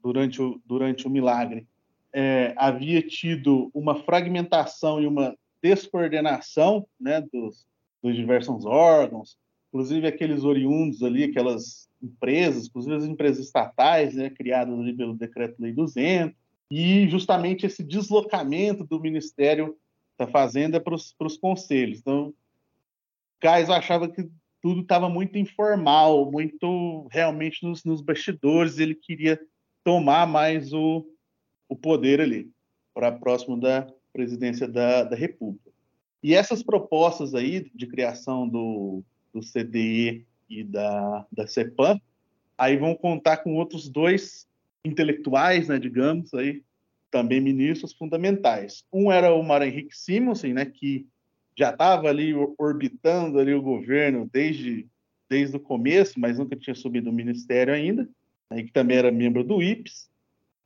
durante, 0.00 0.40
o, 0.40 0.62
durante 0.64 1.08
o 1.08 1.10
milagre, 1.10 1.66
é, 2.12 2.54
havia 2.56 3.02
tido 3.02 3.70
uma 3.74 4.02
fragmentação 4.02 5.00
e 5.00 5.06
uma 5.06 5.36
descoordenação 5.62 6.86
né, 7.00 7.20
dos, 7.32 7.66
dos 8.02 8.14
diversos 8.14 8.64
órgãos, 8.64 9.36
inclusive 9.68 10.06
aqueles 10.06 10.44
oriundos 10.44 11.02
ali, 11.02 11.24
aquelas 11.24 11.88
empresas, 12.02 12.66
inclusive 12.66 12.94
as 12.94 13.04
empresas 13.04 13.44
estatais, 13.44 14.14
né, 14.14 14.30
criadas 14.30 14.78
ali 14.78 14.94
pelo 14.94 15.14
Decreto-Lei 15.14 15.72
200, 15.72 16.36
e 16.70 17.08
justamente 17.08 17.66
esse 17.66 17.82
deslocamento 17.82 18.84
do 18.84 19.00
Ministério 19.00 19.76
da 20.18 20.26
Fazenda 20.26 20.80
para 20.80 20.94
os 20.94 21.36
conselhos. 21.40 22.00
Então, 22.00 22.32
Gás 23.40 23.68
achava 23.68 24.08
que 24.08 24.28
tudo 24.62 24.80
estava 24.80 25.08
muito 25.08 25.38
informal, 25.38 26.30
muito 26.30 27.06
realmente 27.10 27.64
nos, 27.64 27.84
nos 27.84 28.00
bastidores, 28.00 28.78
ele 28.78 28.94
queria 28.94 29.38
tomar 29.84 30.26
mais 30.26 30.72
o, 30.72 31.06
o 31.68 31.76
poder 31.76 32.20
ali, 32.20 32.50
para 32.94 33.12
próximo 33.12 33.58
da 33.58 33.86
presidência 34.12 34.66
da, 34.66 35.04
da 35.04 35.16
República. 35.16 35.70
E 36.22 36.34
essas 36.34 36.62
propostas 36.62 37.34
aí 37.34 37.70
de 37.74 37.86
criação 37.86 38.48
do, 38.48 39.02
do 39.32 39.40
CDE 39.40 40.26
e 40.48 40.64
da, 40.64 41.26
da 41.30 41.46
CEPAM, 41.46 42.00
aí 42.56 42.76
vão 42.76 42.94
contar 42.94 43.38
com 43.38 43.54
outros 43.54 43.88
dois 43.88 44.46
intelectuais, 44.84 45.68
né, 45.68 45.78
digamos, 45.78 46.32
aí, 46.32 46.62
também 47.10 47.40
ministros 47.40 47.92
fundamentais. 47.92 48.84
Um 48.92 49.10
era 49.10 49.32
o 49.32 49.42
Mário 49.42 49.66
Henrique 49.66 49.96
Simonsen, 49.96 50.54
né, 50.54 50.64
que 50.64 51.06
já 51.56 51.70
estava 51.70 52.08
ali 52.08 52.34
orbitando 52.58 53.38
ali 53.38 53.54
o 53.54 53.62
governo 53.62 54.28
desde, 54.32 54.86
desde 55.28 55.56
o 55.56 55.60
começo, 55.60 56.18
mas 56.20 56.38
nunca 56.38 56.56
tinha 56.56 56.74
subido 56.74 57.10
o 57.10 57.12
ministério 57.12 57.72
ainda, 57.72 58.08
né, 58.50 58.62
que 58.62 58.72
também 58.72 58.98
era 58.98 59.10
membro 59.10 59.42
do 59.42 59.62
IPES. 59.62 60.08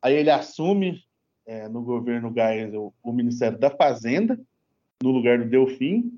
Aí 0.01 0.15
ele 0.15 0.29
assume 0.29 1.03
é, 1.45 1.67
no 1.67 1.81
governo 1.81 2.33
Geisel 2.33 2.93
o 3.03 3.13
Ministério 3.13 3.57
da 3.57 3.69
Fazenda, 3.69 4.39
no 5.01 5.11
lugar 5.11 5.39
do 5.39 5.49
Delfim, 5.49 6.11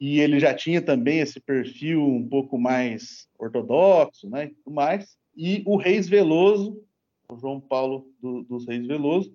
e 0.00 0.20
ele 0.20 0.38
já 0.40 0.52
tinha 0.52 0.82
também 0.82 1.20
esse 1.20 1.40
perfil 1.40 2.04
um 2.04 2.28
pouco 2.28 2.58
mais 2.58 3.28
ortodoxo, 3.38 4.28
né, 4.28 4.46
e 4.46 4.48
tudo 4.50 4.74
mais. 4.74 5.16
E 5.36 5.62
o 5.66 5.76
Reis 5.76 6.08
Veloso, 6.08 6.82
o 7.28 7.38
João 7.38 7.60
Paulo 7.60 8.06
do, 8.20 8.42
dos 8.42 8.66
Reis 8.66 8.86
Veloso, 8.86 9.32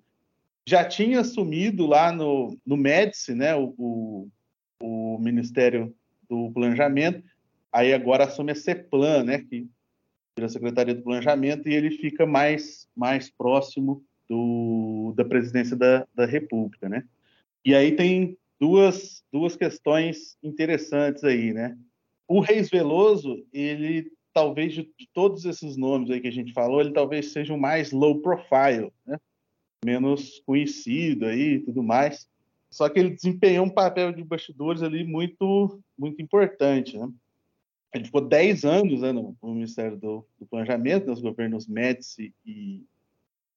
já 0.68 0.86
tinha 0.86 1.22
assumido 1.22 1.88
lá 1.88 2.12
no, 2.12 2.58
no 2.66 2.78
Médici, 2.78 3.34
né, 3.34 3.56
o, 3.56 3.74
o, 3.78 4.28
o, 4.80 5.18
Ministério 5.20 5.96
do 6.30 6.52
Planejamento, 6.52 7.24
aí 7.72 7.94
agora 7.94 8.26
assume 8.26 8.52
a 8.52 8.56
CEPLAN, 8.56 9.24
né, 9.24 9.40
que 9.40 9.68
é 10.44 10.48
a 10.48 10.50
Secretaria 10.50 10.96
do 10.96 11.02
Planejamento, 11.02 11.68
e 11.68 11.74
ele 11.74 11.92
fica 11.92 12.26
mais, 12.26 12.88
mais 12.96 13.30
próximo 13.30 14.04
do, 14.28 15.14
da 15.16 15.26
presidência 15.26 15.76
da, 15.76 16.08
da 16.14 16.26
República, 16.26 16.88
né. 16.88 17.04
E 17.66 17.76
aí 17.76 17.96
tem 17.96 18.38
duas, 18.60 19.24
duas 19.32 19.56
questões 19.56 20.38
interessantes 20.44 21.24
aí, 21.24 21.54
né. 21.54 21.78
O 22.28 22.40
Reis 22.40 22.70
Veloso, 22.70 23.44
ele 23.52 24.12
talvez 24.34 24.74
de, 24.74 24.90
todos 25.14 25.46
esses 25.46 25.76
nomes 25.76 26.10
aí 26.10 26.22
que 26.22 26.28
a 26.28 26.32
gente 26.32 26.54
falou, 26.54 26.80
ele 26.80 26.92
talvez 26.92 27.32
seja 27.32 27.54
o 27.54 27.60
mais 27.60 27.92
low 27.92 28.22
profile, 28.22 28.92
né? 29.06 29.18
menos 29.84 30.42
conhecido 30.46 31.26
aí 31.26 31.60
tudo 31.60 31.82
mais. 31.82 32.28
Só 32.70 32.88
que 32.88 33.00
ele 33.00 33.10
desempenhou 33.10 33.66
um 33.66 33.70
papel 33.70 34.12
de 34.12 34.24
bastidores 34.24 34.84
ali 34.84 35.04
muito, 35.04 35.82
muito 35.98 36.22
importante, 36.22 36.98
né? 36.98 37.10
Ele 37.94 38.06
ficou 38.06 38.22
10 38.22 38.66
anos 38.66 39.02
né, 39.02 39.12
no, 39.12 39.36
no, 39.42 39.54
Ministério 39.54 39.98
do, 39.98 40.26
do, 40.40 40.46
Planejamento, 40.46 41.08
nos 41.08 41.22
governos 41.22 41.68
Médici 41.68 42.34
e, 42.46 42.84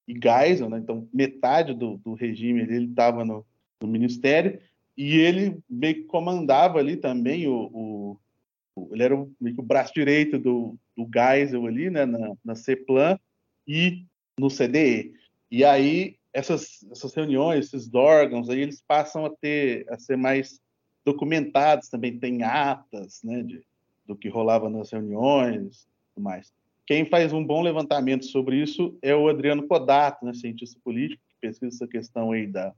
e 0.08 0.14
Geisel, 0.14 0.70
né? 0.70 0.78
então 0.78 1.08
metade 1.12 1.74
do, 1.74 1.98
do 1.98 2.14
regime 2.14 2.62
ele 2.62 2.86
estava 2.86 3.24
no, 3.24 3.44
no, 3.80 3.88
Ministério, 3.88 4.58
e 4.96 5.18
ele 5.18 5.58
meio 5.68 5.96
que 5.96 6.02
comandava 6.04 6.78
ali 6.78 6.96
também 6.96 7.46
o, 7.46 7.70
o 7.72 8.88
ele 8.90 9.02
era 9.02 9.14
o, 9.14 9.30
meio 9.38 9.54
que 9.54 9.60
o 9.60 9.64
braço 9.64 9.92
direito 9.92 10.38
do, 10.38 10.78
do 10.96 11.06
Geisel 11.12 11.66
ali, 11.66 11.90
né, 11.90 12.06
na, 12.06 12.34
na 12.42 12.54
CEPLAN 12.54 13.18
e 13.68 14.06
no 14.38 14.48
CDE. 14.48 15.12
E 15.50 15.62
aí 15.62 16.16
essas, 16.32 16.82
essas 16.90 17.12
reuniões, 17.14 17.66
esses 17.66 17.92
órgãos, 17.92 18.48
aí 18.48 18.60
eles 18.60 18.80
passam 18.80 19.26
a 19.26 19.30
ter 19.30 19.84
a 19.90 19.98
ser 19.98 20.16
mais 20.16 20.58
documentados 21.04 21.88
também, 21.88 22.18
tem 22.18 22.42
atas, 22.42 23.22
né, 23.22 23.42
de, 23.42 23.62
do 24.06 24.16
que 24.16 24.28
rolava 24.28 24.68
nas 24.68 24.90
reuniões, 24.90 25.86
tudo 26.14 26.24
mais. 26.24 26.52
Quem 26.86 27.06
faz 27.06 27.32
um 27.32 27.44
bom 27.44 27.62
levantamento 27.62 28.24
sobre 28.24 28.60
isso 28.60 28.98
é 29.00 29.14
o 29.14 29.28
Adriano 29.28 29.66
Codato, 29.66 30.24
né, 30.24 30.34
cientista 30.34 30.78
político, 30.82 31.22
que 31.28 31.48
pesquisa 31.48 31.76
essa 31.76 31.86
questão 31.86 32.32
aí 32.32 32.46
da, 32.46 32.74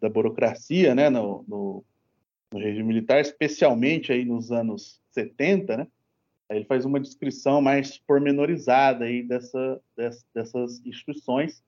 da 0.00 0.08
burocracia, 0.08 0.94
né, 0.94 1.08
no, 1.08 1.44
no, 1.48 1.84
no 2.52 2.58
regime 2.58 2.84
militar, 2.84 3.20
especialmente 3.20 4.12
aí 4.12 4.24
nos 4.24 4.52
anos 4.52 5.00
70, 5.12 5.76
né? 5.78 5.86
Ele 6.50 6.64
faz 6.64 6.84
uma 6.86 6.98
descrição 6.98 7.60
mais 7.60 7.98
pormenorizada 7.98 9.04
aí 9.04 9.22
dessa, 9.22 9.80
dessas 10.34 10.80
instituições 10.84 11.62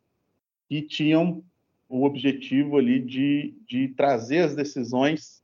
que 0.68 0.80
tinham 0.80 1.44
o 1.86 2.04
objetivo 2.04 2.78
ali 2.78 3.00
de, 3.00 3.54
de 3.68 3.88
trazer 3.88 4.38
as 4.38 4.54
decisões 4.54 5.39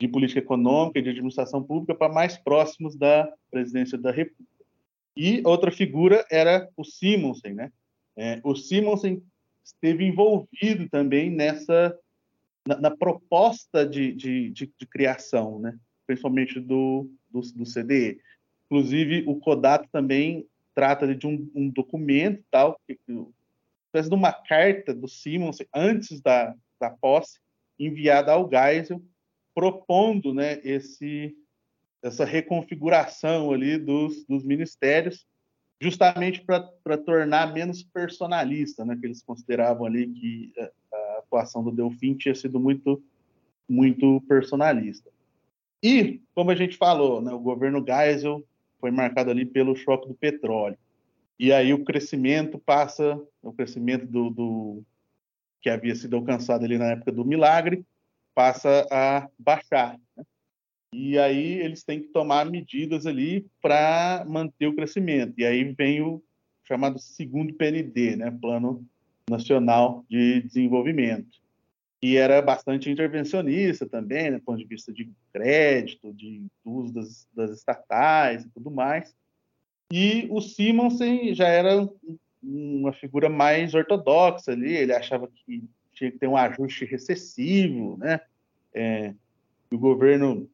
de 0.00 0.08
política 0.08 0.40
econômica 0.40 0.98
e 0.98 1.02
de 1.02 1.10
administração 1.10 1.62
pública 1.62 1.94
para 1.94 2.12
mais 2.12 2.38
próximos 2.38 2.96
da 2.96 3.30
presidência 3.50 3.98
da 3.98 4.10
República. 4.10 4.50
E 5.14 5.42
outra 5.44 5.70
figura 5.70 6.24
era 6.30 6.66
o 6.74 6.82
Simonsen, 6.82 7.52
né? 7.52 7.70
É, 8.16 8.40
o 8.42 8.56
Simonsen 8.56 9.22
esteve 9.62 10.04
envolvido 10.04 10.88
também 10.88 11.30
nessa 11.30 11.96
na, 12.66 12.80
na 12.80 12.90
proposta 12.90 13.86
de, 13.86 14.12
de, 14.12 14.50
de, 14.50 14.72
de, 14.78 14.86
criação, 14.86 15.58
né? 15.58 15.78
principalmente 16.06 16.58
do, 16.58 17.10
do, 17.30 17.40
do, 17.40 17.64
CDE. 17.64 18.20
Inclusive, 18.66 19.24
o 19.26 19.36
Kodato 19.36 19.88
também 19.90 20.46
trata 20.74 21.14
de 21.14 21.26
um, 21.26 21.50
um 21.54 21.68
documento, 21.68 22.44
tal, 22.50 22.78
que, 22.86 22.98
de 23.06 24.14
uma 24.14 24.32
carta 24.32 24.94
do 24.94 25.08
Simons 25.08 25.58
antes 25.74 26.20
da, 26.20 26.54
da 26.78 26.90
posse, 26.90 27.40
enviada 27.78 28.32
ao 28.32 28.48
Geisel, 28.48 29.02
propondo 29.60 30.32
né, 30.32 30.58
esse, 30.64 31.36
essa 32.02 32.24
reconfiguração 32.24 33.52
ali 33.52 33.76
dos, 33.76 34.24
dos 34.24 34.42
ministérios, 34.42 35.26
justamente 35.78 36.42
para 36.42 36.96
tornar 36.96 37.52
menos 37.52 37.82
personalista, 37.82 38.86
né, 38.86 38.96
que 38.98 39.04
eles 39.04 39.22
consideravam 39.22 39.84
ali 39.84 40.06
que 40.06 40.52
a, 40.58 40.96
a 40.96 41.18
atuação 41.18 41.62
do 41.62 41.70
Delfim 41.70 42.14
tinha 42.14 42.34
sido 42.34 42.58
muito, 42.58 43.04
muito 43.68 44.22
personalista. 44.22 45.10
E, 45.82 46.22
como 46.34 46.50
a 46.50 46.54
gente 46.54 46.78
falou, 46.78 47.20
né, 47.20 47.30
o 47.30 47.38
governo 47.38 47.84
Geisel 47.86 48.42
foi 48.80 48.90
marcado 48.90 49.30
ali 49.30 49.44
pelo 49.44 49.76
choque 49.76 50.08
do 50.08 50.14
petróleo. 50.14 50.78
E 51.38 51.52
aí 51.52 51.74
o 51.74 51.84
crescimento 51.84 52.58
passa, 52.58 53.20
o 53.42 53.52
crescimento 53.52 54.06
do, 54.06 54.30
do, 54.30 54.82
que 55.60 55.68
havia 55.68 55.94
sido 55.94 56.16
alcançado 56.16 56.64
ali 56.64 56.78
na 56.78 56.92
época 56.92 57.12
do 57.12 57.26
milagre, 57.26 57.84
passa 58.40 58.86
a 58.90 59.28
baixar. 59.38 60.00
Né? 60.16 60.24
E 60.94 61.18
aí 61.18 61.60
eles 61.60 61.84
têm 61.84 62.00
que 62.00 62.08
tomar 62.08 62.46
medidas 62.46 63.04
ali 63.04 63.46
para 63.60 64.24
manter 64.26 64.66
o 64.66 64.74
crescimento. 64.74 65.34
E 65.36 65.44
aí 65.44 65.62
vem 65.74 66.00
o 66.00 66.22
chamado 66.64 66.98
segundo 66.98 67.52
PND, 67.52 68.16
né? 68.16 68.30
Plano 68.30 68.82
Nacional 69.28 70.06
de 70.08 70.40
Desenvolvimento. 70.40 71.38
e 72.02 72.16
era 72.16 72.40
bastante 72.40 72.88
intervencionista 72.88 73.86
também, 73.86 74.30
né, 74.30 74.38
do 74.38 74.42
ponto 74.42 74.58
de 74.58 74.64
vista 74.64 74.90
de 74.90 75.10
crédito, 75.34 76.14
de 76.14 76.46
uso 76.64 76.94
das, 76.94 77.28
das 77.34 77.50
estatais 77.50 78.42
e 78.42 78.48
tudo 78.48 78.70
mais. 78.70 79.14
E 79.92 80.26
o 80.30 80.40
Simonsen 80.40 81.34
já 81.34 81.48
era 81.48 81.86
uma 82.42 82.90
figura 82.94 83.28
mais 83.28 83.74
ortodoxa 83.74 84.52
ali, 84.52 84.74
ele 84.74 84.94
achava 84.94 85.28
que 85.28 85.62
tinha 85.92 86.10
que 86.10 86.18
ter 86.18 86.26
um 86.26 86.38
ajuste 86.38 86.86
recessivo, 86.86 87.98
né? 87.98 88.20
É, 88.74 89.14
o 89.70 89.78
governo 89.78 90.48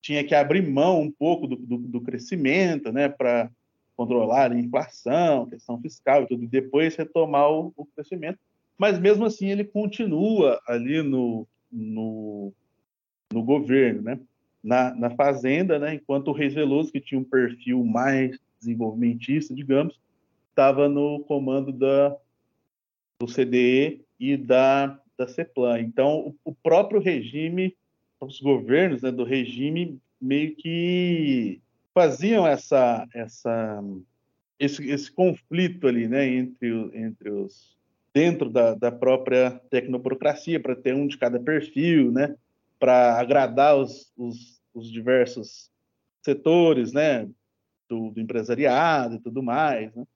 tinha 0.00 0.22
que 0.24 0.34
abrir 0.34 0.62
mão 0.62 1.00
um 1.02 1.10
pouco 1.10 1.46
do, 1.46 1.56
do, 1.56 1.78
do 1.78 2.00
crescimento, 2.00 2.92
né, 2.92 3.08
para 3.08 3.50
controlar 3.96 4.52
a 4.52 4.58
inflação, 4.58 5.46
questão 5.46 5.80
fiscal 5.80 6.22
e 6.22 6.26
tudo, 6.26 6.44
e 6.44 6.48
depois 6.48 6.94
retomar 6.94 7.50
o, 7.50 7.72
o 7.76 7.86
crescimento. 7.86 8.38
Mas 8.78 8.98
mesmo 8.98 9.24
assim 9.24 9.48
ele 9.48 9.64
continua 9.64 10.60
ali 10.68 11.02
no, 11.02 11.46
no, 11.72 12.52
no 13.32 13.42
governo, 13.42 14.02
né? 14.02 14.20
Na, 14.62 14.94
na, 14.94 15.10
fazenda, 15.10 15.78
né? 15.78 15.94
Enquanto 15.94 16.28
o 16.28 16.32
Reis 16.32 16.52
Veloso, 16.52 16.92
que 16.92 17.00
tinha 17.00 17.20
um 17.20 17.24
perfil 17.24 17.84
mais 17.84 18.38
desenvolvimentista, 18.58 19.54
digamos, 19.54 19.98
estava 20.50 20.88
no 20.88 21.20
comando 21.20 21.72
da, 21.72 22.16
do 23.20 23.26
CDE 23.26 24.04
e 24.18 24.36
da, 24.36 25.00
da 25.18 25.26
CEPLAN. 25.26 25.80
Então, 25.80 26.34
o, 26.44 26.54
próprio 26.54 27.00
regime, 27.00 27.76
os 28.20 28.40
governos 28.40 29.02
né, 29.02 29.10
do 29.10 29.24
regime 29.24 29.98
meio 30.20 30.54
que 30.56 31.60
faziam 31.94 32.46
essa, 32.46 33.06
essa, 33.14 33.82
esse, 34.58 34.88
esse 34.90 35.10
conflito 35.10 35.86
ali, 35.86 36.08
né, 36.08 36.26
entre, 36.26 36.68
entre 36.94 37.30
os 37.30 37.76
dentro 38.12 38.48
da, 38.48 38.74
da 38.74 38.90
própria 38.90 39.60
tecnoburocracia 39.68 40.58
para 40.58 40.74
ter 40.74 40.94
um 40.94 41.06
de 41.06 41.18
cada 41.18 41.38
perfil, 41.38 42.10
né, 42.10 42.34
para 42.78 43.20
agradar 43.20 43.76
os, 43.76 44.10
os, 44.16 44.58
os, 44.72 44.90
diversos 44.90 45.70
setores, 46.22 46.94
né, 46.94 47.28
do, 47.86 48.10
do 48.10 48.18
empresariado 48.18 49.16
e 49.16 49.18
tudo 49.18 49.42
mais, 49.42 49.94
né, 49.94 50.06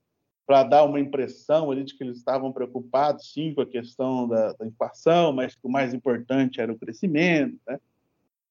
para 0.50 0.64
dar 0.64 0.82
uma 0.82 0.98
impressão 0.98 1.70
ali 1.70 1.84
de 1.84 1.94
que 1.94 2.02
eles 2.02 2.16
estavam 2.16 2.50
preocupados, 2.52 3.32
sim, 3.32 3.54
com 3.54 3.60
a 3.60 3.66
questão 3.66 4.26
da, 4.26 4.52
da 4.54 4.66
inflação, 4.66 5.32
mas 5.32 5.54
que 5.54 5.64
o 5.64 5.70
mais 5.70 5.94
importante 5.94 6.60
era 6.60 6.72
o 6.72 6.76
crescimento, 6.76 7.56
né. 7.68 7.78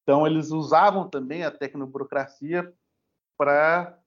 Então, 0.01 0.25
eles 0.25 0.49
usavam 0.49 1.09
também 1.09 1.43
a 1.43 1.51
tecnoburocracia 1.51 2.71
para 3.37 3.99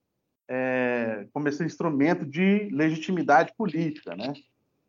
é, 0.48 1.26
como 1.34 1.46
esse 1.48 1.62
instrumento 1.62 2.24
de 2.24 2.70
legitimidade 2.72 3.52
política, 3.58 4.16
né? 4.16 4.32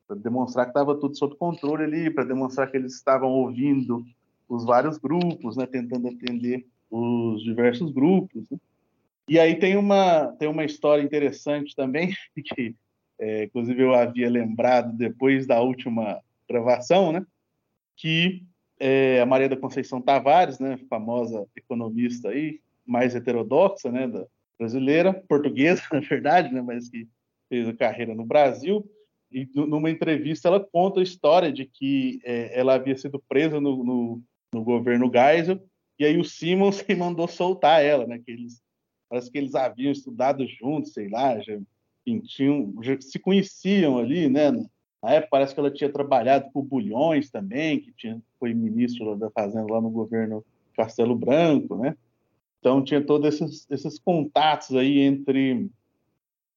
Para 0.08 0.16
demonstrar 0.16 0.68
que 0.68 0.70
estava 0.70 0.98
tudo 0.98 1.18
sob 1.18 1.36
controle 1.36 1.84
ali, 1.84 2.10
para 2.10 2.24
demonstrar 2.24 2.72
que 2.72 2.78
eles 2.78 2.96
estavam 2.96 3.30
ouvindo 3.32 4.06
os 4.48 4.64
vários 4.64 4.98
grupos, 4.98 5.58
né? 5.58 5.66
Tentando 5.66 6.08
atender 6.08 6.66
os 6.90 7.44
diversos 7.44 7.92
grupos. 7.92 8.50
Né? 8.50 8.58
E 9.28 9.38
aí 9.38 9.60
tem 9.60 9.76
uma 9.76 10.28
tem 10.40 10.48
uma 10.48 10.64
história 10.64 11.04
interessante 11.04 11.76
também 11.76 12.14
que, 12.34 12.74
é, 13.20 13.46
inclusive, 13.46 13.82
eu 13.82 13.94
havia 13.94 14.30
lembrado 14.30 14.96
depois 14.96 15.46
da 15.48 15.62
última 15.62 16.22
gravação, 16.48 17.12
né? 17.12 17.26
Que 17.96 18.44
é, 18.80 19.22
a 19.22 19.26
Maria 19.26 19.50
da 19.50 19.58
Conceição 19.58 20.02
Tavares, 20.02 20.60
né? 20.60 20.78
Famosa 20.90 21.46
economista 21.56 22.30
aí, 22.30 22.60
mais 22.86 23.16
heterodoxa, 23.16 23.92
né, 23.92 24.08
da 24.08 24.28
brasileira, 24.58 25.14
portuguesa, 25.28 25.82
na 25.92 26.00
verdade, 26.00 26.54
né, 26.54 26.62
mas 26.62 26.90
que 26.90 27.08
fez 27.50 27.68
a 27.68 27.74
carreira 27.74 28.14
no 28.16 28.26
Brasil. 28.26 28.86
E 29.32 29.50
numa 29.56 29.90
entrevista 29.90 30.48
ela 30.48 30.60
conta 30.60 31.00
a 31.00 31.04
história 31.04 31.52
de 31.52 31.66
que 31.66 32.20
é, 32.24 32.60
ela 32.60 32.76
havia 32.76 32.96
sido 32.96 33.22
presa 33.28 33.60
no, 33.60 33.84
no, 33.84 34.22
no, 34.54 34.64
governo 34.64 35.12
Geisel 35.12 35.60
e 35.98 36.06
aí 36.06 36.18
o 36.18 36.24
Simons 36.24 36.86
mandou 36.96 37.28
soltar 37.28 37.84
ela, 37.84 38.06
né? 38.06 38.20
Que 38.24 38.32
eles 38.32 38.62
parece 39.10 39.32
que 39.32 39.38
eles 39.38 39.56
haviam 39.56 39.92
estudado 39.92 40.46
juntos, 40.48 40.94
sei 40.94 41.08
lá, 41.08 41.40
tinham, 42.22 42.74
já 42.82 43.00
se 43.00 43.20
conheciam 43.20 43.98
ali, 43.98 44.30
né? 44.30 44.52
Na 45.02 45.12
época 45.12 45.32
parece 45.32 45.54
que 45.54 45.60
ela 45.60 45.72
tinha 45.72 45.92
trabalhado 45.92 46.50
com 46.52 46.64
Bulhões 46.64 47.30
também, 47.30 47.80
que 47.80 47.92
tinha, 47.94 48.22
foi 48.40 48.54
ministro 48.54 49.16
da 49.16 49.30
Fazenda 49.30 49.72
lá 49.72 49.82
no 49.82 49.90
governo 49.90 50.44
Castelo 50.76 51.16
Branco, 51.16 51.76
né? 51.76 51.96
Então 52.60 52.84
tinha 52.84 53.02
todos 53.02 53.28
esses, 53.28 53.68
esses 53.70 54.00
contatos 54.00 54.76
aí 54.76 55.00
entre 55.00 55.70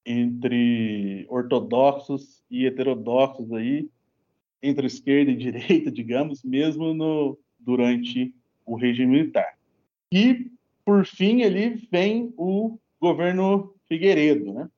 entre 0.09 1.27
ortodoxos 1.29 2.41
e 2.49 2.65
heterodoxos 2.65 3.53
aí, 3.53 3.89
entre 4.63 4.87
esquerda 4.87 5.33
e 5.33 5.37
direita, 5.37 5.91
digamos, 5.91 6.45
mesmo 6.45 6.95
no 6.95 7.37
durante 7.59 8.33
o 8.65 8.77
regime 8.77 9.19
militar. 9.19 9.59
E 10.13 10.49
por 10.85 11.05
fim 11.05 11.43
ali 11.43 11.89
vem 11.91 12.33
o 12.37 12.79
governo 13.01 13.75
Figueiredo, 13.89 14.53
né? 14.53 14.69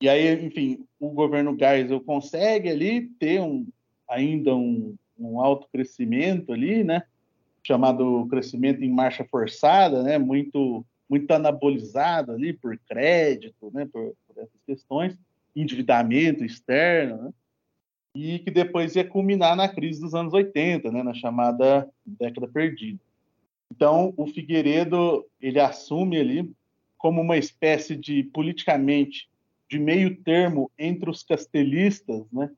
E 0.00 0.08
aí, 0.08 0.44
enfim, 0.44 0.84
o 0.98 1.10
governo 1.10 1.56
Geisel 1.58 2.00
consegue 2.00 2.70
ali 2.70 3.06
ter 3.18 3.40
um, 3.40 3.66
ainda 4.08 4.54
um, 4.54 4.96
um 5.18 5.40
alto 5.40 5.68
crescimento 5.70 6.52
ali, 6.52 6.82
né? 6.82 7.02
chamado 7.62 8.26
crescimento 8.28 8.82
em 8.82 8.90
marcha 8.90 9.24
forçada, 9.24 10.02
né, 10.02 10.18
muito 10.18 10.84
muito 11.08 11.28
anabolizado 11.32 12.30
ali 12.30 12.52
por 12.52 12.78
crédito, 12.88 13.68
né, 13.74 13.84
por, 13.84 14.14
por 14.28 14.38
essas 14.40 14.60
questões, 14.64 15.18
endividamento 15.56 16.44
externo, 16.44 17.20
né, 17.20 17.32
e 18.14 18.38
que 18.38 18.50
depois 18.50 18.94
ia 18.94 19.04
culminar 19.04 19.56
na 19.56 19.68
crise 19.68 20.00
dos 20.00 20.14
anos 20.14 20.32
80, 20.32 20.92
né, 20.92 21.02
na 21.02 21.12
chamada 21.12 21.88
década 22.06 22.46
perdida. 22.46 23.00
Então, 23.72 24.14
o 24.16 24.24
Figueiredo 24.24 25.26
ele 25.40 25.58
assume 25.58 26.16
ali 26.16 26.48
como 26.96 27.20
uma 27.20 27.36
espécie 27.36 27.96
de 27.96 28.22
politicamente 28.22 29.28
de 29.70 29.78
meio 29.78 30.16
termo 30.16 30.70
entre 30.76 31.08
os 31.08 31.22
castelistas, 31.22 32.24
né, 32.32 32.50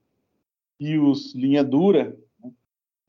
e 0.81 0.99
os 0.99 1.35
linha 1.35 1.63
dura, 1.63 2.17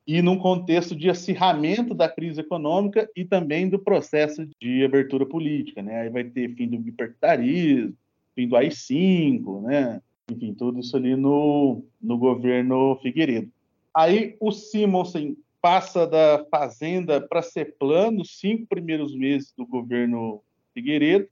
e 0.05 0.21
num 0.21 0.37
contexto 0.37 0.93
de 0.93 1.09
acirramento 1.09 1.93
da 1.93 2.09
crise 2.09 2.41
econômica 2.41 3.09
e 3.15 3.23
também 3.23 3.69
do 3.69 3.79
processo 3.79 4.45
de 4.61 4.83
abertura 4.83 5.25
política, 5.25 5.81
né? 5.81 6.01
Aí 6.01 6.09
vai 6.09 6.25
ter 6.25 6.53
fim 6.55 6.67
do 6.67 6.77
bipartidarismo, 6.77 7.95
fim 8.35 8.45
do 8.45 8.57
AI-5, 8.57 9.61
né? 9.61 10.01
Enfim, 10.29 10.53
tudo 10.53 10.81
isso 10.81 10.97
ali 10.97 11.15
no, 11.15 11.85
no 12.01 12.17
governo 12.17 12.99
Figueiredo. 13.01 13.49
Aí 13.95 14.35
o 14.41 14.51
Simonsen 14.51 15.37
passa 15.61 16.05
da 16.05 16.45
Fazenda 16.51 17.21
para 17.21 17.41
ser 17.41 17.75
plano 17.79 18.25
cinco 18.25 18.65
primeiros 18.67 19.15
meses 19.15 19.53
do 19.57 19.65
governo 19.65 20.41
Figueiredo, 20.73 21.29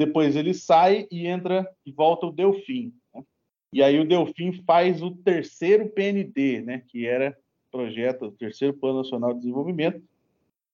depois 0.00 0.34
ele 0.34 0.54
sai 0.54 1.06
e 1.10 1.26
entra 1.26 1.70
e 1.84 1.92
volta 1.92 2.24
o 2.24 2.32
Delfim. 2.32 2.90
Né? 3.14 3.22
E 3.70 3.82
aí 3.82 4.00
o 4.00 4.08
Delfim 4.08 4.50
faz 4.64 5.02
o 5.02 5.10
terceiro 5.10 5.90
PND, 5.90 6.62
né? 6.62 6.82
Que 6.88 7.06
era 7.06 7.36
projeto, 7.70 8.24
o 8.24 8.32
terceiro 8.32 8.72
Plano 8.72 9.00
Nacional 9.00 9.34
de 9.34 9.40
Desenvolvimento, 9.40 10.02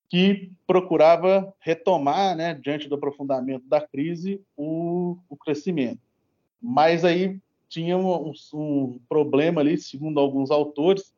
que 0.09 0.53
procurava 0.65 1.53
retomar, 1.59 2.37
né, 2.37 2.55
diante 2.55 2.89
do 2.89 2.95
aprofundamento 2.95 3.67
da 3.67 3.81
crise, 3.81 4.41
o, 4.57 5.19
o 5.29 5.37
crescimento. 5.37 6.01
Mas 6.63 7.05
aí 7.05 7.41
tinha 7.69 7.99
um, 7.99 8.33
um, 8.55 9.01
problema 9.09 9.61
ali, 9.61 9.77
segundo 9.77 10.21
alguns 10.21 10.53
autores, 10.53 11.13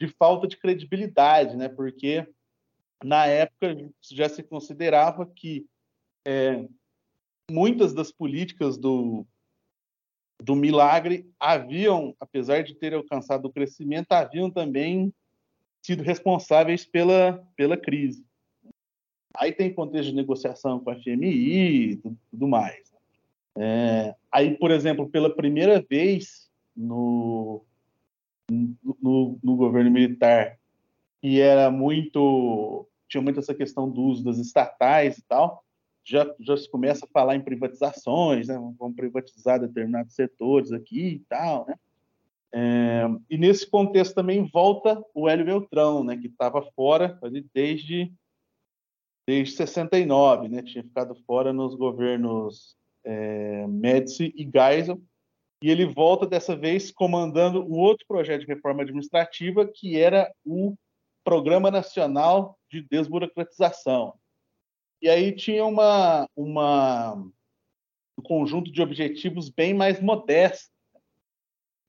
de 0.00 0.06
falta 0.06 0.46
de 0.46 0.56
credibilidade, 0.56 1.56
né, 1.56 1.68
porque 1.68 2.24
na 3.02 3.26
época 3.26 3.90
já 4.00 4.28
se 4.28 4.44
considerava 4.44 5.26
que 5.26 5.66
é, 6.24 6.64
muitas 7.50 7.94
das 7.94 8.12
políticas 8.12 8.76
do, 8.76 9.26
do 10.42 10.54
milagre 10.54 11.30
haviam, 11.38 12.14
apesar 12.20 12.62
de 12.62 12.74
terem 12.74 12.98
alcançado 12.98 13.46
o 13.46 13.52
crescimento, 13.52 14.12
haviam 14.12 14.50
também 14.50 15.12
sido 15.82 16.02
responsáveis 16.02 16.84
pela, 16.84 17.42
pela 17.56 17.76
crise. 17.76 18.24
Aí 19.34 19.52
tem 19.52 19.72
contexto 19.72 20.10
de 20.10 20.16
negociação 20.16 20.80
com 20.80 20.90
a 20.90 20.96
FMI 20.96 21.92
e 21.92 21.96
tudo, 22.30 22.48
mais. 22.48 22.92
É, 23.56 24.14
aí, 24.30 24.56
por 24.56 24.70
exemplo, 24.70 25.08
pela 25.08 25.34
primeira 25.34 25.84
vez 25.88 26.48
no, 26.76 27.64
no, 28.50 29.38
no, 29.42 29.56
governo 29.56 29.90
militar, 29.90 30.58
que 31.20 31.40
era 31.40 31.70
muito. 31.70 32.86
tinha 33.08 33.22
muito 33.22 33.40
essa 33.40 33.54
questão 33.54 33.88
do 33.90 34.02
uso 34.02 34.24
das 34.24 34.38
estatais 34.38 35.18
e 35.18 35.22
tal, 35.22 35.64
já, 36.08 36.34
já 36.40 36.56
se 36.56 36.70
começa 36.70 37.04
a 37.04 37.08
falar 37.08 37.36
em 37.36 37.42
privatizações, 37.42 38.48
né? 38.48 38.54
vamos 38.78 38.96
privatizar 38.96 39.60
determinados 39.60 40.14
setores 40.14 40.72
aqui 40.72 41.08
e 41.08 41.18
tal, 41.28 41.66
né? 41.66 41.74
É, 42.50 43.02
e 43.28 43.36
nesse 43.36 43.68
contexto 43.68 44.14
também 44.14 44.48
volta 44.50 45.04
o 45.14 45.28
Hélio 45.28 45.44
Beltrão, 45.44 46.02
né, 46.02 46.16
que 46.16 46.28
estava 46.28 46.62
fora 46.74 47.20
desde, 47.52 48.10
desde 49.26 49.54
69, 49.54 50.48
né, 50.48 50.62
tinha 50.62 50.82
ficado 50.82 51.14
fora 51.26 51.52
nos 51.52 51.74
governos 51.74 52.74
é, 53.04 53.66
Médici 53.66 54.32
e 54.34 54.44
Geisel, 54.50 54.98
e 55.62 55.70
ele 55.70 55.84
volta 55.84 56.26
dessa 56.26 56.56
vez 56.56 56.90
comandando 56.90 57.62
um 57.62 57.78
outro 57.78 58.06
projeto 58.08 58.40
de 58.40 58.46
reforma 58.46 58.82
administrativa, 58.82 59.66
que 59.66 60.00
era 60.00 60.32
o 60.42 60.74
Programa 61.22 61.70
Nacional 61.70 62.56
de 62.70 62.80
Desburocratização. 62.80 64.14
E 65.00 65.08
aí 65.08 65.32
tinha 65.32 65.64
uma, 65.64 66.28
uma, 66.34 67.14
um 67.14 68.22
conjunto 68.22 68.70
de 68.70 68.82
objetivos 68.82 69.48
bem 69.48 69.74
mais 69.74 70.00
modesto, 70.00 70.72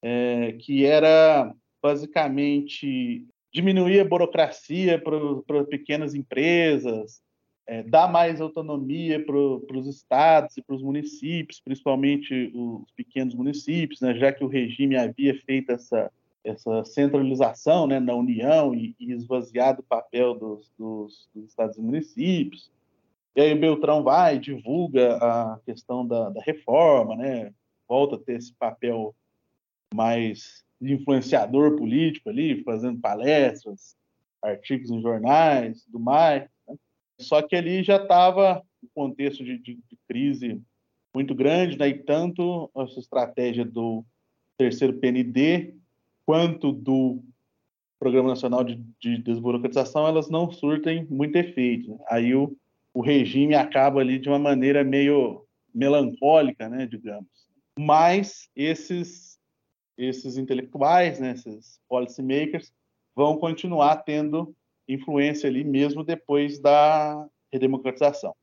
é, 0.02 0.54
que 0.54 0.86
era 0.86 1.54
basicamente 1.82 3.26
diminuir 3.52 4.00
a 4.00 4.06
burocracia 4.06 5.02
para 5.02 5.64
pequenas 5.66 6.14
empresas, 6.14 7.22
é, 7.70 7.84
dar 7.84 8.12
mais 8.12 8.42
autonomia 8.42 9.24
para 9.24 9.38
os 9.38 9.88
estados 9.88 10.58
e 10.58 10.62
para 10.62 10.76
os 10.76 10.82
municípios, 10.82 11.60
principalmente 11.60 12.52
os 12.54 12.92
pequenos 12.94 13.36
municípios, 13.36 14.02
né, 14.02 14.16
já 14.16 14.32
que 14.32 14.44
o 14.44 14.48
regime 14.48 14.98
havia 14.98 15.40
feito 15.46 15.72
essa, 15.72 16.12
essa 16.44 16.84
centralização 16.84 17.86
né, 17.86 18.00
na 18.00 18.16
União 18.16 18.74
e, 18.74 18.96
e 19.00 19.12
esvaziado 19.12 19.82
o 19.82 19.84
papel 19.86 20.34
dos, 20.34 20.72
dos, 20.78 21.30
dos, 21.34 21.46
estados 21.46 21.78
e 21.78 21.82
municípios. 21.82 22.72
E 23.36 23.42
aí 23.42 23.54
o 23.54 23.60
Beltrão 23.60 24.04
vai, 24.04 24.40
divulga 24.40 25.18
a 25.18 25.60
questão 25.66 26.06
da, 26.06 26.30
da 26.30 26.42
reforma, 26.42 27.16
né, 27.16 27.54
volta 27.88 28.16
a 28.16 28.20
ter 28.20 28.38
esse 28.38 28.54
papel 28.54 29.16
mais 29.94 30.64
influenciador 30.82 31.76
político 31.76 32.30
ali, 32.30 32.64
fazendo 32.64 33.00
palestras, 33.00 33.96
artigos 34.42 34.90
em 34.90 35.02
jornais, 35.02 35.86
do 35.88 36.00
mais. 36.00 36.48
Né? 36.68 36.76
Só 37.20 37.42
que 37.42 37.56
ali 37.56 37.84
já 37.84 37.98
estava 37.98 38.64
um 38.84 38.88
contexto 38.94 39.44
de, 39.44 39.58
de, 39.58 39.76
de, 39.76 39.98
crise 40.08 40.62
muito 41.14 41.36
grande, 41.36 41.78
né? 41.78 41.90
e 41.90 41.94
tanto 41.96 42.70
essa 42.78 43.00
estratégia 43.00 43.66
do 43.66 44.06
terceiro 44.58 44.94
PND 44.94 45.74
quanto 46.26 46.72
do 46.72 47.22
Programa 48.00 48.30
Nacional 48.30 48.64
de, 48.64 48.76
de 49.00 49.18
Desburocratização, 49.18 50.08
elas 50.08 50.30
não 50.30 50.50
surtem 50.50 51.06
muito 51.10 51.36
efeito. 51.36 51.90
Né? 51.90 51.98
Aí 52.08 52.36
o, 52.36 52.56
o 52.94 53.02
regime 53.02 53.56
acaba 53.56 54.00
ali 54.00 54.20
de 54.20 54.30
uma 54.30 54.40
maneira 54.40 54.84
meio 54.84 55.46
melancólica, 55.74 56.68
né, 56.68 56.86
digamos. 56.86 57.30
Mas 57.78 58.50
esses 58.56 59.38
esses 59.98 60.38
intelectuais, 60.38 61.20
né, 61.20 61.32
esses 61.32 61.78
policymakers, 61.90 62.72
vão 63.14 63.38
continuar 63.38 63.98
tendo 63.98 64.56
influência 64.88 65.50
ali 65.50 65.64
mesmo 65.64 66.06
depois 66.06 66.58
da 66.58 67.28
redemocratização. 67.52 68.34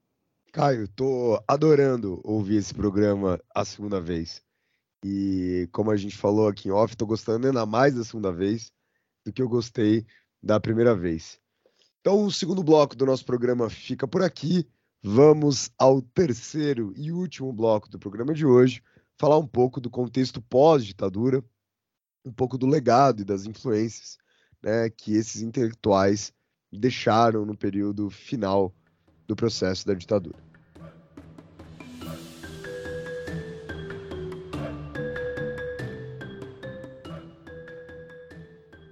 Caio, 0.52 0.86
tô 0.88 1.42
adorando 1.48 2.20
ouvir 2.22 2.56
esse 2.56 2.74
programa 2.74 3.40
a 3.54 3.64
segunda 3.64 4.00
vez. 4.00 4.42
E 5.04 5.68
como 5.72 5.90
a 5.90 5.96
gente 5.96 6.16
falou 6.16 6.48
aqui 6.48 6.68
em 6.68 6.72
off, 6.72 6.96
tô 6.96 7.06
gostando 7.06 7.46
ainda 7.46 7.64
mais 7.64 7.94
da 7.94 8.04
segunda 8.04 8.32
vez 8.32 8.70
do 9.24 9.32
que 9.32 9.40
eu 9.40 9.48
gostei 9.48 10.06
da 10.42 10.60
primeira 10.60 10.94
vez. 10.94 11.40
Então, 12.06 12.24
o 12.24 12.30
segundo 12.30 12.62
bloco 12.62 12.94
do 12.94 13.04
nosso 13.04 13.24
programa 13.24 13.68
fica 13.68 14.06
por 14.06 14.22
aqui. 14.22 14.64
Vamos 15.02 15.72
ao 15.76 16.00
terceiro 16.00 16.92
e 16.96 17.10
último 17.10 17.52
bloco 17.52 17.88
do 17.88 17.98
programa 17.98 18.32
de 18.32 18.46
hoje, 18.46 18.80
falar 19.18 19.36
um 19.38 19.46
pouco 19.46 19.80
do 19.80 19.90
contexto 19.90 20.40
pós-ditadura, 20.40 21.44
um 22.24 22.32
pouco 22.32 22.56
do 22.56 22.64
legado 22.64 23.22
e 23.22 23.24
das 23.24 23.44
influências 23.44 24.18
né, 24.62 24.88
que 24.88 25.16
esses 25.16 25.42
intelectuais 25.42 26.32
deixaram 26.72 27.44
no 27.44 27.56
período 27.56 28.08
final 28.08 28.72
do 29.26 29.34
processo 29.34 29.84
da 29.84 29.92
ditadura. 29.92 30.38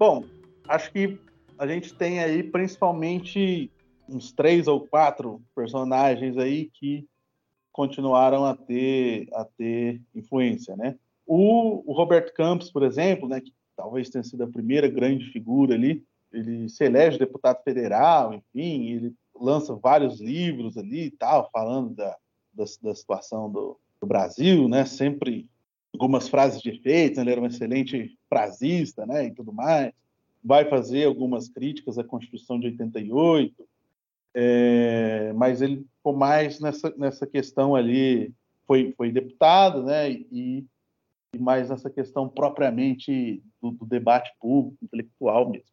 Bom, 0.00 0.24
acho 0.66 0.90
que 0.90 1.16
a 1.58 1.66
gente 1.66 1.94
tem 1.94 2.20
aí 2.20 2.42
principalmente 2.42 3.70
uns 4.08 4.32
três 4.32 4.66
ou 4.66 4.80
quatro 4.80 5.42
personagens 5.54 6.36
aí 6.36 6.70
que 6.72 7.06
continuaram 7.72 8.44
a 8.44 8.54
ter, 8.54 9.28
a 9.32 9.44
ter 9.44 10.00
influência, 10.14 10.76
né? 10.76 10.96
O, 11.26 11.82
o 11.90 11.92
Roberto 11.94 12.32
Campos, 12.34 12.70
por 12.70 12.82
exemplo, 12.82 13.28
né, 13.28 13.40
que 13.40 13.52
talvez 13.76 14.08
tenha 14.10 14.22
sido 14.22 14.44
a 14.44 14.48
primeira 14.48 14.86
grande 14.88 15.30
figura 15.32 15.74
ali, 15.74 16.04
ele 16.32 16.68
se 16.68 16.84
elege 16.84 17.18
deputado 17.18 17.62
federal, 17.62 18.34
enfim, 18.34 18.90
ele 18.90 19.14
lança 19.34 19.74
vários 19.74 20.20
livros 20.20 20.76
ali 20.76 21.06
e 21.06 21.10
tal, 21.10 21.50
falando 21.50 21.94
da, 21.94 22.16
da, 22.52 22.64
da 22.82 22.94
situação 22.94 23.50
do, 23.50 23.78
do, 24.00 24.06
Brasil, 24.06 24.68
né, 24.68 24.84
sempre 24.84 25.48
algumas 25.92 26.28
frases 26.28 26.60
de 26.60 26.70
efeito, 26.70 27.16
né, 27.16 27.22
ele 27.22 27.32
era 27.32 27.40
um 27.40 27.46
excelente 27.46 28.18
frasista, 28.28 29.06
né, 29.06 29.26
e 29.26 29.30
tudo 29.32 29.52
mais, 29.52 29.92
vai 30.44 30.66
fazer 30.66 31.04
algumas 31.04 31.48
críticas 31.48 31.96
à 31.98 32.04
Constituição 32.04 32.60
de 32.60 32.66
88, 32.66 33.66
é, 34.34 35.32
mas 35.32 35.62
ele 35.62 35.86
ficou 35.96 36.14
mais 36.14 36.60
nessa, 36.60 36.92
nessa 36.98 37.26
questão 37.26 37.74
ali, 37.74 38.32
foi, 38.66 38.92
foi 38.96 39.10
deputado, 39.10 39.82
né, 39.82 40.10
e, 40.10 40.66
e 41.32 41.38
mais 41.38 41.70
nessa 41.70 41.88
questão 41.88 42.28
propriamente 42.28 43.42
do, 43.62 43.70
do, 43.70 43.86
debate 43.86 44.32
público, 44.38 44.84
intelectual 44.84 45.48
mesmo. 45.48 45.68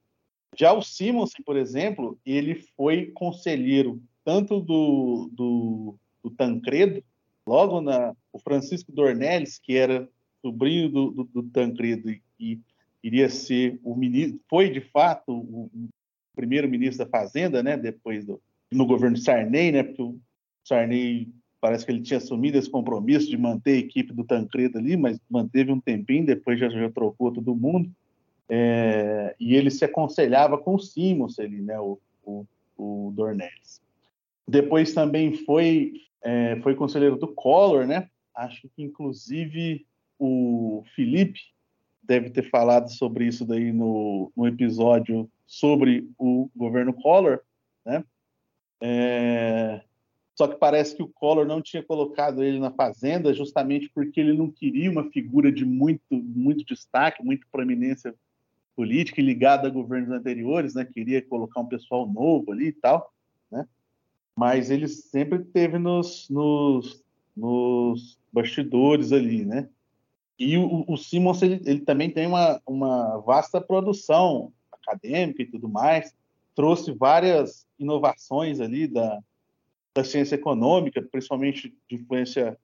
Já 0.56 0.74
o 0.74 0.82
Simonsen, 0.82 1.44
por 1.44 1.58
exemplo, 1.58 2.18
ele 2.26 2.56
foi 2.76 3.08
conselheiro 3.08 4.02
tanto 4.24 4.60
do, 4.60 5.30
do, 5.34 5.96
do 6.24 6.30
Tancredo, 6.32 7.04
logo 7.46 7.82
na 7.82 8.16
o 8.32 8.40
Francisco 8.40 8.92
Dornelles, 8.92 9.60
que 9.60 9.76
era 9.76 10.08
sobrinho 10.42 10.90
do, 10.90 11.12
do, 11.12 11.24
do 11.26 11.44
Tancredo 11.44 12.10
e, 12.40 12.60
iria 13.04 13.30
ser 13.30 13.80
o 13.84 13.96
ministro, 13.96 14.40
foi 14.50 14.70
de 14.70 14.82
fato 14.82 15.32
o, 15.32 15.70
o 15.74 15.90
primeiro 16.36 16.70
ministro 16.70 17.04
da 17.04 17.10
Fazenda, 17.10 17.62
né, 17.64 17.76
depois 17.76 18.26
do, 18.26 18.42
no 18.72 18.86
governo 18.86 19.18
Sarney, 19.18 19.72
né? 19.72 19.84
Porque 19.84 20.02
o 20.02 20.20
Sarney 20.64 21.30
parece 21.60 21.86
que 21.86 21.92
ele 21.92 22.02
tinha 22.02 22.18
assumido 22.18 22.58
esse 22.58 22.70
compromisso 22.70 23.30
de 23.30 23.38
manter 23.38 23.74
a 23.74 23.80
equipe 23.80 24.14
do 24.14 24.24
Tancredo 24.24 24.78
ali, 24.78 24.96
mas 24.96 25.20
manteve 25.30 25.72
um 25.72 25.80
tempinho, 25.80 26.26
depois 26.26 26.60
já, 26.60 26.70
já 26.70 26.90
trocou 26.90 27.32
todo 27.32 27.56
mundo. 27.56 27.92
É, 28.50 29.36
e 29.40 29.56
ele 29.56 29.70
se 29.70 29.86
aconselhava 29.86 30.58
com 30.58 30.76
o 30.76 30.80
Simons 30.80 31.40
ali, 31.40 31.62
né? 31.62 31.80
O, 31.80 32.00
o, 32.24 32.46
o 32.78 33.14
Dornelles. 33.16 33.82
Depois 34.48 34.94
também 34.94 35.34
foi 35.46 35.94
é, 36.22 36.60
foi 36.62 36.76
conselheiro 36.76 37.18
do 37.18 37.28
Collor, 37.28 37.86
né? 37.86 38.10
Acho 38.36 38.70
que 38.70 38.84
inclusive 38.84 39.86
o 40.20 40.84
Felipe 40.96 41.40
deve 42.04 42.30
ter 42.30 42.50
falado 42.50 42.90
sobre 42.92 43.26
isso 43.26 43.46
daí 43.46 43.72
no, 43.72 44.32
no 44.36 44.48
episódio 44.48 45.30
sobre 45.46 46.10
o 46.18 46.50
governo 46.56 46.94
Collor, 46.94 47.40
né? 47.86 48.04
É... 48.82 49.82
Só 50.36 50.48
que 50.48 50.56
parece 50.56 50.96
que 50.96 51.04
o 51.04 51.08
Collor 51.08 51.46
não 51.46 51.62
tinha 51.62 51.84
colocado 51.84 52.44
ele 52.44 52.58
na 52.58 52.72
Fazenda 52.72 53.34
justamente 53.34 53.90
porque 53.94 54.20
ele 54.20 54.34
não 54.34 54.50
queria 54.50 54.90
uma 54.90 55.10
figura 55.12 55.52
de 55.52 55.64
muito, 55.66 56.02
muito 56.12 56.66
destaque, 56.66 57.24
muita 57.24 57.46
proeminência 57.52 58.16
política 58.76 59.22
e 59.22 59.24
ligada 59.24 59.68
a 59.68 59.72
governos 59.72 60.10
anteriores, 60.10 60.74
né? 60.74 60.86
Queria 60.86 61.22
colocar 61.22 61.60
um 61.60 61.68
pessoal 61.68 62.08
novo 62.08 62.52
ali 62.52 62.68
e 62.68 62.74
tal, 62.74 63.14
né? 63.52 63.68
Mas 64.36 64.72
ele 64.72 64.88
sempre 64.88 65.40
teve 65.40 65.78
nos, 65.78 66.30
nos, 66.30 67.04
nos 67.36 68.18
bastidores 68.32 69.12
ali, 69.12 69.46
né? 69.46 69.70
E 70.44 70.58
o, 70.58 70.84
o 70.88 70.96
ele, 71.44 71.62
ele, 71.64 71.80
também 71.82 72.10
tem 72.10 72.26
uma, 72.26 72.60
uma 72.66 73.20
vasta 73.20 73.62
produção 73.62 74.52
acadêmica 74.72 75.44
e 75.44 75.46
tudo 75.46 75.70
mais, 75.70 76.16
trouxe 76.56 76.92
várias 76.92 77.68
inovações 77.78 78.60
ali 78.60 78.88
da, 78.88 79.22
da 79.96 80.04
ciência 80.04 80.34
econômica, 80.34 81.00
principalmente 81.00 81.72
de 81.88 81.96
influência 81.96 82.58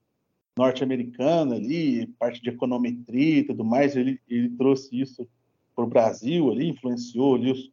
norte-americana 0.58 1.54
ali, 1.54 2.08
parte 2.18 2.42
de 2.42 2.50
econometria 2.50 3.42
e 3.42 3.44
tudo 3.44 3.64
mais, 3.64 3.96
ele, 3.96 4.20
ele 4.28 4.50
trouxe 4.50 5.00
isso 5.00 5.28
para 5.76 5.86
o 5.86 5.88
Brasil 5.88 6.52
ali, 6.52 6.70
influenciou 6.70 7.36
ali 7.36 7.52
os, 7.52 7.72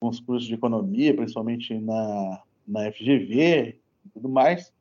os 0.00 0.18
cursos 0.18 0.48
de 0.48 0.54
economia, 0.54 1.14
principalmente 1.14 1.78
na, 1.78 2.42
na 2.66 2.90
FGV 2.90 3.78
e 4.04 4.08
tudo 4.12 4.28
mais. 4.28 4.72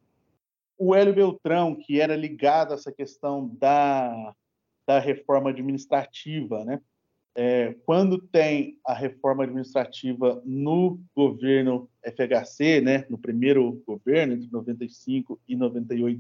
O 0.80 0.96
Hélio 0.96 1.14
Beltrão, 1.14 1.76
que 1.76 2.02
era 2.02 2.16
ligado 2.16 2.72
a 2.72 2.74
essa 2.74 2.92
questão 2.92 3.48
da, 3.60 4.34
da 4.88 5.00
reforma 5.00 5.50
administrativa, 5.50 6.64
né? 6.64 6.80
é, 7.38 7.76
quando 7.86 8.18
tem 8.18 8.80
a 8.84 8.96
reforma 8.96 9.44
administrativa 9.44 10.42
no 10.44 11.00
governo 11.16 11.88
FHC, 12.04 12.82
né, 12.82 13.06
no 13.12 13.18
primeiro 13.20 13.80
governo, 13.86 14.34
entre 14.34 14.50
95 14.52 15.40
e 15.48 15.56
98, 15.56 16.20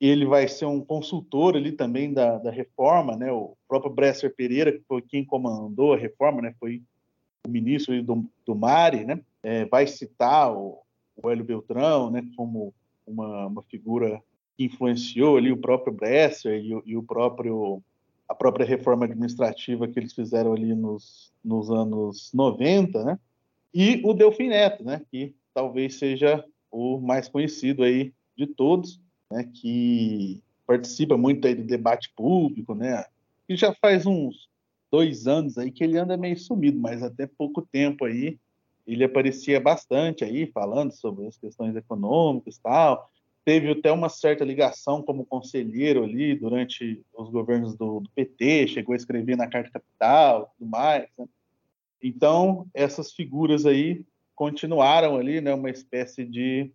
ele 0.00 0.24
vai 0.24 0.46
ser 0.46 0.66
um 0.66 0.80
consultor 0.80 1.56
ali 1.56 1.72
também 1.72 2.14
da, 2.14 2.38
da 2.38 2.52
reforma, 2.52 3.16
né, 3.16 3.32
o 3.32 3.56
próprio 3.66 3.92
Bresser 3.92 4.32
Pereira, 4.32 4.70
que 4.70 4.84
foi 4.86 5.02
quem 5.02 5.24
comandou 5.24 5.94
a 5.94 5.98
reforma, 5.98 6.40
né, 6.40 6.54
foi 6.60 6.84
o 7.44 7.50
ministro 7.50 8.00
do, 8.00 8.24
do 8.46 8.54
Mari, 8.54 9.04
né, 9.04 9.20
é, 9.42 9.64
vai 9.64 9.88
citar 9.88 10.56
o, 10.56 10.78
o 11.16 11.28
Hélio 11.28 11.44
Beltrão, 11.44 12.12
né, 12.12 12.24
como 12.36 12.72
uma, 13.04 13.48
uma 13.48 13.62
figura 13.64 14.22
que 14.58 14.64
influenciou 14.64 15.36
ali 15.36 15.52
o 15.52 15.56
próprio 15.56 15.92
Bresser 15.92 16.60
e, 16.60 16.82
e 16.84 16.96
o 16.96 17.02
próprio 17.02 17.80
a 18.28 18.34
própria 18.34 18.66
reforma 18.66 19.06
administrativa 19.06 19.88
que 19.88 19.98
eles 19.98 20.12
fizeram 20.12 20.52
ali 20.52 20.74
nos, 20.74 21.32
nos 21.42 21.70
anos 21.70 22.30
90, 22.34 23.02
né? 23.02 23.18
e 23.72 24.02
o 24.04 24.12
Delfim 24.12 24.48
Neto, 24.48 24.84
né, 24.84 25.00
que 25.10 25.34
talvez 25.54 25.98
seja 25.98 26.44
o 26.70 27.00
mais 27.00 27.26
conhecido 27.26 27.82
aí 27.82 28.12
de 28.36 28.46
todos, 28.46 29.00
né, 29.30 29.50
que 29.54 30.42
participa 30.66 31.16
muito 31.16 31.46
aí 31.46 31.54
do 31.54 31.64
debate 31.64 32.12
público, 32.14 32.74
né, 32.74 33.02
e 33.48 33.56
já 33.56 33.72
faz 33.72 34.04
uns 34.04 34.48
dois 34.90 35.26
anos 35.26 35.56
aí 35.56 35.70
que 35.70 35.82
ele 35.82 35.96
anda 35.96 36.14
meio 36.16 36.38
sumido, 36.38 36.78
mas 36.78 37.02
até 37.02 37.26
pouco 37.26 37.62
tempo 37.62 38.04
aí 38.04 38.38
ele 38.86 39.04
aparecia 39.04 39.58
bastante 39.58 40.22
aí 40.22 40.46
falando 40.46 40.92
sobre 40.92 41.26
as 41.26 41.36
questões 41.38 41.76
econômicas 41.76 42.58
tal. 42.58 43.10
Teve 43.48 43.70
até 43.70 43.90
uma 43.90 44.10
certa 44.10 44.44
ligação 44.44 45.02
como 45.02 45.24
conselheiro 45.24 46.04
ali 46.04 46.34
durante 46.34 47.02
os 47.16 47.30
governos 47.30 47.74
do, 47.74 48.00
do 48.00 48.10
PT, 48.10 48.68
chegou 48.68 48.92
a 48.92 48.96
escrever 48.96 49.38
na 49.38 49.48
Carta 49.48 49.70
Capital 49.70 50.42
e 50.42 50.58
tudo 50.58 50.70
mais. 50.70 51.08
Né? 51.16 51.26
Então, 52.02 52.66
essas 52.74 53.10
figuras 53.10 53.64
aí 53.64 54.04
continuaram 54.34 55.16
ali, 55.16 55.40
né, 55.40 55.54
uma 55.54 55.70
espécie 55.70 56.26
de, 56.26 56.70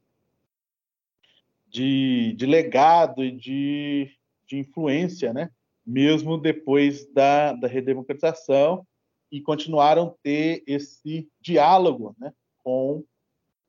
de, 1.67 2.33
de 2.35 2.45
legado 2.47 3.23
e 3.23 3.29
de, 3.29 4.09
de 4.47 4.57
influência, 4.57 5.31
né, 5.31 5.51
mesmo 5.85 6.39
depois 6.39 7.05
da, 7.13 7.53
da 7.53 7.67
redemocratização, 7.67 8.83
e 9.31 9.39
continuaram 9.39 10.17
ter 10.23 10.63
esse 10.65 11.29
diálogo 11.39 12.15
né, 12.17 12.33
com 12.63 13.03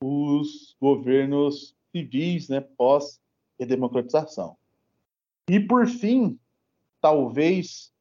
os 0.00 0.74
governos 0.80 1.76
civis 1.94 2.48
né, 2.48 2.60
pós-redemocratização. 2.60 4.56
E, 5.48 5.60
por 5.60 5.86
fim, 5.86 6.38
talvez 7.00 7.92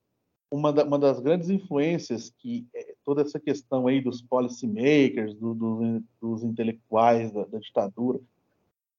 uma, 0.50 0.72
da, 0.72 0.84
uma 0.84 0.98
das 0.98 1.20
grandes 1.20 1.50
influências 1.50 2.34
que 2.38 2.68
é, 2.74 2.96
toda 3.04 3.22
essa 3.22 3.40
questão 3.40 3.88
aí 3.88 4.02
dos 4.02 4.22
policymakers, 4.22 5.36
do, 5.36 5.54
do, 5.54 6.04
dos 6.22 6.44
intelectuais 6.44 7.32
da, 7.32 7.46
da, 7.46 7.60
ditadura, 7.60 8.20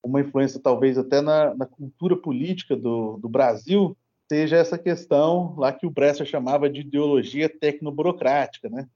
uma 0.02 0.20
influência 0.20 0.60
talvez 0.60 0.98
até 0.98 1.20
na, 1.20 1.54
na 1.54 1.64
cultura 1.64 2.16
política 2.16 2.76
do, 2.76 3.16
do, 3.16 3.28
Brasil, 3.28 3.96
seja 4.30 4.56
essa 4.56 4.76
questão 4.76 5.54
lá 5.56 5.72
que 5.72 5.86
o 5.86 5.90
Bresser 5.90 6.26
chamava 6.26 6.68
de 6.68 6.80
ideologia 6.80 7.48
tecnoburocrática, 7.48 8.68
né? 8.68 8.88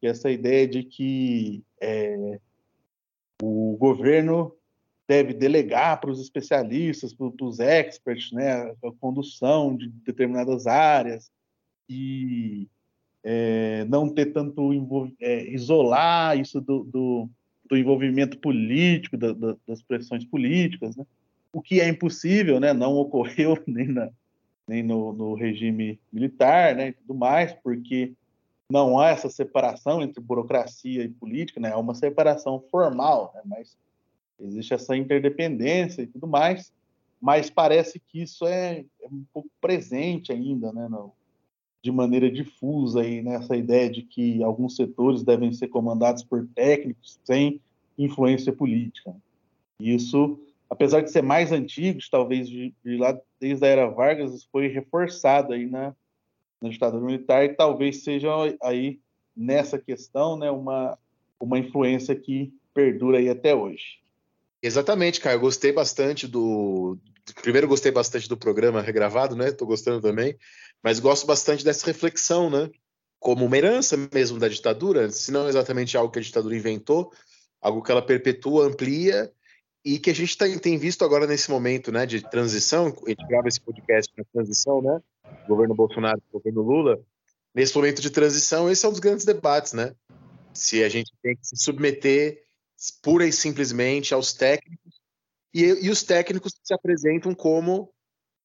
Que 0.00 0.06
é 0.06 0.10
essa 0.10 0.30
ideia 0.30 0.66
de 0.66 0.82
que 0.82 1.62
é, 1.80 2.38
o 3.40 3.76
governo 3.78 4.54
deve 5.08 5.34
delegar 5.34 6.00
para 6.00 6.10
os 6.10 6.20
especialistas, 6.20 7.12
para 7.12 7.44
os 7.44 7.58
experts, 7.58 8.32
né, 8.32 8.62
a 8.62 8.92
condução 9.00 9.76
de 9.76 9.88
determinadas 9.88 10.66
áreas 10.66 11.30
e 11.88 12.68
é, 13.24 13.84
não 13.84 14.08
ter 14.08 14.26
tanto 14.26 14.70
é, 15.20 15.48
isolar 15.50 16.38
isso 16.38 16.60
do, 16.60 16.84
do, 16.84 17.28
do 17.68 17.76
envolvimento 17.76 18.38
político, 18.38 19.16
da, 19.16 19.32
da, 19.32 19.56
das 19.66 19.82
pressões 19.82 20.24
políticas, 20.24 20.96
né? 20.96 21.06
o 21.52 21.60
que 21.60 21.80
é 21.80 21.88
impossível, 21.88 22.58
né? 22.58 22.72
não 22.72 22.94
ocorreu 22.96 23.62
nem, 23.66 23.88
na, 23.88 24.10
nem 24.66 24.82
no, 24.82 25.12
no, 25.12 25.34
regime 25.34 26.00
militar 26.12 26.74
né? 26.74 26.88
e 26.88 26.92
tudo 26.92 27.14
mais, 27.14 27.52
porque 27.52 28.12
não 28.68 28.98
há 28.98 29.10
essa 29.10 29.28
separação 29.28 30.02
entre 30.02 30.22
burocracia 30.22 31.04
e 31.04 31.08
política, 31.08 31.60
né? 31.60 31.70
há 31.70 31.78
uma 31.78 31.94
separação 31.94 32.60
formal, 32.70 33.32
né? 33.34 33.42
mas 33.44 33.76
existe 34.40 34.74
essa 34.74 34.96
interdependência 34.96 36.02
e 36.02 36.06
tudo 36.06 36.26
mais, 36.26 36.72
mas 37.20 37.50
parece 37.50 38.00
que 38.00 38.22
isso 38.22 38.46
é, 38.46 38.84
é 39.00 39.06
um 39.06 39.24
pouco 39.32 39.48
presente 39.60 40.32
ainda 40.32 40.72
né? 40.72 40.88
no, 40.88 41.12
de 41.82 41.92
maneira 41.92 42.30
difusa 42.30 43.00
aí 43.00 43.22
nessa 43.22 43.56
ideia 43.56 43.88
de 43.88 44.02
que 44.02 44.42
alguns 44.42 44.76
setores 44.76 45.22
devem 45.22 45.52
ser 45.52 45.68
comandados 45.68 46.24
por 46.24 46.46
técnicos 46.54 47.20
sem 47.24 47.60
influência 47.98 48.52
política. 48.52 49.14
Isso, 49.78 50.40
apesar 50.68 51.00
de 51.00 51.10
ser 51.10 51.22
mais 51.22 51.52
antigo, 51.52 52.00
talvez 52.10 52.48
de, 52.48 52.74
de 52.84 52.96
lá 52.96 53.18
desde 53.40 53.64
a 53.64 53.68
era 53.68 53.88
Vargas, 53.88 54.34
isso 54.34 54.48
foi 54.50 54.68
reforçado 54.68 55.52
aí 55.52 55.66
na, 55.66 55.94
na 56.60 56.68
ditadura 56.68 57.04
militar 57.04 57.44
e 57.44 57.54
talvez 57.54 58.02
seja 58.02 58.30
aí 58.62 58.98
nessa 59.36 59.78
questão, 59.78 60.36
né, 60.36 60.50
uma 60.50 60.98
uma 61.42 61.58
influência 61.58 62.14
que 62.14 62.54
perdura 62.72 63.18
aí 63.18 63.28
até 63.28 63.54
hoje. 63.54 64.00
Exatamente, 64.62 65.20
cara. 65.20 65.34
Eu 65.34 65.40
gostei 65.40 65.72
bastante 65.72 66.28
do. 66.28 66.96
Primeiro, 67.42 67.66
gostei 67.66 67.90
bastante 67.90 68.28
do 68.28 68.36
programa 68.36 68.80
regravado, 68.80 69.34
né? 69.34 69.50
Tô 69.50 69.66
gostando 69.66 70.00
também. 70.00 70.36
Mas 70.82 71.00
gosto 71.00 71.26
bastante 71.26 71.64
dessa 71.64 71.86
reflexão, 71.86 72.48
né? 72.48 72.70
Como 73.18 73.44
uma 73.44 73.56
herança 73.56 73.96
mesmo 74.12 74.38
da 74.38 74.48
ditadura, 74.48 75.10
se 75.10 75.30
não 75.32 75.48
exatamente 75.48 75.96
algo 75.96 76.12
que 76.12 76.18
a 76.18 76.22
ditadura 76.22 76.56
inventou, 76.56 77.12
algo 77.60 77.82
que 77.82 77.90
ela 77.90 78.02
perpetua, 78.02 78.66
amplia 78.66 79.32
e 79.84 79.98
que 79.98 80.10
a 80.10 80.14
gente 80.14 80.36
tá, 80.36 80.46
tem 80.60 80.78
visto 80.78 81.04
agora 81.04 81.26
nesse 81.26 81.50
momento, 81.50 81.90
né, 81.90 82.06
de 82.06 82.20
transição. 82.20 82.86
A 82.86 83.10
gente 83.10 83.26
grava 83.26 83.48
esse 83.48 83.60
podcast 83.60 84.12
na 84.16 84.24
transição, 84.32 84.80
né? 84.80 85.00
Governo 85.48 85.74
Bolsonaro, 85.74 86.22
governo 86.32 86.62
Lula. 86.62 87.00
Nesse 87.54 87.74
momento 87.74 88.00
de 88.00 88.10
transição, 88.10 88.70
esse 88.70 88.84
é 88.84 88.88
um 88.88 88.92
dos 88.92 89.00
grandes 89.00 89.24
debates, 89.24 89.72
né? 89.72 89.94
Se 90.52 90.82
a 90.82 90.88
gente 90.88 91.12
tem 91.22 91.36
que 91.36 91.46
se 91.46 91.56
submeter 91.56 92.42
pura 92.90 93.26
e 93.26 93.32
simplesmente 93.32 94.12
aos 94.12 94.32
técnicos 94.32 95.00
e, 95.54 95.62
e 95.62 95.90
os 95.90 96.02
técnicos 96.02 96.52
se 96.62 96.74
apresentam 96.74 97.34
como 97.34 97.92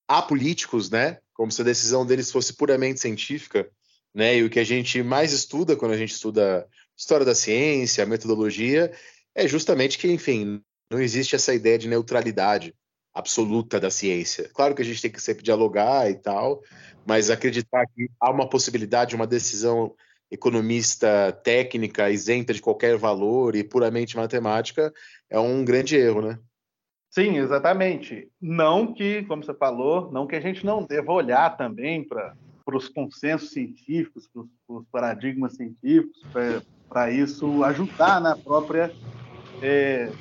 apolíticos, 0.07 0.89
né? 0.89 1.19
como 1.37 1.51
se 1.51 1.61
a 1.61 1.65
decisão 1.65 2.03
deles 2.03 2.31
fosse 2.31 2.53
puramente 2.53 2.99
científica, 2.99 3.69
né? 4.13 4.37
E 4.37 4.43
o 4.43 4.49
que 4.49 4.59
a 4.59 4.63
gente 4.63 5.03
mais 5.03 5.31
estuda 5.31 5.75
quando 5.75 5.91
a 5.91 5.97
gente 5.97 6.11
estuda 6.11 6.67
história 6.97 7.23
da 7.23 7.35
ciência, 7.35 8.07
metodologia, 8.07 8.91
é 9.35 9.47
justamente 9.47 9.99
que, 9.99 10.11
enfim, 10.11 10.59
não 10.89 10.99
existe 10.99 11.35
essa 11.35 11.53
ideia 11.53 11.77
de 11.77 11.87
neutralidade 11.87 12.73
absoluta 13.13 13.79
da 13.79 13.91
ciência. 13.91 14.49
Claro 14.51 14.73
que 14.73 14.81
a 14.81 14.85
gente 14.85 14.99
tem 14.99 15.11
que 15.11 15.21
sempre 15.21 15.43
dialogar 15.43 16.09
e 16.09 16.15
tal, 16.15 16.63
mas 17.05 17.29
acreditar 17.29 17.85
que 17.93 18.09
há 18.19 18.31
uma 18.31 18.49
possibilidade, 18.49 19.15
uma 19.15 19.27
decisão 19.27 19.95
economista 20.29 21.31
técnica 21.43 22.09
isenta 22.09 22.53
de 22.53 22.61
qualquer 22.61 22.97
valor 22.97 23.55
e 23.55 23.63
puramente 23.63 24.17
matemática 24.17 24.93
é 25.29 25.39
um 25.39 25.63
grande 25.63 25.95
erro, 25.95 26.21
né? 26.21 26.39
Sim, 27.09 27.37
exatamente. 27.37 28.29
Não 28.39 28.93
que, 28.93 29.23
como 29.23 29.43
você 29.43 29.53
falou, 29.53 30.11
não 30.11 30.27
que 30.27 30.35
a 30.35 30.39
gente 30.39 30.65
não 30.65 30.83
deva 30.83 31.11
olhar 31.11 31.57
também 31.57 32.07
para 32.07 32.35
os 32.67 32.89
consensos 32.89 33.51
científicos, 33.51 34.27
para 34.27 34.43
os 34.67 34.85
paradigmas 34.91 35.55
científicos, 35.55 36.21
para 36.87 37.11
isso 37.11 37.63
ajudar 37.63 38.21
na 38.21 38.35
própria 38.35 38.93
é, 39.61 40.11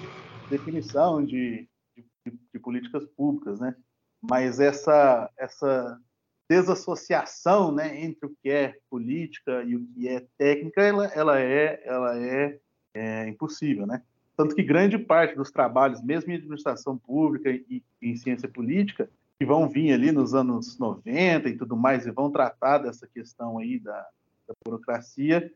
definição 0.49 1.25
de, 1.25 1.69
de, 1.95 2.33
de, 2.55 2.59
políticas 2.59 3.05
públicas, 3.17 3.61
né? 3.61 3.75
Mas 4.23 4.59
essa, 4.59 5.31
essa 5.37 6.01
desassociação 6.49 7.73
né, 7.73 8.01
entre 8.01 8.27
o 8.27 8.33
que 8.43 8.51
é 8.51 8.77
política 8.89 9.63
e 9.65 9.77
o 9.77 9.87
que 9.87 10.09
é 10.09 10.25
técnica, 10.39 10.83
ela, 10.83 11.07
ela, 11.07 11.41
é, 11.41 11.83
ela 11.85 12.19
é, 12.19 12.59
é 12.95 13.29
impossível, 13.29 13.87
né? 13.87 14.03
Tanto 14.37 14.55
que 14.55 14.63
grande 14.63 14.99
parte 14.99 15.35
dos 15.35 15.51
trabalhos, 15.51 16.03
mesmo 16.03 16.31
em 16.31 16.37
administração 16.37 16.97
pública 16.99 17.51
e 17.51 17.83
em 18.03 18.17
ciência 18.17 18.49
política, 18.49 19.09
que 19.39 19.47
vão 19.47 19.69
vir 19.69 19.93
ali 19.93 20.13
nos 20.13 20.35
anos 20.35 20.79
90 20.79 21.49
e 21.49 21.57
tudo 21.57 21.77
mais, 21.77 22.07
e 22.07 22.11
vão 22.11 22.31
tratar 22.31 22.79
dessa 22.79 23.07
questão 23.07 23.59
aí 23.59 23.79
da, 23.79 24.07
da 24.47 24.55
burocracia, 24.65 25.53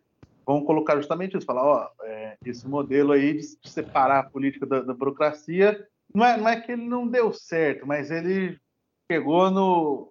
vão 0.46 0.64
colocar 0.64 0.96
justamente 0.96 1.36
isso, 1.36 1.46
falar, 1.46 1.64
ó, 1.64 1.90
é, 2.02 2.36
esse 2.44 2.66
modelo 2.66 3.12
aí 3.12 3.34
de, 3.34 3.42
separar 3.68 4.20
a 4.20 4.30
política 4.30 4.66
da, 4.66 4.80
da, 4.80 4.94
burocracia, 4.94 5.86
não 6.14 6.24
é, 6.24 6.36
não 6.36 6.48
é 6.48 6.60
que 6.60 6.72
ele 6.72 6.84
não 6.86 7.06
deu 7.06 7.32
certo, 7.32 7.86
mas 7.86 8.10
ele 8.10 8.58
chegou 9.10 9.50
no... 9.50 10.10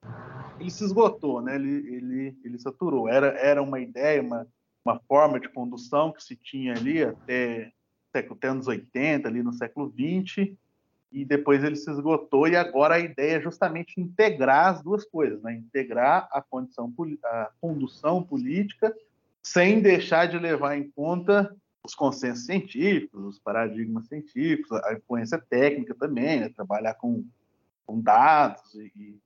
ele 0.59 0.69
se 0.69 0.83
esgotou, 0.83 1.41
né? 1.41 1.55
ele, 1.55 1.95
ele, 1.95 2.37
ele 2.43 2.59
saturou. 2.59 3.07
Era, 3.07 3.27
era 3.39 3.61
uma 3.61 3.79
ideia, 3.79 4.21
uma, 4.21 4.47
uma 4.83 4.99
forma 5.07 5.39
de 5.39 5.49
condução 5.49 6.11
que 6.11 6.23
se 6.23 6.35
tinha 6.35 6.73
ali 6.73 7.03
até 7.03 7.71
até 8.11 8.47
anos 8.47 8.67
80, 8.67 9.27
ali 9.27 9.43
no 9.43 9.53
século 9.53 9.87
20, 9.87 10.57
e 11.11 11.25
depois 11.25 11.63
ele 11.63 11.75
se 11.75 11.89
esgotou, 11.89 12.47
e 12.47 12.55
agora 12.55 12.95
a 12.95 12.99
ideia 12.99 13.37
é 13.37 13.41
justamente 13.41 13.99
integrar 13.99 14.73
as 14.73 14.83
duas 14.83 15.05
coisas, 15.05 15.41
né? 15.41 15.55
integrar 15.55 16.27
a, 16.31 16.41
condição, 16.41 16.93
a 17.23 17.51
condução 17.59 18.23
política 18.23 18.95
sem 19.41 19.81
deixar 19.81 20.27
de 20.27 20.37
levar 20.37 20.77
em 20.77 20.89
conta 20.91 21.55
os 21.83 21.95
consensos 21.95 22.45
científicos, 22.45 23.23
os 23.23 23.39
paradigmas 23.39 24.07
científicos, 24.07 24.71
a 24.83 24.93
influência 24.93 25.37
técnica 25.37 25.95
também, 25.95 26.41
né? 26.41 26.49
trabalhar 26.49 26.93
com, 26.95 27.23
com 27.85 27.99
dados 27.99 28.75
e 28.75 29.17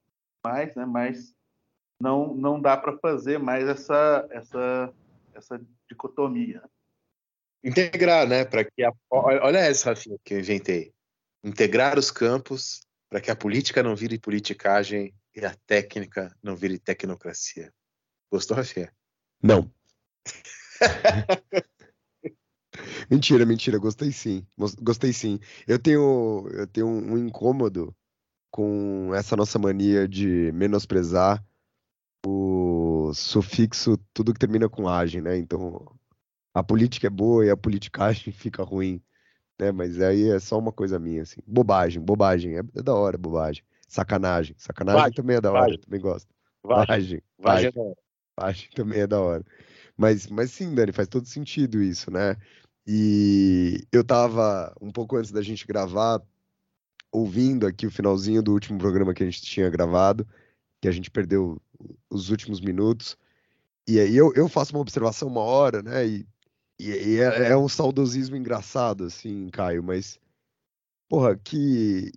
mais, 0.43 0.75
né? 0.75 0.85
mas 0.85 1.33
não, 1.99 2.33
não 2.33 2.59
dá 2.59 2.75
para 2.75 2.97
fazer 2.97 3.39
mais 3.39 3.67
essa, 3.67 4.27
essa, 4.29 4.93
essa 5.33 5.61
dicotomia. 5.89 6.61
Integrar, 7.63 8.27
né? 8.27 8.43
Para 8.43 8.65
que 8.65 8.83
a... 8.83 8.91
Olha 9.09 9.59
essa, 9.59 9.91
Rafinha, 9.91 10.17
que 10.23 10.33
eu 10.33 10.39
inventei. 10.39 10.93
Integrar 11.43 11.97
os 11.97 12.11
campos 12.11 12.81
para 13.09 13.21
que 13.21 13.31
a 13.31 13.35
política 13.35 13.81
não 13.81 13.95
vire 13.95 14.19
politicagem 14.19 15.13
e 15.35 15.45
a 15.45 15.55
técnica 15.65 16.35
não 16.43 16.55
vire 16.55 16.77
tecnocracia. 16.77 17.73
Gostou, 18.29 18.57
Rafinha? 18.57 18.93
Não. 19.41 19.71
Mentira, 23.09 23.45
mentira, 23.45 23.77
gostei 23.77 24.11
sim. 24.11 24.45
Gostei 24.81 25.13
sim. 25.13 25.39
Eu 25.67 25.77
tenho, 25.77 26.47
eu 26.51 26.67
tenho 26.67 26.87
um 26.87 27.17
incômodo 27.17 27.95
com 28.53 29.11
essa 29.15 29.35
nossa 29.35 29.57
mania 29.57 30.07
de 30.07 30.51
menosprezar 30.53 31.43
o 32.23 33.11
sufixo 33.15 33.97
tudo 34.13 34.31
que 34.31 34.39
termina 34.39 34.69
com 34.69 34.87
agem, 34.87 35.21
né? 35.21 35.35
Então, 35.35 35.83
a 36.53 36.61
política 36.61 37.07
é 37.07 37.09
boa 37.09 37.43
e 37.43 37.49
a 37.49 37.57
politicagem 37.57 38.31
fica 38.31 38.61
ruim, 38.61 39.01
né? 39.59 39.71
Mas 39.71 39.99
aí 39.99 40.29
é 40.29 40.39
só 40.39 40.59
uma 40.59 40.71
coisa 40.71 40.99
minha, 40.99 41.23
assim. 41.23 41.41
Bobagem, 41.47 41.99
bobagem. 41.99 42.55
É, 42.55 42.59
é 42.59 42.83
da 42.83 42.93
hora, 42.93 43.17
bobagem. 43.17 43.63
Sacanagem. 43.87 44.55
Sacanagem 44.59 45.01
Vagem, 45.01 45.15
também 45.15 45.37
é 45.37 45.41
da 45.41 45.49
hora, 45.49 45.61
vagem. 45.61 45.75
eu 45.77 45.81
também 45.81 45.99
gosto. 45.99 46.29
Vagem, 46.63 47.21
vagem. 47.39 47.71
Acho 48.37 48.69
que 48.69 48.75
também 48.75 48.99
é 48.99 49.07
da 49.07 49.19
hora. 49.19 49.43
Mas, 49.97 50.27
mas 50.27 50.51
sim, 50.51 50.75
Dani, 50.75 50.91
faz 50.91 51.07
todo 51.07 51.25
sentido 51.25 51.81
isso, 51.81 52.11
né? 52.11 52.37
E 52.85 53.83
eu 53.91 54.03
tava, 54.03 54.75
um 54.79 54.91
pouco 54.91 55.17
antes 55.17 55.31
da 55.31 55.41
gente 55.41 55.65
gravar, 55.65 56.21
ouvindo 57.13 57.67
aqui 57.67 57.85
o 57.85 57.91
finalzinho 57.91 58.41
do 58.41 58.51
último 58.51 58.79
programa 58.79 59.13
que 59.13 59.23
a 59.23 59.25
gente 59.25 59.41
tinha 59.41 59.69
gravado, 59.69 60.27
que 60.81 60.87
a 60.87 60.91
gente 60.91 61.11
perdeu 61.11 61.61
os 62.09 62.29
últimos 62.29 62.59
minutos. 62.59 63.15
E 63.87 63.99
aí 63.99 64.15
eu, 64.15 64.33
eu 64.33 64.49
faço 64.49 64.73
uma 64.73 64.81
observação 64.81 65.27
uma 65.27 65.41
hora, 65.41 65.83
né? 65.83 66.05
E, 66.07 66.27
e, 66.79 66.89
e 66.89 67.19
é, 67.19 67.51
é 67.51 67.57
um 67.57 67.69
saudosismo 67.69 68.35
engraçado, 68.35 69.05
assim, 69.05 69.49
Caio, 69.49 69.83
mas, 69.83 70.19
porra, 71.07 71.37
que 71.37 72.11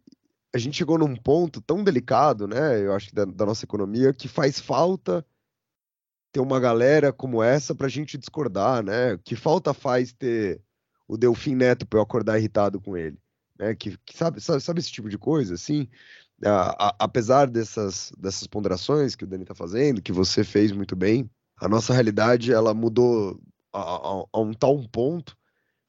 a 0.54 0.58
gente 0.58 0.76
chegou 0.76 0.98
num 0.98 1.14
ponto 1.14 1.60
tão 1.60 1.84
delicado, 1.84 2.48
né? 2.48 2.80
Eu 2.80 2.94
acho 2.94 3.08
que 3.08 3.14
da, 3.14 3.24
da 3.24 3.46
nossa 3.46 3.64
economia, 3.64 4.14
que 4.14 4.26
faz 4.26 4.58
falta 4.58 5.24
ter 6.32 6.40
uma 6.40 6.58
galera 6.58 7.12
como 7.12 7.42
essa 7.42 7.74
pra 7.74 7.88
gente 7.88 8.16
discordar, 8.16 8.82
né? 8.82 9.18
Que 9.24 9.36
falta 9.36 9.74
faz 9.74 10.12
ter 10.12 10.62
o 11.06 11.16
Delfim 11.16 11.54
Neto 11.54 11.86
pra 11.86 11.98
eu 11.98 12.02
acordar 12.02 12.38
irritado 12.38 12.80
com 12.80 12.96
ele, 12.96 13.18
né? 13.58 13.74
Que, 13.74 13.96
que 14.04 14.16
sabe, 14.16 14.40
sabe, 14.40 14.60
sabe 14.60 14.80
esse 14.80 14.90
tipo 14.90 15.08
de 15.08 15.18
coisa, 15.18 15.54
assim? 15.54 15.88
A- 16.44 16.88
a- 16.88 16.96
apesar 17.00 17.48
dessas, 17.50 18.12
dessas 18.18 18.46
ponderações 18.46 19.16
que 19.16 19.24
o 19.24 19.26
Dani 19.26 19.44
tá 19.44 19.54
fazendo, 19.54 20.02
que 20.02 20.12
você 20.12 20.44
fez 20.44 20.72
muito 20.72 20.94
bem, 20.94 21.30
a 21.58 21.68
nossa 21.68 21.92
realidade 21.94 22.52
ela 22.52 22.74
mudou 22.74 23.40
a, 23.72 23.80
a- 23.80 24.24
a 24.32 24.40
um 24.40 24.52
tal 24.52 24.86
ponto 24.88 25.36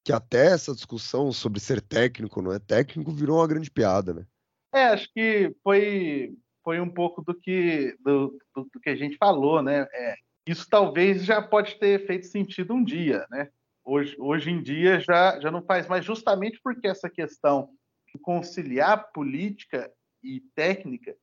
que 0.03 0.13
até 0.13 0.47
essa 0.53 0.73
discussão 0.73 1.33
sobre 1.33 1.59
ser 1.59 1.81
técnico 1.81 2.39
ou 2.39 2.45
não 2.45 2.53
é 2.53 2.59
técnico 2.59 3.11
virou 3.11 3.39
uma 3.39 3.47
grande 3.47 3.69
piada, 3.69 4.13
né? 4.13 4.25
É, 4.73 4.85
acho 4.85 5.09
que 5.13 5.53
foi, 5.63 6.33
foi 6.63 6.79
um 6.79 6.89
pouco 6.89 7.21
do 7.21 7.33
que, 7.33 7.95
do, 7.99 8.37
do- 8.55 8.69
do 8.73 8.79
que 8.79 8.89
a 8.89 8.95
gente 8.95 9.17
falou, 9.17 9.61
né? 9.61 9.85
É, 9.93 10.15
isso 10.47 10.65
talvez 10.69 11.25
já 11.25 11.41
pode 11.41 11.75
ter 11.77 12.05
feito 12.07 12.27
sentido 12.27 12.73
um 12.73 12.83
dia, 12.83 13.25
né? 13.29 13.49
Hoje, 13.89 14.17
hoje 14.19 14.51
em 14.51 14.61
dia 14.61 14.99
já, 14.99 15.39
já 15.39 15.49
não 15.49 15.61
faz 15.61 15.87
mais, 15.87 16.03
justamente 16.03 16.59
porque 16.61 16.89
essa 16.89 17.09
questão 17.09 17.69
de 18.13 18.19
conciliar 18.19 19.13
política 19.13 19.89
e 20.21 20.41
técnica 20.53 21.15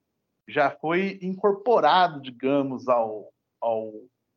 já 0.48 0.70
foi 0.70 1.18
incorporado, 1.20 2.22
digamos, 2.22 2.88
ao, 2.88 3.30
ao, 3.60 3.92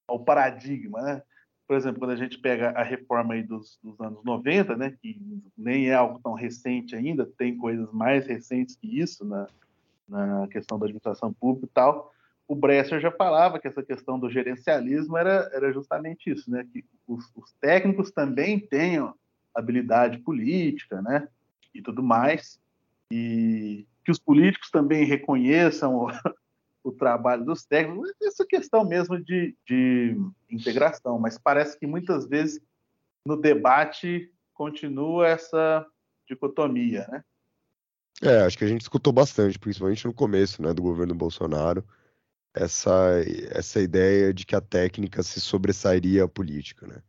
ao 0.06 0.26
paradigma, 0.26 1.02
né? 1.02 1.22
Por 1.66 1.78
exemplo, 1.78 2.00
quando 2.00 2.12
a 2.12 2.18
gente 2.18 2.38
pega 2.38 2.72
a 2.72 2.84
reforma 2.84 3.34
aí 3.34 3.44
dos, 3.44 3.80
dos 3.82 3.98
anos 4.02 4.22
90, 4.26 4.76
né, 4.76 4.92
que 5.02 5.22
nem 5.58 5.90
é 5.90 5.94
algo 5.94 6.20
tão 6.20 6.34
recente 6.34 6.96
ainda, 6.98 7.26
tem 7.38 7.58
coisas 7.58 7.94
mais 7.94 8.28
recentes 8.28 8.76
que 8.76 9.00
isso 9.00 9.24
na, 9.24 9.48
na 10.08 10.48
questão 10.50 10.78
da 10.78 10.86
administração 10.86 11.32
pública 11.32 11.66
e 11.66 11.74
tal, 11.74 12.14
o 12.48 12.56
Bresser 12.56 13.00
já 13.00 13.12
falava 13.12 13.60
que 13.60 13.68
essa 13.68 13.84
questão 13.84 14.18
do 14.18 14.30
gerencialismo 14.30 15.18
era, 15.18 15.50
era 15.54 15.72
justamente 15.74 16.32
isso, 16.32 16.50
né, 16.50 16.66
que 16.72 16.86
os, 17.06 17.30
os 17.36 17.52
técnicos 17.60 18.10
também 18.10 18.60
tenham 18.60 19.14
habilidade 19.54 20.20
política, 20.20 21.02
né, 21.02 21.28
e 21.74 21.82
tudo 21.82 22.02
mais, 22.02 22.60
e 23.12 23.86
que 24.06 24.12
os 24.12 24.20
políticos 24.20 24.72
também 24.72 25.04
reconheçam 25.04 25.96
o, 25.96 26.08
o 26.84 26.92
trabalho 26.92 27.44
dos 27.44 27.66
técnicos, 27.66 28.14
essa 28.24 28.46
questão 28.46 28.86
mesmo 28.86 29.20
de, 29.20 29.54
de 29.68 30.18
integração, 30.50 31.20
mas 31.20 31.38
parece 31.38 31.78
que 31.78 31.86
muitas 31.86 32.26
vezes 32.26 32.62
no 33.26 33.36
debate 33.36 34.32
continua 34.54 35.28
essa 35.28 35.86
dicotomia, 36.28 37.06
né? 37.10 37.24
É, 38.22 38.42
acho 38.42 38.58
que 38.58 38.64
a 38.64 38.68
gente 38.68 38.82
escutou 38.82 39.14
bastante, 39.14 39.60
principalmente 39.60 40.08
no 40.08 40.14
começo, 40.14 40.62
né, 40.62 40.74
do 40.74 40.82
governo 40.82 41.14
Bolsonaro, 41.14 41.84
essa, 42.60 43.22
essa 43.52 43.82
ideia 43.82 44.34
de 44.34 44.46
que 44.46 44.56
a 44.56 44.62
técnica 44.62 45.24
se 45.24 45.40
sobressairia 45.40 46.24
à 46.24 46.28
política, 46.28 46.88
né? 46.88 47.02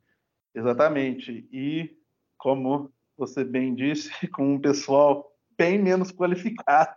Exatamente. 0.54 1.48
E, 1.52 1.96
como 2.36 2.92
você 3.16 3.44
bem 3.44 3.74
disse, 3.74 4.10
com 4.32 4.54
um 4.54 4.60
pessoal 4.60 5.26
bem 5.56 5.80
menos 5.82 6.12
qualificado. 6.12 6.94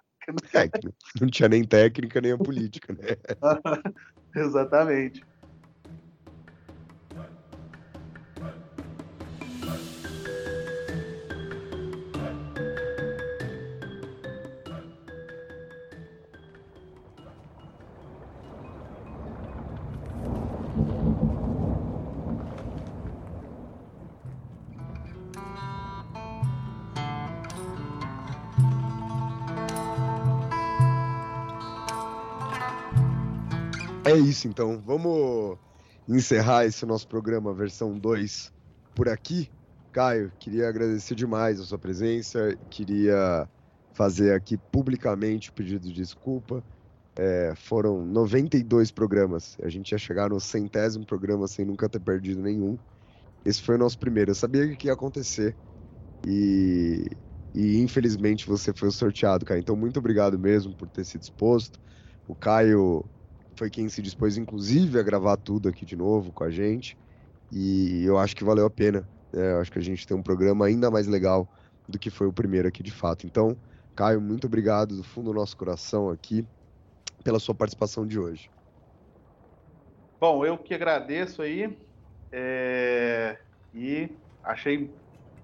É, 0.53 0.69
não 1.19 1.27
tinha 1.27 1.49
nem 1.49 1.63
técnica 1.63 2.21
nem 2.21 2.31
a 2.31 2.37
política, 2.37 2.93
né? 2.93 3.17
Exatamente. 4.35 5.23
Isso, 34.21 34.47
então. 34.47 34.81
Vamos 34.85 35.57
encerrar 36.07 36.65
esse 36.65 36.85
nosso 36.85 37.07
programa, 37.07 37.53
versão 37.53 37.97
2, 37.97 38.51
por 38.95 39.09
aqui. 39.09 39.49
Caio, 39.91 40.31
queria 40.39 40.69
agradecer 40.69 41.15
demais 41.15 41.59
a 41.59 41.63
sua 41.63 41.77
presença. 41.77 42.57
Queria 42.69 43.47
fazer 43.93 44.33
aqui 44.33 44.57
publicamente 44.57 45.49
o 45.49 45.53
pedido 45.53 45.87
de 45.87 45.93
desculpa. 45.93 46.63
É, 47.17 47.53
foram 47.55 48.05
92 48.05 48.89
programas. 48.91 49.57
A 49.61 49.69
gente 49.69 49.91
ia 49.91 49.97
chegar 49.97 50.29
no 50.29 50.39
centésimo 50.39 51.05
programa 51.05 51.47
sem 51.47 51.65
nunca 51.65 51.89
ter 51.89 51.99
perdido 51.99 52.41
nenhum. 52.41 52.77
Esse 53.45 53.61
foi 53.61 53.75
o 53.75 53.77
nosso 53.77 53.99
primeiro. 53.99 54.31
Eu 54.31 54.35
sabia 54.35 54.73
que 54.75 54.87
ia 54.87 54.93
acontecer. 54.93 55.55
E, 56.25 57.05
e 57.53 57.81
infelizmente 57.81 58.47
você 58.47 58.71
foi 58.73 58.91
sorteado, 58.91 59.45
Caio. 59.45 59.59
Então, 59.59 59.75
muito 59.75 59.99
obrigado 59.99 60.39
mesmo 60.39 60.73
por 60.73 60.87
ter 60.87 61.03
se 61.03 61.17
disposto. 61.17 61.79
O 62.27 62.35
Caio 62.35 63.03
foi 63.57 63.69
quem 63.69 63.89
se 63.89 64.01
dispôs, 64.01 64.37
inclusive, 64.37 64.99
a 64.99 65.03
gravar 65.03 65.37
tudo 65.37 65.69
aqui 65.69 65.85
de 65.85 65.95
novo 65.95 66.33
com 66.33 66.43
a 66.43 66.49
gente. 66.51 66.97
E 67.51 68.03
eu 68.05 68.17
acho 68.17 68.35
que 68.35 68.43
valeu 68.43 68.65
a 68.65 68.71
pena. 68.71 69.09
Eu 69.33 69.59
acho 69.61 69.71
que 69.71 69.79
a 69.79 69.83
gente 69.83 70.05
tem 70.07 70.17
um 70.17 70.23
programa 70.23 70.65
ainda 70.65 70.91
mais 70.91 71.07
legal 71.07 71.49
do 71.87 71.99
que 71.99 72.09
foi 72.09 72.27
o 72.27 72.33
primeiro 72.33 72.67
aqui, 72.67 72.83
de 72.83 72.91
fato. 72.91 73.27
Então, 73.27 73.59
Caio, 73.95 74.21
muito 74.21 74.47
obrigado 74.47 74.95
do 74.97 75.03
fundo 75.03 75.31
do 75.31 75.35
nosso 75.39 75.57
coração 75.57 76.09
aqui 76.09 76.47
pela 77.23 77.39
sua 77.39 77.55
participação 77.55 78.07
de 78.07 78.19
hoje. 78.19 78.51
Bom, 80.19 80.45
eu 80.45 80.57
que 80.57 80.73
agradeço 80.73 81.41
aí. 81.41 81.77
é, 82.33 83.37
E 83.73 84.19
achei 84.43 84.95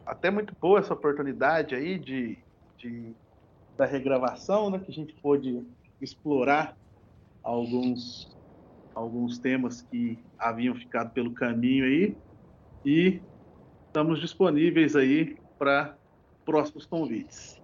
até 0.06 0.32
muito 0.32 0.56
boa 0.62 0.80
essa 0.80 0.94
oportunidade 0.94 1.76
aí 1.76 2.00
de, 2.00 2.46
de- 2.80 3.18
da 3.78 3.86
regravação, 3.86 4.70
né? 4.72 4.80
Que 4.80 4.92
a 4.92 4.96
gente 4.96 5.16
pôde 5.22 5.64
explorar 6.02 6.78
alguns, 7.48 8.28
alguns 8.94 9.40
temas 9.40 9.82
que 9.82 10.26
haviam 10.38 10.76
ficado 10.76 11.14
pelo 11.14 11.34
caminho 11.34 11.86
aí. 11.86 12.18
E 12.84 13.22
estamos 13.88 14.20
disponíveis 14.20 14.96
aí 14.96 15.38
para 15.58 15.98
próximos 16.46 16.86
convites. 16.86 17.56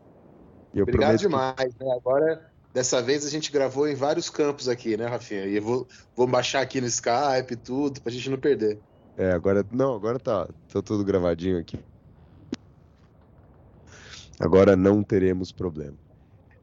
Eu 0.74 0.84
Obrigado 0.84 1.20
prometo 1.20 1.22
que- 1.22 1.28
demais. 1.28 1.76
né? 1.76 1.96
Agora, 1.98 2.50
dessa 2.74 3.02
vez, 3.02 3.26
a 3.26 3.30
gente 3.30 3.52
gravou 3.52 3.88
em 3.88 3.94
vários 3.96 4.30
campos 4.30 4.68
aqui, 4.68 4.96
né, 4.98 5.06
Rafinha? 5.06 5.46
E 5.46 5.58
eu 5.58 5.62
vou, 5.62 5.88
vou 6.16 6.28
baixar 6.28 6.62
aqui 6.62 6.80
no 6.82 6.88
Skype 6.88 7.54
e 7.54 7.58
tudo, 7.58 8.02
pra 8.02 8.12
gente 8.12 8.30
não 8.30 8.40
perder. 8.40 8.82
É, 9.18 9.32
agora. 9.32 9.66
Não, 9.72 9.94
agora 9.94 10.18
tá, 10.18 10.48
tá 10.68 10.82
tudo 10.82 11.04
gravadinho 11.04 11.60
aqui. 11.60 11.78
Agora 14.40 14.76
não 14.76 15.04
teremos 15.04 15.52
problema. 15.52 15.98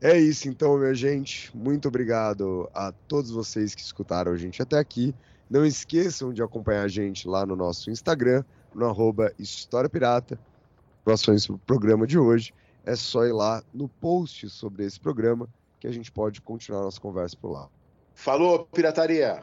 É 0.00 0.18
isso 0.18 0.48
então, 0.48 0.78
minha 0.78 0.94
gente. 0.94 1.54
Muito 1.54 1.88
obrigado 1.88 2.68
a 2.74 2.90
todos 3.06 3.30
vocês 3.30 3.74
que 3.74 3.82
escutaram 3.82 4.32
a 4.32 4.36
gente 4.36 4.62
até 4.62 4.78
aqui. 4.78 5.14
Não 5.48 5.66
esqueçam 5.66 6.32
de 6.32 6.42
acompanhar 6.42 6.84
a 6.84 6.88
gente 6.88 7.28
lá 7.28 7.44
no 7.44 7.54
nosso 7.54 7.90
Instagram, 7.90 8.42
no 8.74 8.86
arroba 8.86 9.32
História 9.38 9.90
Pirata. 9.90 10.38
Informações 11.02 11.42
sobre 11.42 11.60
o 11.60 11.66
programa 11.66 12.06
de 12.06 12.18
hoje. 12.18 12.54
É 12.86 12.96
só 12.96 13.26
ir 13.26 13.32
lá 13.32 13.62
no 13.74 13.88
post 13.88 14.48
sobre 14.48 14.86
esse 14.86 14.98
programa 14.98 15.46
que 15.78 15.86
a 15.86 15.92
gente 15.92 16.10
pode 16.10 16.40
continuar 16.40 16.82
nossa 16.82 17.00
conversa 17.00 17.36
por 17.36 17.50
lá. 17.50 17.68
Falou, 18.14 18.66
pirataria! 18.72 19.42